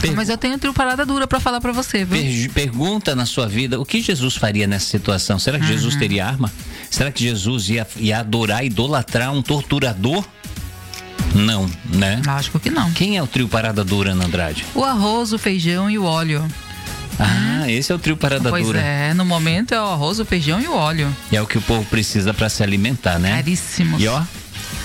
Per- 0.01 0.13
Mas 0.17 0.29
eu 0.29 0.37
tenho 0.37 0.59
trio 0.59 0.75
parada 0.75 1.07
dura 1.07 1.29
pra 1.29 1.39
falar 1.39 1.61
pra 1.61 1.71
você, 1.71 2.05
viu? 2.05 2.21
per- 2.21 2.51
pergunta 2.51 3.15
na 3.15 3.25
sua 3.25 3.47
vida 3.49 3.81
o 3.81 3.87
que 3.87 4.03
Jesus 4.03 4.35
faria 4.35 4.67
nessa 4.67 4.87
situação. 4.87 5.39
Será 5.39 5.59
que 5.61 5.65
Uhum. 5.65 5.71
Jesus 5.71 5.95
teria 5.95 6.27
arma? 6.27 6.53
Será 6.91 7.11
que 7.13 7.23
Jesus 7.23 7.69
ia, 7.71 7.87
ia 7.97 8.19
adorar, 8.19 8.65
idolatrar 8.65 9.33
um 9.33 9.41
torturador? 9.41 10.25
Não, 11.35 11.69
né? 11.85 12.21
Lógico 12.27 12.59
que 12.61 12.71
não. 12.71 12.91
Quem 12.93 13.17
é 13.17 13.23
o 13.23 13.27
trio 13.27 13.49
Parada 13.49 13.83
Dura, 13.85 14.13
Ana 14.13 14.27
Andrade? 14.27 14.65
O 14.75 14.85
arroz, 14.85 15.33
o 15.33 15.39
feijão 15.39 15.89
e 15.91 15.99
o 15.99 16.05
óleo. 16.05 16.47
Ah, 17.19 17.71
esse 17.71 17.93
é 17.93 17.95
o 17.95 17.99
trio 17.99 18.17
Parada 18.17 18.51
pois 18.51 18.67
Dura. 18.67 18.81
é, 18.81 19.15
no 19.15 19.25
momento 19.25 19.73
é 19.73 19.81
o 19.81 19.85
arroz, 19.85 20.19
o 20.19 20.25
feijão 20.25 20.61
e 20.61 20.67
o 20.67 20.75
óleo. 20.75 21.15
É 21.31 21.41
o 21.41 21.47
que 21.47 21.59
o 21.59 21.63
povo 21.63 21.85
precisa 21.87 22.35
para 22.35 22.49
se 22.49 22.63
alimentar, 22.63 23.19
né? 23.19 23.37
Caríssimos. 23.37 24.03
E 24.03 24.09
ó, 24.09 24.23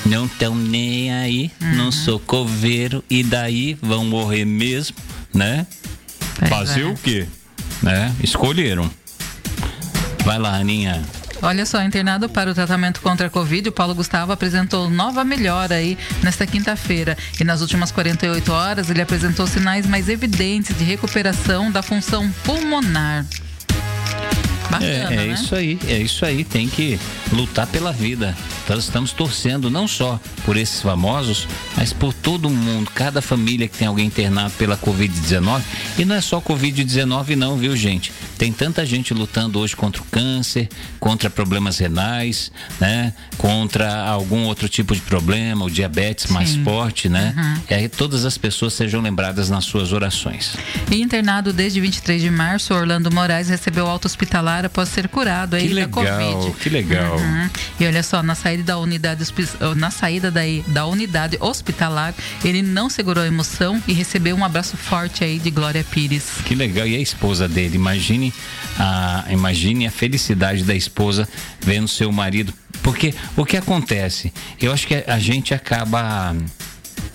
não 0.05 0.27
tão 0.27 0.53
nem 0.55 1.11
aí, 1.13 1.51
não 1.59 1.85
Uhum. 1.85 1.91
sou 1.91 2.19
coveiro 2.19 3.03
e 3.09 3.23
daí 3.23 3.77
vão 3.81 4.05
morrer 4.05 4.45
mesmo, 4.45 4.95
né? 5.33 5.65
Pois 6.39 6.49
Fazer 6.49 6.81
é. 6.81 6.85
o 6.85 6.93
quê? 6.95 7.25
Né? 7.81 8.13
Escolheram. 8.23 8.89
Vai 10.23 10.37
lá, 10.37 10.55
Aninha. 10.57 11.01
Olha 11.41 11.65
só, 11.65 11.81
internado 11.83 12.27
para 12.27 12.51
o 12.51 12.53
tratamento 12.53 12.99
contra 13.01 13.27
a 13.27 13.29
Covid, 13.29 13.69
o 13.69 13.71
Paulo 13.71 13.93
Gustavo 13.93 14.31
apresentou 14.31 14.89
nova 14.89 15.23
melhora 15.23 15.75
aí 15.75 15.97
nesta 16.23 16.47
quinta-feira. 16.47 17.17
E 17.39 17.43
nas 17.43 17.61
últimas 17.61 17.91
48 17.91 18.51
horas, 18.51 18.89
ele 18.89 19.01
apresentou 19.01 19.45
sinais 19.45 19.85
mais 19.85 20.09
evidentes 20.09 20.75
de 20.75 20.83
recuperação 20.83 21.71
da 21.71 21.83
função 21.83 22.29
pulmonar. 22.43 23.25
Bacana, 24.69 24.85
É, 24.85 25.13
é 25.13 25.27
né? 25.27 25.27
isso 25.27 25.55
aí, 25.55 25.79
é 25.87 25.97
isso 25.97 26.25
aí, 26.25 26.43
tem 26.43 26.67
que 26.67 26.99
lutar 27.31 27.67
pela 27.67 27.91
vida. 27.91 28.35
Nós 28.67 28.83
estamos 28.83 29.13
torcendo 29.13 29.69
não 29.69 29.87
só 29.87 30.19
por 30.43 30.57
esses 30.57 30.81
famosos, 30.81 31.47
mas 31.75 31.93
por 31.93 32.13
todo 32.13 32.49
mundo, 32.49 32.91
cada 32.93 33.21
família 33.21 33.67
que 33.67 33.77
tem 33.77 33.87
alguém 33.87 34.07
internado 34.07 34.53
pela 34.57 34.77
Covid-19. 34.77 35.61
E 35.97 36.03
não 36.03 36.15
é 36.15 36.21
só 36.21 36.41
Covid-19 36.41 37.35
não, 37.35 37.55
viu 37.55 37.75
gente? 37.77 38.11
Tem 38.37 38.51
tanta 38.51 38.85
gente 38.85 39.13
lutando 39.13 39.59
hoje 39.59 39.75
contra 39.75 40.01
o 40.01 40.05
câncer, 40.05 40.69
contra 40.99 41.29
problemas 41.29 41.77
renais, 41.77 42.51
né? 42.79 43.13
Contra 43.37 44.03
algum 44.03 44.45
outro 44.45 44.69
tipo 44.69 44.93
de 44.95 45.01
problema, 45.01 45.65
o 45.65 45.69
diabetes 45.71 46.27
mais 46.27 46.49
Sim. 46.49 46.63
forte, 46.63 47.09
né? 47.09 47.33
Uhum. 47.35 47.61
E 47.69 47.73
aí 47.73 47.89
todas 47.89 48.25
as 48.25 48.37
pessoas 48.37 48.73
sejam 48.73 49.01
lembradas 49.01 49.49
nas 49.49 49.65
suas 49.65 49.91
orações. 49.93 50.55
E 50.91 51.01
internado 51.01 51.51
desde 51.51 51.79
23 51.81 52.21
de 52.21 52.29
março, 52.29 52.73
Orlando 52.73 53.11
Moraes 53.11 53.49
recebeu 53.49 53.87
alta 53.87 54.07
hospitalar 54.07 54.65
após 54.65 54.89
ser 54.89 55.07
curado 55.07 55.55
aí 55.55 55.63
Que 55.63 55.69
da 55.69 55.75
legal, 55.81 55.91
Covid. 56.35 56.55
que 56.59 56.69
legal. 56.69 57.17
Uhum. 57.17 57.49
E 57.79 57.85
olha 57.85 58.03
só, 58.03 58.21
na 58.21 58.35
saída 58.35 58.63
da 58.63 58.77
unidade, 58.77 59.23
hospi- 59.23 59.47
na 59.75 59.89
saída 59.91 60.29
daí, 60.29 60.63
da 60.67 60.85
unidade 60.85 61.37
hospitalar, 61.39 62.13
ele 62.43 62.61
não 62.61 62.89
segurou 62.89 63.23
a 63.23 63.27
emoção 63.27 63.81
e 63.87 63.93
recebeu 63.93 64.35
um 64.35 64.43
abraço 64.43 64.77
forte 64.77 65.23
aí 65.23 65.39
de 65.39 65.49
Glória 65.49 65.83
Pires. 65.83 66.23
Que 66.45 66.53
legal. 66.55 66.85
E 66.87 66.95
a 66.95 66.99
esposa 66.99 67.47
dele? 67.47 67.75
Imagine 67.75 68.26
a, 68.77 69.25
imagine 69.29 69.87
a 69.87 69.91
felicidade 69.91 70.63
da 70.63 70.75
esposa 70.75 71.27
vendo 71.61 71.87
seu 71.87 72.11
marido. 72.11 72.53
Porque 72.83 73.13
o 73.35 73.45
que 73.45 73.57
acontece? 73.57 74.31
Eu 74.61 74.71
acho 74.71 74.87
que 74.87 75.03
a 75.07 75.19
gente 75.19 75.53
acaba. 75.53 76.35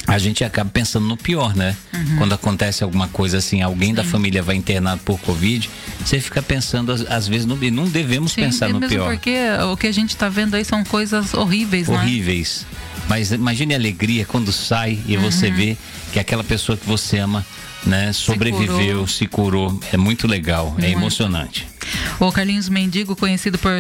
A 0.07 0.19
gente 0.19 0.43
acaba 0.43 0.69
pensando 0.69 1.07
no 1.07 1.17
pior, 1.17 1.55
né? 1.55 1.77
Uhum. 1.95 2.17
Quando 2.19 2.33
acontece 2.35 2.83
alguma 2.83 3.07
coisa 3.09 3.39
assim, 3.39 3.63
alguém 3.63 3.95
da 3.95 4.03
família 4.03 4.43
vai 4.43 4.57
internado 4.57 5.01
por 5.05 5.19
Covid, 5.21 5.71
você 6.05 6.19
fica 6.21 6.43
pensando, 6.43 6.93
às, 7.09 7.29
vezes, 7.29 7.47
no, 7.47 7.57
e 7.63 7.71
não 7.71 7.85
devemos 7.89 8.35
pensar 8.35 8.69
é 8.69 8.73
no 8.73 8.81
mesmo 8.81 8.97
pior. 8.97 9.11
porque 9.13 9.37
o 9.73 9.77
que 9.77 9.87
a 9.87 9.93
gente 9.93 10.17
tá 10.17 10.29
vendo 10.29 10.55
aí 10.57 10.65
são 10.65 10.83
coisas 10.85 11.33
horríveis, 11.35 11.87
né? 11.89 11.95
horríveis. 11.97 12.67
Mas 13.09 13.31
imagine 13.31 13.75
a 13.75 13.77
alegria 13.77 14.25
quando 14.25 14.51
sai 14.53 14.99
e 15.07 15.17
você 15.17 15.47
Uhum. 15.49 15.55
vê 15.55 15.77
que 16.13 16.19
aquela 16.19 16.43
pessoa 16.45 16.77
que 16.77 16.87
você 16.87 17.19
ama, 17.19 17.47
né, 17.87 18.13
sobreviveu, 18.13 19.07
se 19.07 19.27
curou. 19.27 19.79
É 19.93 19.97
muito 19.97 20.27
legal, 20.27 20.75
é 20.79 20.91
emocionante. 20.91 21.73
O 22.21 22.31
Carlinhos 22.31 22.69
Mendigo, 22.69 23.17
conhecido 23.17 23.59
por 23.59 23.73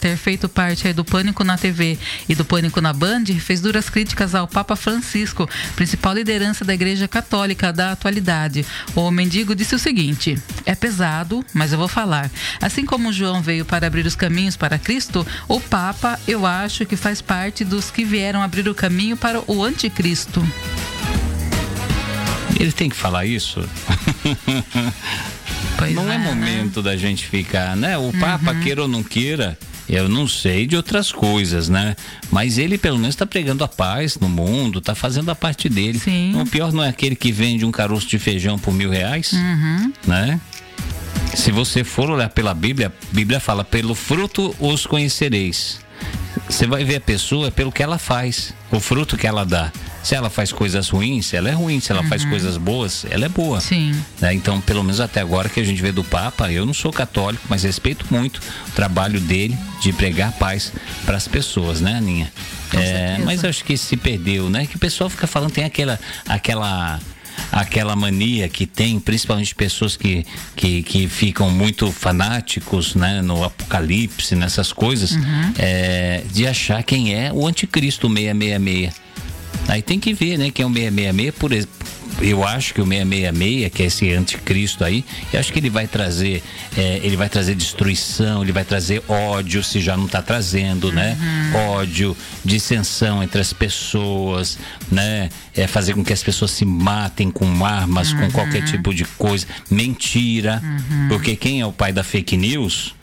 ter 0.00 0.16
feito 0.16 0.48
parte 0.48 0.92
do 0.92 1.04
Pânico 1.04 1.44
na 1.44 1.58
TV 1.58 1.98
e 2.28 2.34
do 2.34 2.44
Pânico 2.44 2.80
na 2.80 2.92
Band, 2.92 3.24
fez 3.38 3.60
duras 3.60 3.90
críticas 3.90 4.34
ao 4.34 4.48
Papa 4.48 4.74
Francisco, 4.76 5.48
principal 5.76 6.14
liderança 6.14 6.64
da 6.64 6.74
Igreja 6.74 7.06
Católica 7.06 7.72
da 7.72 7.92
atualidade. 7.92 8.64
O 8.94 9.10
Mendigo 9.10 9.54
disse 9.54 9.74
o 9.74 9.78
seguinte: 9.78 10.38
é 10.64 10.74
pesado, 10.74 11.44
mas 11.52 11.72
eu 11.72 11.78
vou 11.78 11.88
falar. 11.88 12.30
Assim 12.60 12.84
como 12.84 13.12
João 13.12 13.42
veio 13.42 13.64
para 13.64 13.86
abrir 13.86 14.06
os 14.06 14.16
caminhos 14.16 14.56
para 14.56 14.78
Cristo, 14.78 15.26
o 15.46 15.60
Papa, 15.60 16.18
eu 16.26 16.46
acho 16.46 16.86
que 16.86 16.96
faz 16.96 17.20
parte 17.20 17.64
dos 17.64 17.90
que 17.90 18.04
vieram 18.04 18.42
abrir 18.42 18.68
o 18.68 18.74
caminho 18.74 19.16
para 19.16 19.42
o 19.46 19.62
anticristo. 19.62 20.42
Ele 22.60 22.72
tem 22.72 22.88
que 22.90 22.96
falar 22.96 23.24
isso? 23.26 23.60
Pois 25.76 25.94
não 25.94 26.10
é, 26.10 26.18
né? 26.18 26.24
momento 26.24 26.82
da 26.82 26.96
gente 26.96 27.26
ficar, 27.26 27.74
né? 27.76 27.96
O 27.96 28.12
Papa, 28.18 28.52
Uhum. 28.52 28.60
queira 28.60 28.82
ou 28.82 28.88
não 28.88 29.02
queira, 29.02 29.58
eu 29.88 30.08
não 30.08 30.28
sei 30.28 30.66
de 30.66 30.76
outras 30.76 31.10
coisas, 31.10 31.68
né? 31.70 31.96
Mas 32.30 32.58
ele 32.58 32.76
pelo 32.76 32.96
menos 32.98 33.14
está 33.14 33.24
pregando 33.26 33.64
a 33.64 33.68
paz 33.68 34.18
no 34.18 34.28
mundo, 34.28 34.78
está 34.78 34.94
fazendo 34.94 35.30
a 35.30 35.34
parte 35.34 35.68
dele. 35.70 35.98
Sim. 35.98 36.38
O 36.40 36.44
pior 36.46 36.70
não 36.72 36.82
é 36.84 36.88
aquele 36.88 37.16
que 37.16 37.32
vende 37.32 37.64
um 37.64 37.70
caroço 37.72 38.06
de 38.06 38.18
feijão 38.18 38.58
por 38.58 38.74
mil 38.74 38.90
reais, 38.90 39.32
Uhum. 39.32 39.92
né? 40.06 40.38
Se 41.34 41.50
você 41.50 41.82
for 41.84 42.10
olhar 42.10 42.28
pela 42.28 42.52
Bíblia, 42.52 42.88
a 42.88 43.14
Bíblia 43.14 43.40
fala: 43.40 43.64
pelo 43.64 43.94
fruto 43.94 44.54
os 44.58 44.84
conhecereis. 44.86 45.80
Você 46.48 46.66
vai 46.66 46.84
ver 46.84 46.96
a 46.96 47.00
pessoa 47.00 47.50
pelo 47.50 47.72
que 47.72 47.82
ela 47.82 47.98
faz, 47.98 48.52
o 48.70 48.80
fruto 48.80 49.16
que 49.16 49.26
ela 49.26 49.44
dá. 49.44 49.72
Se 50.02 50.14
ela 50.14 50.30
faz 50.30 50.50
coisas 50.50 50.88
ruins, 50.88 51.34
ela 51.34 51.48
é 51.48 51.52
ruim. 51.52 51.78
Se 51.78 51.92
ela 51.92 52.02
uhum. 52.02 52.08
faz 52.08 52.24
coisas 52.24 52.56
boas, 52.56 53.04
ela 53.10 53.26
é 53.26 53.28
boa. 53.28 53.60
Sim. 53.60 53.94
Né? 54.20 54.32
Então, 54.32 54.60
pelo 54.60 54.82
menos 54.82 55.00
até 55.00 55.20
agora 55.20 55.48
que 55.48 55.60
a 55.60 55.64
gente 55.64 55.80
vê 55.82 55.92
do 55.92 56.02
Papa, 56.02 56.50
eu 56.50 56.64
não 56.64 56.72
sou 56.72 56.92
católico, 56.92 57.44
mas 57.48 57.62
respeito 57.62 58.06
muito 58.10 58.40
o 58.68 58.72
trabalho 58.72 59.20
dele 59.20 59.56
de 59.82 59.92
pregar 59.92 60.32
paz 60.32 60.72
para 61.04 61.16
as 61.16 61.28
pessoas, 61.28 61.80
né, 61.80 61.96
Aninha? 61.96 62.32
É, 62.72 63.18
mas 63.24 63.44
acho 63.44 63.64
que 63.64 63.76
se 63.76 63.96
perdeu, 63.96 64.48
né? 64.48 64.66
Que 64.66 64.76
o 64.76 64.78
pessoal 64.78 65.10
fica 65.10 65.26
falando, 65.26 65.50
tem 65.50 65.64
aquela, 65.64 65.98
aquela 66.26 67.00
aquela 67.50 67.94
mania 67.96 68.48
que 68.48 68.66
tem, 68.66 68.98
principalmente 68.98 69.54
pessoas 69.54 69.96
que, 69.96 70.24
que, 70.56 70.82
que 70.82 71.08
ficam 71.08 71.50
muito 71.50 71.90
fanáticos 71.92 72.94
né, 72.94 73.22
no 73.22 73.44
apocalipse, 73.44 74.34
nessas 74.34 74.72
coisas, 74.72 75.12
uhum. 75.12 75.52
é, 75.58 76.22
de 76.32 76.46
achar 76.46 76.82
quem 76.82 77.14
é 77.14 77.32
o 77.32 77.46
anticristo 77.46 78.08
666. 78.08 78.94
Aí 79.68 79.82
tem 79.82 80.00
que 80.00 80.12
ver, 80.12 80.38
né, 80.38 80.50
quem 80.50 80.64
é 80.64 80.66
o 80.66 80.72
666, 80.72 81.34
por 81.34 81.52
exemplo 81.52 81.99
eu 82.20 82.44
acho 82.44 82.74
que 82.74 82.80
o 82.80 82.86
666, 82.86 83.72
que 83.72 83.82
é 83.82 83.86
esse 83.86 84.12
anticristo 84.12 84.84
aí, 84.84 85.04
eu 85.32 85.40
acho 85.40 85.52
que 85.52 85.58
ele 85.58 85.70
vai 85.70 85.86
trazer, 85.86 86.42
é, 86.76 87.00
ele 87.02 87.16
vai 87.16 87.28
trazer 87.28 87.54
destruição, 87.54 88.42
ele 88.42 88.52
vai 88.52 88.64
trazer 88.64 89.02
ódio, 89.08 89.62
se 89.62 89.80
já 89.80 89.96
não 89.96 90.06
está 90.06 90.20
trazendo, 90.22 90.92
né? 90.92 91.16
uhum. 91.18 91.26
né? 91.52 91.68
Ódio, 91.68 92.16
dissensão 92.44 93.22
entre 93.22 93.40
as 93.40 93.52
pessoas, 93.52 94.58
né? 94.90 95.28
É 95.54 95.66
fazer 95.66 95.94
com 95.94 96.04
que 96.04 96.12
as 96.12 96.22
pessoas 96.22 96.50
se 96.50 96.64
matem 96.64 97.30
com 97.30 97.64
armas, 97.64 98.12
uhum. 98.12 98.20
com 98.20 98.32
qualquer 98.32 98.64
tipo 98.64 98.94
de 98.94 99.04
coisa, 99.04 99.46
mentira, 99.70 100.62
uhum. 100.62 101.08
porque 101.08 101.36
quem 101.36 101.60
é 101.60 101.66
o 101.66 101.72
pai 101.72 101.92
da 101.92 102.04
fake 102.04 102.36
news? 102.36 102.94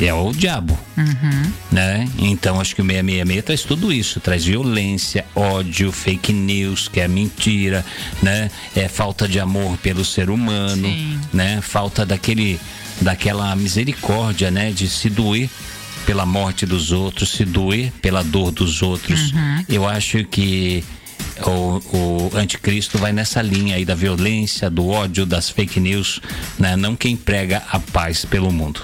É 0.00 0.12
o 0.12 0.32
diabo, 0.32 0.78
uhum. 0.96 1.52
né? 1.72 2.08
Então 2.18 2.60
acho 2.60 2.74
que 2.74 2.82
o 2.82 2.84
666 2.84 3.44
traz 3.44 3.62
tudo 3.62 3.92
isso, 3.92 4.20
traz 4.20 4.44
violência, 4.44 5.24
ódio, 5.34 5.90
fake 5.90 6.32
news, 6.32 6.88
que 6.88 7.00
é 7.00 7.08
mentira, 7.08 7.84
né? 8.22 8.50
É 8.74 8.88
falta 8.88 9.26
de 9.26 9.40
amor 9.40 9.76
pelo 9.78 10.04
ser 10.04 10.28
humano, 10.28 10.88
Sim. 10.88 11.18
né? 11.32 11.60
Falta 11.62 12.04
daquele, 12.04 12.60
daquela 13.00 13.54
misericórdia, 13.56 14.50
né? 14.50 14.70
De 14.70 14.88
se 14.88 15.08
doer 15.08 15.48
pela 16.04 16.26
morte 16.26 16.66
dos 16.66 16.92
outros, 16.92 17.30
se 17.30 17.44
doer 17.44 17.90
pela 18.02 18.22
dor 18.22 18.50
dos 18.50 18.82
outros. 18.82 19.32
Uhum. 19.32 19.64
Eu 19.68 19.88
acho 19.88 20.24
que 20.24 20.84
o, 21.44 22.30
o, 22.30 22.30
anticristo 22.34 22.98
vai 22.98 23.12
nessa 23.12 23.42
linha 23.42 23.76
aí 23.76 23.84
da 23.84 23.94
violência, 23.94 24.70
do 24.70 24.88
ódio, 24.88 25.26
das 25.26 25.50
fake 25.50 25.80
news, 25.80 26.20
né? 26.58 26.76
Não 26.76 26.94
quem 26.94 27.16
prega 27.16 27.62
a 27.70 27.80
paz 27.80 28.24
pelo 28.24 28.52
mundo. 28.52 28.82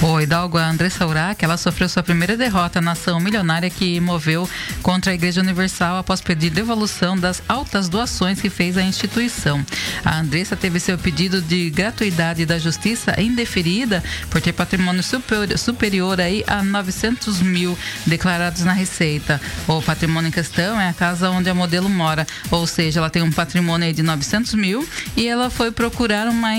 O 0.00 0.20
Hidalgo 0.20 0.58
Andressa 0.58 1.06
Urach, 1.06 1.44
ela 1.44 1.56
sofreu 1.56 1.88
sua 1.88 2.02
primeira 2.02 2.36
derrota 2.36 2.80
na 2.80 2.92
ação 2.92 3.18
milionária 3.18 3.68
que 3.68 3.98
moveu 3.98 4.48
contra 4.80 5.10
a 5.10 5.14
Igreja 5.14 5.40
Universal 5.40 5.98
após 5.98 6.20
pedir 6.20 6.50
devolução 6.50 7.16
das 7.16 7.42
altas 7.48 7.88
doações 7.88 8.40
que 8.40 8.48
fez 8.48 8.76
à 8.78 8.82
instituição. 8.82 9.64
A 10.04 10.20
Andressa 10.20 10.54
teve 10.54 10.78
seu 10.78 10.96
pedido 10.96 11.42
de 11.42 11.68
gratuidade 11.70 12.46
da 12.46 12.58
justiça 12.58 13.20
indeferida 13.20 14.02
por 14.30 14.40
ter 14.40 14.52
patrimônio 14.52 15.02
superior, 15.02 15.58
superior 15.58 16.20
aí 16.20 16.44
a 16.46 16.62
900 16.62 17.42
mil 17.42 17.76
declarados 18.06 18.62
na 18.62 18.72
Receita. 18.72 19.40
O 19.66 19.82
patrimônio 19.82 20.28
em 20.28 20.32
questão 20.32 20.80
é 20.80 20.88
a 20.88 20.92
casa 20.92 21.28
onde 21.30 21.50
a 21.50 21.54
modelo 21.54 21.88
mora, 21.88 22.26
ou 22.50 22.66
seja, 22.66 23.00
ela 23.00 23.10
tem 23.10 23.22
um 23.22 23.32
patrimônio 23.32 23.92
de 23.92 24.02
900 24.02 24.54
mil 24.54 24.88
e 25.16 25.26
ela 25.26 25.50
foi 25.50 25.72
procurar 25.72 26.28
uma, 26.28 26.50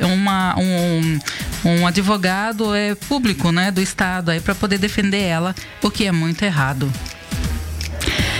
uma 0.00 0.58
um, 0.58 1.18
um 1.64 1.86
advogado 1.86 2.55
é, 2.74 2.94
público 2.94 3.50
né, 3.52 3.70
do 3.70 3.80
Estado 3.80 4.30
aí 4.30 4.40
para 4.40 4.54
poder 4.54 4.78
defender 4.78 5.22
ela, 5.22 5.54
o 5.82 5.90
que 5.90 6.06
é 6.06 6.12
muito 6.12 6.42
errado. 6.42 6.90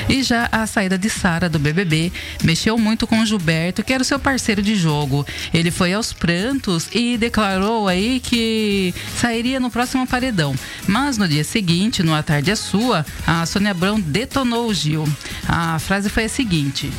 E 0.09 0.23
já 0.23 0.49
a 0.53 0.67
saída 0.67 0.97
de 0.97 1.11
Sara 1.11 1.49
do 1.49 1.59
BBB 1.59 2.13
mexeu 2.45 2.79
muito 2.79 3.07
com 3.07 3.21
o 3.21 3.27
Gilberto, 3.27 3.83
que 3.83 3.93
era 3.93 4.03
o 4.03 4.07
seu 4.07 4.19
parceiro 4.19 4.63
de 4.63 4.77
jogo. 4.77 5.27
Ele 5.53 5.71
foi 5.71 5.93
aos 5.93 6.13
prantos 6.13 6.89
e 6.93 7.19
declarou 7.19 7.89
aí 7.89 8.21
que 8.21 8.95
sairia 9.17 9.59
no 9.59 9.71
próximo 9.71 10.07
paredão. 10.07 10.55
Mas 10.87 11.19
no 11.19 11.27
dia 11.27 11.43
seguinte, 11.43 12.03
no 12.03 12.15
A 12.15 12.23
Tarde 12.23 12.53
é 12.53 12.57
Sua, 12.57 13.05
a 13.27 13.45
Sônia 13.47 13.73
Abrão 13.73 14.01
detonou 14.01 14.69
o 14.69 14.75
Gil. 14.75 15.05
A 15.49 15.79
frase 15.81 16.09
foi 16.09 16.27
a 16.27 16.29
seguinte: 16.29 16.91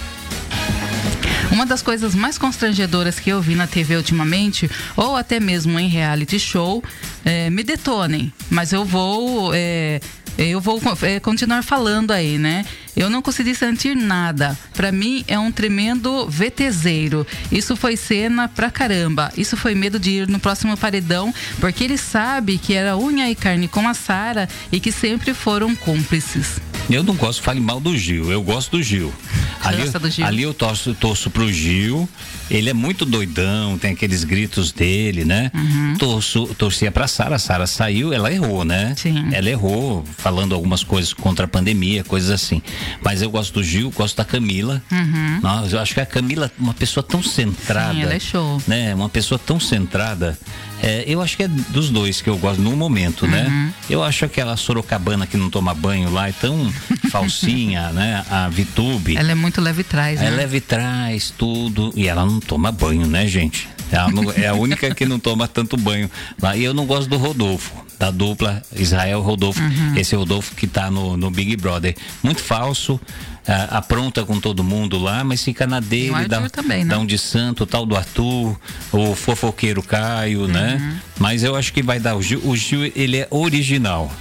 uma 1.51 1.65
das 1.65 1.81
coisas 1.81 2.13
mais 2.13 2.37
constrangedoras 2.37 3.19
que 3.19 3.29
eu 3.29 3.41
vi 3.41 3.55
na 3.55 3.67
TV 3.67 3.95
ultimamente, 3.95 4.69
ou 4.95 5.15
até 5.15 5.39
mesmo 5.39 5.79
em 5.79 5.87
reality 5.87 6.39
show, 6.39 6.83
é, 7.23 7.49
me 7.49 7.63
detonem, 7.63 8.31
mas 8.49 8.73
eu 8.73 8.83
vou. 8.83 9.51
É, 9.53 9.99
eu 10.37 10.61
vou 10.61 10.79
é, 11.01 11.19
continuar 11.19 11.63
falando 11.63 12.11
aí, 12.11 12.37
né? 12.37 12.63
Eu 12.95 13.09
não 13.09 13.21
consegui 13.21 13.55
sentir 13.55 13.95
nada. 13.95 14.57
Para 14.73 14.91
mim 14.91 15.23
é 15.27 15.37
um 15.37 15.51
tremendo 15.51 16.27
VTZero. 16.27 17.25
Isso 17.51 17.75
foi 17.75 17.97
cena 17.97 18.47
pra 18.47 18.71
caramba. 18.71 19.31
Isso 19.35 19.57
foi 19.57 19.73
medo 19.75 19.99
de 19.99 20.11
ir 20.11 20.27
no 20.27 20.39
próximo 20.39 20.75
paredão, 20.77 21.33
porque 21.59 21.83
ele 21.83 21.97
sabe 21.97 22.57
que 22.57 22.73
era 22.73 22.97
unha 22.97 23.29
e 23.29 23.35
carne 23.35 23.67
com 23.67 23.87
a 23.87 23.93
Sara 23.93 24.47
e 24.71 24.79
que 24.79 24.91
sempre 24.91 25.33
foram 25.33 25.75
cúmplices. 25.75 26.59
Eu 26.89 27.03
não 27.03 27.15
gosto, 27.15 27.41
fale 27.41 27.59
mal 27.59 27.79
do 27.79 27.97
Gil. 27.97 28.31
Eu 28.31 28.41
gosto 28.41 28.71
do 28.77 28.83
Gil. 28.83 29.13
Ali, 29.63 29.89
do 29.89 30.09
Gil. 30.09 30.25
ali 30.25 30.43
eu 30.43 30.53
torço, 30.53 30.93
torço 30.93 31.29
pro 31.29 31.51
Gil. 31.51 32.07
Ele 32.49 32.69
é 32.69 32.73
muito 32.73 33.05
doidão, 33.05 33.77
tem 33.77 33.91
aqueles 33.91 34.23
gritos 34.23 34.71
dele, 34.71 35.25
né? 35.25 35.51
Uhum. 35.53 35.95
Torço, 35.97 36.47
torcia 36.57 36.91
pra 36.91 37.07
Sara. 37.07 37.35
A 37.35 37.39
Sara 37.39 37.67
saiu, 37.67 38.13
ela 38.13 38.31
errou, 38.31 38.63
né? 38.63 38.93
Sim. 38.95 39.29
Ela 39.31 39.49
errou, 39.49 40.03
falando 40.17 40.55
algumas 40.55 40.83
coisas 40.83 41.13
contra 41.13 41.45
a 41.45 41.47
pandemia, 41.47 42.03
coisas 42.03 42.29
assim. 42.29 42.61
Mas 43.03 43.21
eu 43.21 43.29
gosto 43.29 43.53
do 43.53 43.63
Gil, 43.63 43.91
gosto 43.91 44.17
da 44.17 44.25
Camila. 44.25 44.81
Uhum. 44.91 45.39
Nossa, 45.41 45.75
eu 45.75 45.79
acho 45.79 45.93
que 45.93 46.01
a 46.01 46.05
Camila, 46.05 46.51
uma 46.57 46.73
pessoa 46.73 47.03
tão 47.03 47.21
centrada. 47.21 47.93
Sim, 47.93 48.01
ela 48.01 48.13
é 48.13 48.19
show. 48.19 48.61
Né? 48.67 48.95
Uma 48.95 49.09
pessoa 49.09 49.39
tão 49.39 49.59
centrada. 49.59 50.37
É, 50.81 51.03
eu 51.07 51.21
acho 51.21 51.35
que 51.35 51.43
é 51.43 51.47
dos 51.47 51.89
dois 51.89 52.21
que 52.21 52.29
eu 52.29 52.37
gosto 52.37 52.61
no 52.61 52.75
momento, 52.75 53.27
né? 53.27 53.43
uhum. 53.43 53.49
né? 53.49 53.73
Eu 53.89 54.03
acho 54.03 54.25
aquela 54.25 54.55
Sorocabana 54.55 55.25
que 55.25 55.37
não 55.37 55.49
toma 55.49 55.73
banho 55.73 56.11
lá 56.11 56.29
é 56.29 56.31
tão 56.31 56.71
falsinha, 57.09 57.89
né? 57.89 58.23
A 58.29 58.49
Vitube. 58.49 59.17
Ela 59.17 59.31
é 59.31 59.35
muito 59.35 59.61
leve 59.61 59.83
trás, 59.83 60.19
né? 60.19 60.27
É 60.27 60.29
leve 60.29 60.61
trás, 60.61 61.33
tudo. 61.37 61.91
E 61.95 62.07
ela 62.07 62.25
não 62.25 62.39
toma 62.39 62.71
banho, 62.71 63.07
né, 63.07 63.27
gente? 63.27 63.67
Não, 64.13 64.31
é 64.33 64.47
a 64.47 64.53
única 64.53 64.93
que 64.93 65.05
não 65.05 65.19
toma 65.19 65.47
tanto 65.47 65.77
banho 65.77 66.09
lá. 66.41 66.55
E 66.55 66.63
eu 66.63 66.73
não 66.73 66.85
gosto 66.85 67.09
do 67.09 67.17
Rodolfo, 67.17 67.73
da 67.97 68.11
dupla 68.11 68.61
Israel 68.75 69.21
Rodolfo. 69.21 69.61
Uhum. 69.61 69.95
Esse 69.95 70.15
Rodolfo 70.15 70.55
que 70.55 70.67
tá 70.67 70.91
no, 70.91 71.15
no 71.15 71.31
Big 71.31 71.55
Brother. 71.55 71.95
Muito 72.21 72.41
falso 72.41 72.99
apronta 73.53 74.25
com 74.25 74.39
todo 74.39 74.63
mundo 74.63 74.97
lá, 74.97 75.23
mas 75.23 75.43
fica 75.43 75.65
na 75.65 75.79
dele, 75.79 76.27
dá, 76.27 76.49
também, 76.49 76.83
né? 76.83 76.93
dá 76.93 76.99
um 76.99 77.05
de 77.05 77.17
santo, 77.17 77.65
tal 77.65 77.85
do 77.85 77.95
Arthur, 77.95 78.59
o 78.91 79.15
fofoqueiro 79.15 79.81
Caio, 79.81 80.47
né? 80.47 80.73
uhum. 80.73 80.87
né? 80.87 81.01
Mas 81.19 81.43
eu 81.43 81.55
acho 81.55 81.71
que 81.71 81.81
vai 81.81 81.99
dar 81.99 82.15
o 82.15 82.21
Gil, 82.21 82.41
o 82.43 82.55
Gil 82.55 82.91
ele 82.95 83.17
é 83.17 83.27
original. 83.31 84.11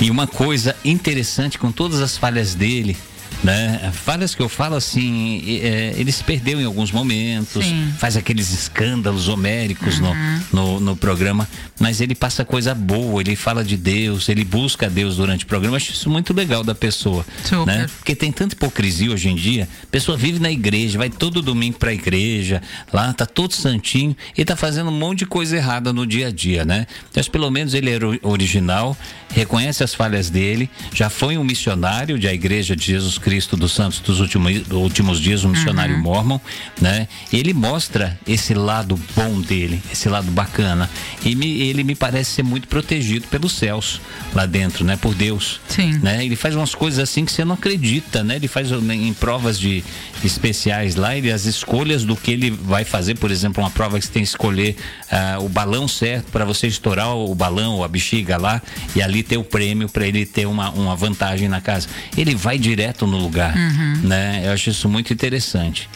E 0.00 0.10
uma 0.10 0.26
coisa 0.26 0.76
interessante 0.84 1.58
com 1.58 1.70
todas 1.70 2.00
as 2.00 2.16
falhas 2.16 2.54
dele, 2.54 2.96
né? 3.44 3.92
Falhas 3.92 4.34
que 4.34 4.40
eu 4.40 4.48
falo 4.48 4.74
assim, 4.74 5.60
é, 5.62 5.92
ele 5.96 6.10
se 6.10 6.24
perdeu 6.24 6.58
em 6.58 6.64
alguns 6.64 6.90
momentos, 6.90 7.64
Sim. 7.64 7.92
faz 7.98 8.16
aqueles 8.16 8.50
escândalos 8.50 9.28
homéricos 9.28 10.00
uhum. 10.00 10.40
no, 10.50 10.62
no, 10.62 10.80
no, 10.80 10.96
programa, 10.96 11.46
mas 11.78 12.00
ele 12.00 12.14
passa 12.14 12.42
coisa 12.42 12.74
boa, 12.74 13.20
ele 13.20 13.36
fala 13.36 13.62
de 13.62 13.76
Deus, 13.76 14.30
ele 14.30 14.44
busca 14.44 14.88
Deus 14.88 15.16
durante 15.16 15.44
o 15.44 15.46
programa. 15.46 15.74
Eu 15.74 15.76
acho 15.76 15.92
isso 15.92 16.08
muito 16.08 16.32
legal 16.32 16.64
da 16.64 16.74
pessoa, 16.74 17.24
Super. 17.44 17.66
né? 17.66 17.86
Porque 17.98 18.16
tem 18.16 18.32
tanta 18.32 18.54
hipocrisia 18.54 19.12
hoje 19.12 19.28
em 19.28 19.34
dia. 19.34 19.68
A 19.82 19.86
pessoa 19.88 20.16
vive 20.16 20.38
na 20.38 20.50
igreja, 20.50 20.96
vai 20.96 21.10
todo 21.10 21.42
domingo 21.42 21.78
pra 21.78 21.92
igreja, 21.92 22.62
lá 22.92 23.12
tá 23.12 23.26
todo 23.26 23.52
santinho 23.52 24.16
e 24.36 24.42
tá 24.42 24.56
fazendo 24.56 24.88
um 24.88 24.98
monte 24.98 25.18
de 25.20 25.26
coisa 25.26 25.54
errada 25.56 25.92
no 25.92 26.06
dia 26.06 26.28
a 26.28 26.30
dia, 26.30 26.64
né? 26.64 26.86
Mas 27.14 27.28
pelo 27.28 27.50
menos 27.50 27.74
ele 27.74 27.90
era 27.90 28.06
original, 28.22 28.96
reconhece 29.28 29.84
as 29.84 29.94
falhas 29.94 30.30
dele, 30.30 30.70
já 30.94 31.10
foi 31.10 31.36
um 31.36 31.44
missionário 31.44 32.18
da 32.18 32.32
igreja 32.32 32.74
de 32.74 32.86
Jesus 32.86 33.18
Cristo 33.18 33.33
Cristo 33.34 33.56
dos 33.56 33.72
Santos 33.72 33.98
dos 33.98 34.20
últimos, 34.20 34.62
últimos 34.70 35.20
dias, 35.20 35.42
o 35.42 35.48
missionário 35.48 35.96
uhum. 35.96 36.02
mormon, 36.02 36.38
né? 36.80 37.08
Ele 37.32 37.52
mostra 37.52 38.16
esse 38.28 38.54
lado 38.54 38.96
bom 39.16 39.40
dele, 39.40 39.82
esse 39.90 40.08
lado 40.08 40.30
bacana. 40.30 40.88
E 41.24 41.34
me, 41.34 41.62
ele 41.62 41.82
me 41.82 41.96
parece 41.96 42.30
ser 42.30 42.42
muito 42.44 42.68
protegido 42.68 43.26
pelos 43.26 43.50
céus 43.50 44.00
lá 44.32 44.46
dentro, 44.46 44.84
né? 44.84 44.96
Por 44.96 45.16
Deus. 45.16 45.60
Sim. 45.66 45.98
Né? 45.98 46.24
Ele 46.24 46.36
faz 46.36 46.54
umas 46.54 46.76
coisas 46.76 47.00
assim 47.00 47.24
que 47.24 47.32
você 47.32 47.44
não 47.44 47.56
acredita, 47.56 48.22
né? 48.22 48.36
Ele 48.36 48.46
faz 48.46 48.70
em 48.70 49.12
provas 49.14 49.58
de 49.58 49.82
especiais 50.22 50.94
lá, 50.94 51.16
ele, 51.16 51.32
as 51.32 51.44
escolhas 51.44 52.04
do 52.04 52.14
que 52.14 52.30
ele 52.30 52.50
vai 52.50 52.84
fazer, 52.84 53.16
por 53.16 53.32
exemplo, 53.32 53.64
uma 53.64 53.70
prova 53.70 53.98
que 53.98 54.06
você 54.06 54.12
tem 54.12 54.22
que 54.22 54.28
escolher 54.28 54.76
uh, 55.10 55.44
o 55.44 55.48
balão 55.48 55.88
certo 55.88 56.30
para 56.30 56.44
você 56.44 56.68
estourar 56.68 57.16
o 57.16 57.34
balão 57.34 57.74
ou 57.74 57.84
a 57.84 57.88
bexiga 57.88 58.36
lá 58.36 58.62
e 58.94 59.02
ali 59.02 59.24
ter 59.24 59.36
o 59.36 59.44
prêmio 59.44 59.88
para 59.88 60.06
ele 60.06 60.24
ter 60.24 60.46
uma, 60.46 60.70
uma 60.70 60.94
vantagem 60.94 61.48
na 61.48 61.60
casa. 61.60 61.88
Ele 62.16 62.34
vai 62.34 62.58
direto 62.58 63.06
no 63.06 63.23
lugar, 63.24 63.56
uhum. 63.56 64.08
né? 64.08 64.42
Eu 64.44 64.52
acho 64.52 64.70
isso 64.70 64.88
muito 64.88 65.12
interessante. 65.12 65.88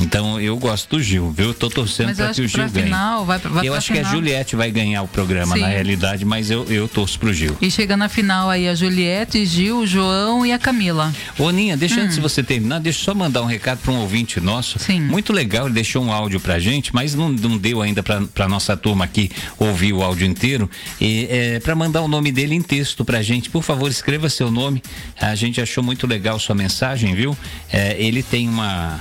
Então 0.00 0.40
eu 0.40 0.56
gosto 0.56 0.96
do 0.96 1.02
Gil, 1.02 1.30
viu? 1.30 1.46
Eu 1.46 1.54
tô 1.54 1.70
torcendo 1.70 2.14
para 2.14 2.32
que 2.32 2.42
o 2.42 2.48
Gil 2.48 2.68
ganhe. 2.70 2.86
Final, 2.86 3.24
vai, 3.24 3.38
vai 3.38 3.68
eu 3.68 3.74
acho 3.74 3.88
final. 3.88 4.02
que 4.02 4.08
a 4.08 4.10
Juliette 4.10 4.56
vai 4.56 4.70
ganhar 4.70 5.02
o 5.02 5.08
programa, 5.08 5.54
Sim. 5.54 5.62
na 5.62 5.68
realidade, 5.68 6.24
mas 6.24 6.50
eu, 6.50 6.64
eu 6.64 6.88
torço 6.88 7.18
pro 7.18 7.32
Gil. 7.32 7.56
E 7.60 7.70
chega 7.70 7.96
na 7.96 8.08
final 8.08 8.50
aí 8.50 8.68
a 8.68 8.74
Juliette, 8.74 9.44
Gil, 9.46 9.80
o 9.80 9.86
João 9.86 10.44
e 10.44 10.52
a 10.52 10.58
Camila. 10.58 11.12
Ô, 11.38 11.50
Ninha, 11.50 11.76
deixa 11.76 12.00
hum. 12.00 12.04
antes 12.04 12.16
de 12.16 12.20
você 12.20 12.42
terminar, 12.42 12.80
deixa 12.80 13.00
eu 13.00 13.04
só 13.04 13.14
mandar 13.14 13.42
um 13.42 13.46
recado 13.46 13.78
para 13.78 13.92
um 13.92 14.00
ouvinte 14.00 14.40
nosso. 14.40 14.78
Sim. 14.78 15.00
Muito 15.00 15.32
legal, 15.32 15.66
ele 15.66 15.74
deixou 15.74 16.02
um 16.04 16.12
áudio 16.12 16.40
pra 16.40 16.58
gente, 16.58 16.94
mas 16.94 17.14
não, 17.14 17.28
não 17.28 17.56
deu 17.56 17.80
ainda 17.80 18.02
pra, 18.02 18.22
pra 18.22 18.48
nossa 18.48 18.76
turma 18.76 19.04
aqui 19.04 19.30
ouvir 19.58 19.92
o 19.92 20.02
áudio 20.02 20.26
inteiro. 20.26 20.68
E 21.00 21.26
é, 21.30 21.60
para 21.60 21.74
mandar 21.74 22.02
o 22.02 22.08
nome 22.08 22.32
dele 22.32 22.54
em 22.54 22.62
texto 22.62 23.04
pra 23.04 23.22
gente, 23.22 23.50
por 23.50 23.62
favor, 23.62 23.90
escreva 23.90 24.28
seu 24.28 24.50
nome. 24.50 24.82
A 25.20 25.34
gente 25.34 25.60
achou 25.60 25.82
muito 25.82 26.06
legal 26.06 26.38
sua 26.38 26.54
mensagem, 26.54 27.14
viu? 27.14 27.36
É, 27.72 27.96
ele 27.98 28.22
tem 28.22 28.48
uma 28.48 29.00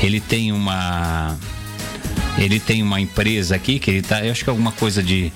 ele 0.00 0.20
tem 0.20 0.52
uma 0.52 1.36
ele 2.38 2.58
tem 2.58 2.82
uma 2.82 3.00
empresa 3.00 3.56
aqui 3.56 3.78
que 3.78 3.90
ele 3.90 4.02
tá, 4.02 4.24
eu 4.24 4.32
acho 4.32 4.42
que 4.42 4.50
é 4.50 4.52
alguma 4.52 4.72
coisa 4.72 5.02
de 5.02 5.30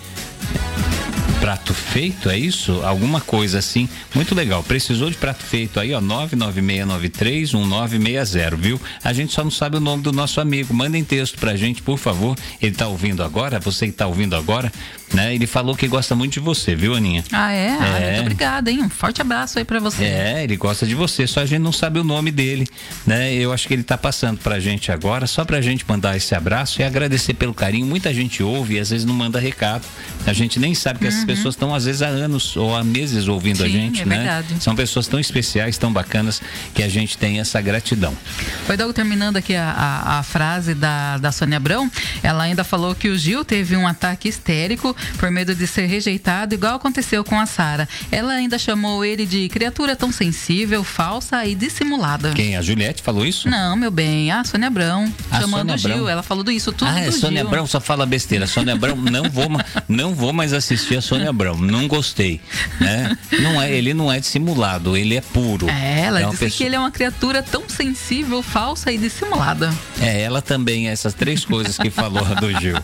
prato 1.40 1.74
feito, 1.74 2.28
é 2.28 2.36
isso? 2.36 2.82
Alguma 2.82 3.20
coisa 3.20 3.58
assim. 3.58 3.88
Muito 4.14 4.34
legal. 4.34 4.64
Precisou 4.64 5.08
de 5.10 5.16
prato 5.16 5.44
feito 5.44 5.78
aí, 5.78 5.94
ó, 5.94 6.00
996931960, 6.00 8.56
viu? 8.56 8.80
A 9.04 9.12
gente 9.12 9.32
só 9.32 9.44
não 9.44 9.50
sabe 9.50 9.76
o 9.76 9.80
nome 9.80 10.02
do 10.02 10.10
nosso 10.12 10.40
amigo. 10.40 10.74
Mandem 10.74 11.04
texto 11.04 11.38
pra 11.38 11.54
gente, 11.54 11.82
por 11.82 11.98
favor. 11.98 12.36
Ele 12.60 12.74
tá 12.74 12.88
ouvindo 12.88 13.22
agora, 13.22 13.60
você 13.60 13.86
que 13.86 13.92
tá 13.92 14.08
ouvindo 14.08 14.34
agora, 14.34 14.72
né? 15.12 15.34
Ele 15.34 15.46
falou 15.46 15.76
que 15.76 15.86
gosta 15.86 16.14
muito 16.14 16.34
de 16.34 16.40
você, 16.40 16.74
viu, 16.74 16.94
Aninha? 16.94 17.24
Ah, 17.32 17.52
é? 17.52 17.66
é. 17.66 17.70
Ah, 17.70 18.06
muito 18.06 18.20
obrigada, 18.22 18.70
hein? 18.70 18.82
Um 18.82 18.88
forte 18.88 19.20
abraço 19.20 19.58
aí 19.58 19.64
pra 19.64 19.78
você. 19.78 20.04
É, 20.04 20.44
ele 20.44 20.56
gosta 20.56 20.86
de 20.86 20.94
você, 20.94 21.26
só 21.26 21.40
a 21.40 21.46
gente 21.46 21.60
não 21.60 21.72
sabe 21.72 21.98
o 21.98 22.04
nome 22.04 22.30
dele, 22.30 22.66
né? 23.06 23.32
Eu 23.34 23.52
acho 23.52 23.68
que 23.68 23.74
ele 23.74 23.82
tá 23.82 23.96
passando 23.96 24.38
pra 24.38 24.58
gente 24.58 24.90
agora, 24.90 25.26
só 25.26 25.44
pra 25.44 25.60
gente 25.60 25.84
mandar 25.88 26.16
esse 26.16 26.34
abraço 26.34 26.80
e 26.80 26.84
agradecer 26.84 27.34
pelo 27.34 27.54
carinho. 27.54 27.86
Muita 27.86 28.12
gente 28.12 28.42
ouve 28.42 28.74
e 28.74 28.78
às 28.78 28.90
vezes 28.90 29.06
não 29.06 29.14
manda 29.14 29.38
recado. 29.38 29.84
A 30.26 30.32
gente 30.32 30.58
nem 30.58 30.74
sabe 30.74 30.98
que 30.98 31.04
uhum. 31.04 31.10
essas 31.10 31.24
pessoas 31.24 31.54
estão 31.54 31.74
às 31.74 31.84
vezes 31.84 32.02
há 32.02 32.08
anos 32.08 32.56
ou 32.56 32.74
há 32.74 32.82
meses 32.82 33.28
ouvindo 33.28 33.58
Sim, 33.58 33.64
a 33.64 33.68
gente, 33.68 34.02
é 34.02 34.04
né? 34.04 34.16
Verdade. 34.16 34.56
São 34.60 34.74
pessoas 34.74 35.06
tão 35.06 35.20
especiais, 35.20 35.78
tão 35.78 35.92
bacanas 35.92 36.42
que 36.74 36.82
a 36.82 36.88
gente 36.88 37.16
tem 37.16 37.38
essa 37.38 37.60
gratidão. 37.60 38.16
Foi 38.66 38.76
logo 38.76 38.92
terminando 38.92 39.36
aqui 39.36 39.54
a, 39.54 39.70
a, 39.70 40.18
a 40.18 40.22
frase 40.22 40.74
da, 40.74 41.18
da 41.18 41.30
Sônia 41.30 41.56
Abrão, 41.56 41.90
ela 42.22 42.42
ainda 42.42 42.64
falou 42.64 42.94
que 42.94 43.08
o 43.08 43.16
Gil 43.16 43.44
teve 43.44 43.76
um 43.76 43.86
ataque 43.86 44.28
histérico 44.28 44.96
por 45.18 45.30
medo 45.30 45.54
de 45.54 45.66
ser 45.66 45.86
rejeitado, 45.86 46.54
igual 46.54 46.76
aconteceu 46.76 47.24
com 47.24 47.38
a 47.38 47.46
Sara. 47.46 47.88
Ela 48.10 48.34
ainda 48.34 48.58
chamou 48.58 49.04
ele 49.04 49.26
de 49.26 49.48
criatura 49.48 49.96
tão 49.96 50.12
sensível, 50.12 50.82
falsa 50.84 51.44
e 51.44 51.54
dissimulada. 51.54 52.32
Quem? 52.32 52.56
A 52.56 52.62
Juliette 52.62 53.02
falou 53.02 53.24
isso? 53.24 53.48
Não, 53.48 53.76
meu 53.76 53.90
bem, 53.90 54.30
a 54.30 54.44
Sônia 54.44 54.68
Abrão. 54.68 55.12
A 55.30 55.40
chamando 55.40 55.72
o 55.72 55.78
Gil, 55.78 55.92
Abrão. 55.92 56.08
ela 56.08 56.22
falou 56.22 56.44
isso 56.50 56.72
tudo 56.72 56.88
ah, 56.88 57.00
do 57.00 57.12
Sônia 57.12 57.40
Gil. 57.40 57.48
Abrão 57.48 57.66
só 57.66 57.80
fala 57.80 58.06
besteira. 58.06 58.46
Sônia 58.46 58.74
Abrão, 58.74 58.96
não 58.96 59.30
vou, 59.30 59.46
não 59.88 60.14
vou 60.14 60.32
mais 60.32 60.52
assistir 60.52 60.96
a 60.96 61.02
Sônia 61.02 61.30
Abrão. 61.30 61.56
Não 61.56 61.88
gostei, 61.88 62.40
né? 62.80 63.16
Não 63.40 63.60
é, 63.60 63.72
ele 63.72 63.94
não 63.94 64.12
é 64.12 64.20
dissimulado, 64.20 64.96
ele 64.96 65.16
é 65.16 65.20
puro. 65.20 65.68
É, 65.68 66.00
ela 66.00 66.20
é 66.20 66.24
disse 66.24 66.38
pessoa... 66.38 66.58
que 66.58 66.64
ele 66.64 66.76
é 66.76 66.78
uma 66.78 66.90
criatura 66.90 67.42
tão 67.42 67.68
sensível, 67.68 68.42
falsa 68.42 68.92
e 68.92 68.98
dissimulada. 68.98 69.72
É, 70.00 70.22
ela 70.22 70.40
também, 70.42 70.88
essas 70.88 71.14
três 71.14 71.44
coisas 71.44 71.76
que 71.76 71.90
falou 71.90 72.24
do 72.36 72.50
Gil. 72.60 72.76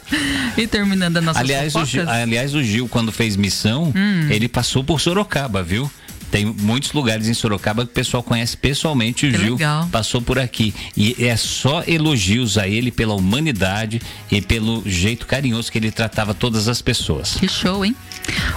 e 0.56 0.66
terminando 0.66 1.18
a 1.18 1.20
nossa 1.20 1.40
aliás, 1.40 1.74
o 1.74 1.84
Gil, 1.84 2.01
aliás, 2.08 2.54
o 2.54 2.62
Gil, 2.62 2.88
quando 2.88 3.12
fez 3.12 3.36
missão, 3.36 3.92
hum. 3.94 4.28
ele 4.30 4.48
passou 4.48 4.82
por 4.82 5.00
Sorocaba, 5.00 5.62
viu? 5.62 5.90
Tem 6.32 6.46
muitos 6.46 6.92
lugares 6.94 7.28
em 7.28 7.34
Sorocaba 7.34 7.84
que 7.84 7.90
o 7.90 7.94
pessoal 7.94 8.22
conhece 8.22 8.56
pessoalmente. 8.56 9.26
O 9.26 9.30
que 9.30 9.38
Gil 9.38 9.52
legal. 9.52 9.86
passou 9.92 10.22
por 10.22 10.38
aqui. 10.38 10.74
E 10.96 11.14
é 11.26 11.36
só 11.36 11.84
elogios 11.86 12.56
a 12.56 12.66
ele 12.66 12.90
pela 12.90 13.12
humanidade 13.14 14.00
e 14.30 14.40
pelo 14.40 14.82
jeito 14.86 15.26
carinhoso 15.26 15.70
que 15.70 15.76
ele 15.76 15.90
tratava 15.90 16.32
todas 16.32 16.68
as 16.68 16.80
pessoas. 16.80 17.34
Que 17.34 17.46
show, 17.46 17.84
hein? 17.84 17.94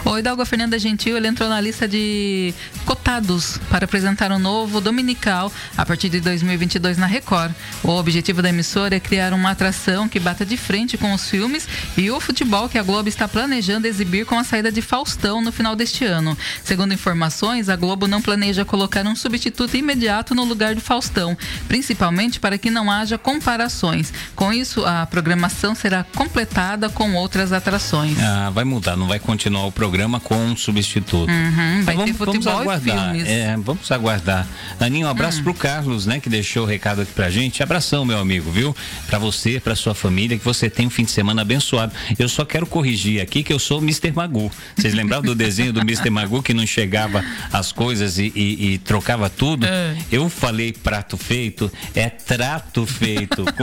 O 0.05 0.17
Hidalgo 0.19 0.45
Fernanda 0.45 0.77
Gentil 0.77 1.17
ele 1.17 1.27
entrou 1.27 1.49
na 1.49 1.59
lista 1.59 1.87
de 1.87 2.53
cotados 2.85 3.59
para 3.71 3.85
apresentar 3.85 4.31
um 4.31 4.37
novo 4.37 4.79
dominical 4.79 5.51
a 5.75 5.83
partir 5.83 6.09
de 6.09 6.21
2022 6.21 6.97
na 6.97 7.07
Record. 7.07 7.51
O 7.83 7.89
objetivo 7.89 8.39
da 8.39 8.49
emissora 8.49 8.95
é 8.95 8.99
criar 8.99 9.33
uma 9.33 9.49
atração 9.49 10.07
que 10.07 10.19
bata 10.19 10.45
de 10.45 10.57
frente 10.57 10.95
com 10.95 11.11
os 11.11 11.27
filmes 11.27 11.67
e 11.97 12.11
o 12.11 12.19
futebol 12.19 12.69
que 12.69 12.77
a 12.77 12.83
Globo 12.83 13.09
está 13.09 13.27
planejando 13.27 13.87
exibir 13.87 14.27
com 14.27 14.37
a 14.37 14.43
saída 14.43 14.71
de 14.71 14.79
Faustão 14.79 15.41
no 15.41 15.51
final 15.51 15.75
deste 15.75 16.05
ano. 16.05 16.37
Segundo 16.63 16.93
informações, 16.93 17.67
a 17.67 17.75
Globo 17.75 18.07
não 18.07 18.21
planeja 18.21 18.63
colocar 18.63 19.05
um 19.07 19.15
substituto 19.15 19.75
imediato 19.75 20.35
no 20.35 20.43
lugar 20.43 20.75
do 20.75 20.81
Faustão, 20.81 21.35
principalmente 21.67 22.39
para 22.39 22.59
que 22.59 22.69
não 22.69 22.91
haja 22.91 23.17
comparações. 23.17 24.13
Com 24.35 24.53
isso, 24.53 24.85
a 24.85 25.05
programação 25.07 25.73
será 25.73 26.03
completada 26.15 26.89
com 26.89 27.15
outras 27.15 27.51
atrações. 27.51 28.19
Ah, 28.19 28.51
vai 28.51 28.63
mudar, 28.63 28.95
não 28.95 29.07
vai 29.07 29.17
continuar 29.19 29.54
continuar 29.55 29.65
o 29.65 29.71
programa 29.71 30.19
com 30.19 30.35
um 30.35 30.55
substituto. 30.55 31.31
Uhum, 31.31 31.83
vai 31.83 31.95
então, 31.95 32.13
vamos, 32.13 32.17
ter 32.17 32.23
vamos 32.23 32.47
aguardar. 32.47 33.15
É, 33.15 33.57
vamos 33.57 33.91
aguardar. 33.91 34.47
Aninho, 34.79 35.07
um 35.07 35.09
abraço 35.09 35.39
hum. 35.39 35.43
pro 35.43 35.53
Carlos, 35.53 36.05
né, 36.05 36.19
que 36.19 36.29
deixou 36.29 36.63
o 36.63 36.65
recado 36.65 37.01
aqui 37.01 37.13
pra 37.13 37.29
gente. 37.29 37.63
Abração, 37.63 38.03
meu 38.03 38.19
amigo, 38.19 38.51
viu? 38.51 38.75
Pra 39.07 39.17
você, 39.17 39.59
pra 39.59 39.75
sua 39.75 39.95
família, 39.95 40.37
que 40.37 40.43
você 40.43 40.69
tenha 40.69 40.87
um 40.87 40.89
fim 40.89 41.05
de 41.05 41.11
semana 41.11 41.41
abençoado. 41.41 41.93
Eu 42.19 42.27
só 42.27 42.43
quero 42.43 42.65
corrigir 42.65 43.21
aqui 43.21 43.43
que 43.43 43.53
eu 43.53 43.59
sou 43.59 43.79
o 43.79 43.81
Mr. 43.81 44.11
Magu. 44.11 44.51
Vocês 44.75 44.93
lembravam 44.93 45.25
do 45.25 45.35
desenho 45.35 45.71
do 45.71 45.79
Mr. 45.81 46.09
Magu 46.09 46.43
que 46.43 46.53
não 46.53 46.65
chegava 46.65 47.23
as 47.51 47.71
coisas 47.71 48.17
e, 48.17 48.31
e, 48.35 48.73
e 48.73 48.77
trocava 48.79 49.29
tudo? 49.29 49.65
É. 49.65 49.95
Eu 50.11 50.29
falei 50.29 50.73
prato 50.73 51.17
feito, 51.17 51.71
é 51.93 52.09
trato 52.09 52.85
feito. 52.85 53.45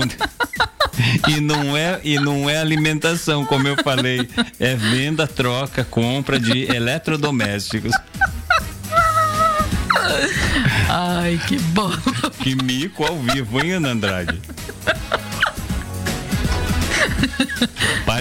e 1.28 1.40
não 1.40 1.76
é 1.76 2.00
e 2.04 2.16
não 2.16 2.48
é 2.48 2.58
alimentação, 2.58 3.44
como 3.44 3.68
eu 3.68 3.76
falei, 3.82 4.28
é 4.58 4.74
venda, 4.74 5.26
troca, 5.26 5.84
compra 5.84 6.38
de 6.38 6.64
eletrodomésticos. 6.74 7.92
Ai, 10.88 11.40
que 11.46 11.58
bom. 11.58 11.90
Que 12.42 12.54
mico 12.54 13.04
ao 13.04 13.18
vivo, 13.18 13.60
hein, 13.60 13.72
Ana 13.72 13.90
Andrade? 13.90 14.40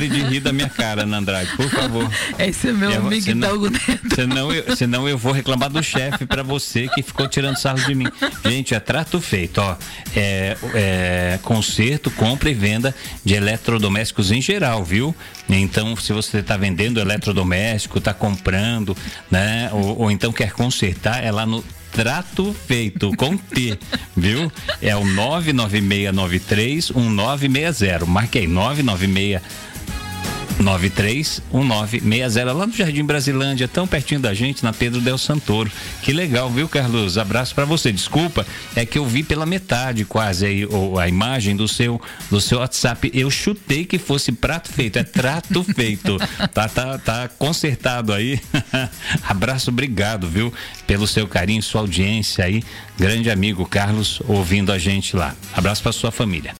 Pare 0.01 0.09
de 0.09 0.23
rir 0.23 0.39
da 0.39 0.51
minha 0.51 0.67
cara, 0.67 1.03
Ana 1.03 1.19
Andrade, 1.19 1.55
por 1.55 1.69
favor. 1.69 2.09
Esse 2.39 2.69
é 2.69 2.73
meu 2.73 2.89
é, 2.89 2.95
amigo 2.95 3.21
senão, 3.21 3.49
Hidalgo 3.49 3.69
Neto. 3.69 4.15
Senão 4.15 4.51
eu, 4.51 4.75
senão 4.75 5.07
eu 5.07 5.15
vou 5.15 5.31
reclamar 5.31 5.69
do 5.69 5.83
chefe 5.83 6.25
para 6.25 6.41
você 6.41 6.87
que 6.87 7.03
ficou 7.03 7.27
tirando 7.27 7.55
sarro 7.57 7.85
de 7.85 7.93
mim. 7.93 8.07
Gente, 8.43 8.73
é 8.73 8.79
trato 8.79 9.21
feito, 9.21 9.61
ó. 9.61 9.75
É, 10.15 10.57
é, 10.73 11.39
conserto, 11.43 12.09
compra 12.09 12.49
e 12.49 12.53
venda 12.55 12.95
de 13.23 13.35
eletrodomésticos 13.35 14.31
em 14.31 14.41
geral, 14.41 14.83
viu? 14.83 15.15
Então, 15.47 15.95
se 15.95 16.11
você 16.13 16.39
está 16.39 16.57
vendendo 16.57 16.99
eletrodoméstico, 16.99 17.99
está 17.99 18.11
comprando, 18.11 18.97
né? 19.29 19.69
Ou, 19.71 19.99
ou 19.99 20.09
então 20.09 20.31
quer 20.31 20.51
consertar, 20.51 21.23
é 21.23 21.31
lá 21.31 21.45
no 21.45 21.63
Trato 21.91 22.55
Feito, 22.65 23.11
com 23.17 23.37
T, 23.37 23.77
viu? 24.17 24.51
É 24.81 24.95
o 24.95 25.05
99693 25.05 26.89
1960. 26.89 28.05
Marquei 28.07 28.47
996 28.47 29.41
931960 30.61 32.53
lá 32.53 32.67
no 32.67 32.73
Jardim 32.73 33.03
Brasilândia, 33.03 33.67
tão 33.67 33.85
pertinho 33.87 34.19
da 34.19 34.33
gente, 34.33 34.63
na 34.63 34.73
Pedro 34.73 34.99
Del 34.99 35.17
Santoro. 35.17 35.71
Que 36.01 36.11
legal, 36.11 36.49
viu, 36.49 36.67
Carlos? 36.67 37.17
Abraço 37.17 37.53
para 37.53 37.65
você. 37.65 37.91
Desculpa, 37.91 38.45
é 38.75 38.85
que 38.85 38.97
eu 38.97 39.05
vi 39.05 39.23
pela 39.23 39.45
metade 39.45 40.03
quase 40.05 40.45
aí 40.45 40.67
a 40.99 41.07
imagem 41.07 41.55
do 41.55 41.67
seu 41.67 42.01
do 42.29 42.41
seu 42.41 42.57
WhatsApp. 42.59 43.11
Eu 43.13 43.29
chutei 43.29 43.85
que 43.85 43.99
fosse 43.99 44.31
prato 44.31 44.71
feito, 44.71 44.97
é 44.97 45.03
trato 45.03 45.63
feito. 45.75 46.17
Tá 46.53 46.67
tá 46.67 46.97
tá 46.97 47.27
consertado 47.27 48.13
aí. 48.13 48.39
Abraço, 49.27 49.69
obrigado, 49.69 50.27
viu, 50.27 50.51
pelo 50.87 51.05
seu 51.07 51.27
carinho, 51.27 51.61
sua 51.61 51.81
audiência 51.81 52.45
aí. 52.45 52.63
Grande 52.97 53.29
amigo 53.29 53.65
Carlos 53.65 54.21
ouvindo 54.27 54.71
a 54.71 54.77
gente 54.77 55.15
lá. 55.15 55.35
Abraço 55.53 55.83
para 55.83 55.91
sua 55.91 56.11
família. 56.11 56.49